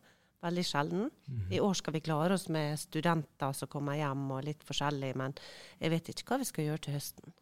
Veldig 0.43 0.65
sjelden. 0.65 1.09
Mm. 1.27 1.47
I 1.51 1.61
år 1.61 1.75
skal 1.75 1.97
vi 1.97 2.05
klare 2.05 2.35
oss 2.35 2.49
med 2.49 2.79
studenter 2.79 3.53
som 3.53 3.69
kommer 3.69 3.99
hjem 3.99 4.29
og 4.31 4.45
litt 4.47 4.63
forskjellig, 4.63 5.17
men 5.19 5.35
jeg 5.81 5.91
vet 5.91 6.13
ikke 6.13 6.29
hva 6.29 6.39
vi 6.39 6.47
skal 6.47 6.69
gjøre 6.69 6.85
til 6.85 6.95
høsten. 6.95 7.35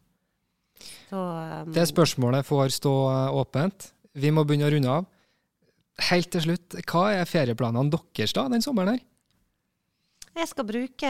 Så, 1.09 1.17
um, 1.17 1.69
det 1.73 1.85
spørsmålet 1.89 2.45
får 2.45 2.73
stå 2.73 2.95
åpent. 3.37 3.91
Vi 4.17 4.33
må 4.33 4.43
begynne 4.45 4.65
å 4.65 4.73
runde 4.73 4.97
av. 4.97 5.05
Helt 6.09 6.29
til 6.33 6.43
slutt, 6.45 6.77
hva 6.89 7.03
er 7.19 7.29
ferieplanene 7.29 7.93
deres 7.93 8.33
da 8.37 8.47
den 8.49 8.65
sommeren 8.65 8.95
her? 8.95 9.05
Jeg 10.37 10.49
skal 10.51 10.65
bruke 10.69 11.09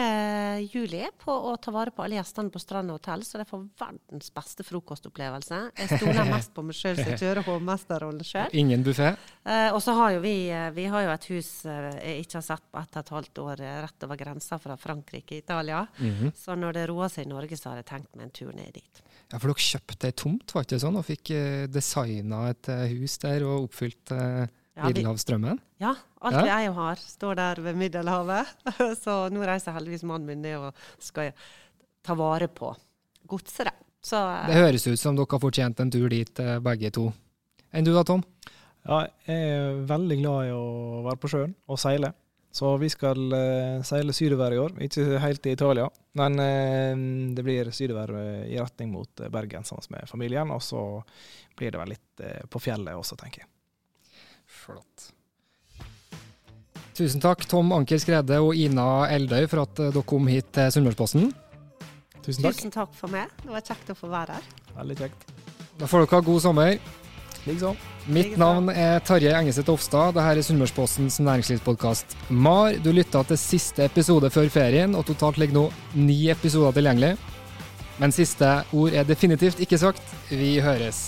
juli 0.72 1.02
på 1.20 1.34
å 1.50 1.56
ta 1.60 1.72
vare 1.76 1.92
på 1.92 2.04
alle 2.06 2.16
gjestene 2.16 2.52
på 2.54 2.62
Strand 2.64 2.94
hotell, 2.94 3.26
så 3.28 3.42
de 3.42 3.46
får 3.50 3.66
verdens 3.80 4.30
beste 4.32 4.64
frokostopplevelse. 4.64 5.60
Jeg 5.82 6.00
stoler 6.00 6.30
mest 6.36 6.54
på 6.56 6.64
meg 6.64 6.78
sjøl, 6.78 7.02
jeg 7.02 7.20
kjører 7.20 7.44
hovmesterrollen 7.48 8.24
sjøl. 8.28 8.56
Ingen 8.56 8.86
buffé? 8.86 9.10
Eh, 9.44 9.68
og 9.74 9.82
så 9.84 9.98
har 9.98 10.14
jo 10.16 10.22
vi, 10.24 10.36
eh, 10.54 10.70
vi 10.76 10.88
har 10.94 11.04
jo 11.04 11.12
et 11.12 11.28
hus 11.34 11.50
eh, 11.68 11.90
jeg 11.98 12.24
ikke 12.24 12.40
har 12.40 12.46
sett 12.48 12.66
på 12.72 12.80
ett 12.80 12.96
og 12.96 13.02
et 13.02 13.14
halvt 13.18 13.42
år 13.44 13.66
eh, 13.68 13.80
rett 13.84 14.08
over 14.08 14.22
grensa 14.22 14.60
fra 14.64 14.78
Frankrike 14.80 15.42
Italia. 15.42 15.86
Mm 16.00 16.14
-hmm. 16.14 16.32
Så 16.36 16.56
når 16.56 16.74
det 16.74 16.88
roer 16.88 17.10
seg 17.10 17.26
i 17.26 17.30
Norge, 17.30 17.58
så 17.58 17.70
har 17.70 17.76
jeg 17.76 17.86
tenkt 17.86 18.16
meg 18.16 18.24
en 18.24 18.32
tur 18.32 18.54
ned 18.54 18.74
dit. 18.74 19.04
Ja, 19.32 19.40
For 19.40 19.48
dere 19.48 19.60
kjøpte 19.60 20.08
ei 20.08 20.12
tomt 20.12 20.54
var 20.56 20.64
ikke 20.64 20.80
sånn, 20.80 20.96
og 20.96 21.06
fikk 21.06 21.32
eh, 21.32 21.68
designa 21.68 22.50
et 22.50 22.70
eh, 22.70 22.88
hus 22.96 23.18
der 23.18 23.44
og 23.44 23.68
oppfylt 23.68 24.12
eh, 24.78 24.86
Middelhavsstrømmen? 24.86 25.60
Ja, 25.82 25.94
alt 26.22 26.48
ja. 26.48 26.60
og 26.70 26.78
har, 26.82 27.02
står 27.02 27.40
der 27.40 27.62
ved 27.66 27.80
Middelhavet. 27.80 28.54
Så 29.04 29.18
nå 29.34 29.44
reiser 29.48 29.76
heldigvis 29.78 30.06
mannen 30.08 30.30
min 30.30 30.44
ned 30.46 30.70
og 30.70 30.84
skal 31.04 31.34
ta 32.06 32.16
vare 32.18 32.48
på 32.48 32.72
godset. 33.28 33.74
Så, 34.04 34.20
det 34.48 34.56
høres 34.56 34.86
ut 34.88 35.00
som 35.02 35.18
dere 35.18 35.28
har 35.34 35.42
fortjent 35.44 35.82
en 35.84 35.92
tur 35.92 36.08
dit, 36.12 36.44
begge 36.64 36.94
to. 36.96 37.10
Enn 37.76 37.84
du 37.84 37.92
da, 37.92 38.06
Tom? 38.08 38.22
Ja, 38.88 39.02
jeg 39.28 39.50
er 39.50 39.82
veldig 39.90 40.18
glad 40.22 40.48
i 40.48 40.54
å 40.56 41.02
være 41.10 41.20
på 41.20 41.32
sjøen 41.34 41.58
og 41.68 41.82
seile. 41.82 42.14
Så 42.58 42.72
vi 42.82 42.88
skal 42.90 43.20
uh, 43.34 43.84
seile 43.86 44.16
sydover 44.16 44.56
i 44.56 44.62
år. 44.62 44.78
Ikke 44.86 45.20
helt 45.22 45.46
i 45.46 45.54
Italia, 45.58 45.90
men 46.18 46.40
uh, 46.40 47.34
det 47.36 47.44
blir 47.46 47.70
sydover 47.76 48.16
i 48.48 48.56
retning 48.56 48.94
mot 48.96 49.28
Bergen 49.34 49.68
sammen 49.68 49.98
med 49.98 50.10
familien. 50.10 50.56
Og 50.56 50.64
så 50.64 50.82
blir 51.60 51.76
det 51.76 51.84
vel 51.84 51.94
litt 51.98 52.26
på 52.50 52.64
fjellet 52.64 52.96
også, 52.98 53.20
tenker 53.20 53.44
jeg. 53.44 53.52
Flott. 54.68 55.10
Tusen 56.98 57.22
takk, 57.22 57.46
Tom 57.48 57.72
Anker 57.76 58.00
Skrede 58.02 58.40
og 58.42 58.58
Ina 58.58 59.08
Eldøy, 59.14 59.46
for 59.50 59.64
at 59.68 59.82
eh, 59.84 59.92
dere 59.94 60.06
kom 60.10 60.28
hit 60.32 60.50
til 60.56 60.72
Sunnmørsposten. 60.74 61.28
Tusen 62.26 62.44
takk. 62.44 62.58
Tusen 62.58 62.74
takk 62.74 62.96
for 62.98 63.14
meg. 63.14 63.30
Det 63.44 63.54
var 63.54 63.66
kjekt 63.66 63.92
å 63.94 63.98
få 63.98 64.10
være 64.12 64.40
her. 64.40 64.48
Veldig 64.80 64.98
kjekt. 65.04 65.28
Da 65.78 65.90
får 65.90 66.04
dere 66.04 66.18
ha 66.18 66.26
god 66.32 66.42
sommer. 66.44 66.80
Liksom. 67.48 67.78
Mitt 68.12 68.34
navn 68.40 68.72
er 68.74 69.00
Tarjei 69.08 69.32
Engeseth 69.38 69.72
Ofstad. 69.72 70.18
Dette 70.18 70.34
er 70.34 70.44
Sunnmørspostens 70.50 71.20
næringslivspodkast 71.24 72.18
MAR. 72.34 72.76
Du 72.84 72.92
lytta 72.96 73.24
til 73.30 73.40
siste 73.40 73.86
episode 73.88 74.32
før 74.34 74.50
ferien, 74.52 74.98
og 74.98 75.06
totalt 75.08 75.40
ligger 75.40 75.62
nå 75.62 75.66
ni 75.96 76.26
episoder 76.34 76.76
tilgjengelig. 76.76 77.14
Men 78.02 78.14
siste 78.14 78.52
ord 78.76 78.94
er 78.94 79.08
definitivt 79.08 79.62
ikke 79.64 79.80
sagt. 79.82 80.04
Vi 80.34 80.58
høres. 80.66 81.08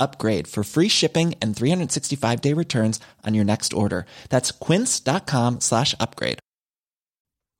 upgrade 0.00 0.48
for 0.48 0.64
free 0.64 0.88
shipping 0.88 1.34
and 1.42 1.54
365 1.54 2.40
day 2.40 2.54
returns 2.54 2.98
on 3.26 3.34
your 3.34 3.44
next 3.44 3.72
order. 3.72 4.06
That's 4.30 4.50
quince.com 4.50 5.60
slash 5.60 5.94
upgrade. 6.00 6.38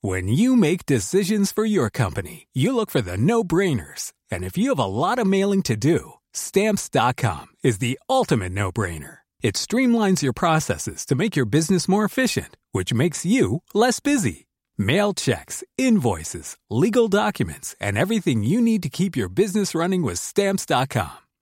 When 0.03 0.29
you 0.29 0.57
make 0.57 0.87
decisions 0.87 1.53
for 1.53 1.67
your 1.67 1.91
company, 1.91 2.49
you 2.55 2.75
look 2.75 2.91
for 2.91 3.03
the 3.03 3.19
no 3.19 3.45
brainers. 3.45 4.15
And 4.31 4.45
if 4.45 4.57
you 4.57 4.71
have 4.71 4.79
a 4.79 4.87
lot 4.87 5.19
of 5.19 5.27
mailing 5.27 5.63
to 5.65 5.77
do, 5.77 6.15
stamps.com 6.33 7.49
is 7.63 7.79
the 7.79 8.01
ultimate 8.09 8.53
no 8.53 8.73
brainer. 8.73 9.19
It 9.43 9.57
streamlines 9.57 10.23
your 10.23 10.33
processes 10.33 11.05
to 11.07 11.15
make 11.15 11.37
your 11.37 11.45
business 11.45 11.87
more 11.87 12.07
efficient, 12.07 12.57
which 12.73 12.95
makes 12.95 13.27
you 13.27 13.63
less 13.75 14.01
busy. 14.01 14.47
Mail 14.79 15.13
checks, 15.13 15.63
invoices, 15.77 16.57
legal 16.71 17.09
documents, 17.09 17.77
and 17.79 17.99
everything 17.99 18.43
you 18.43 18.63
need 18.63 18.83
to 18.85 18.89
keep 18.89 19.17
your 19.19 19.29
business 19.29 19.75
running 19.75 20.03
with 20.03 20.19
stamps.com. 20.19 21.30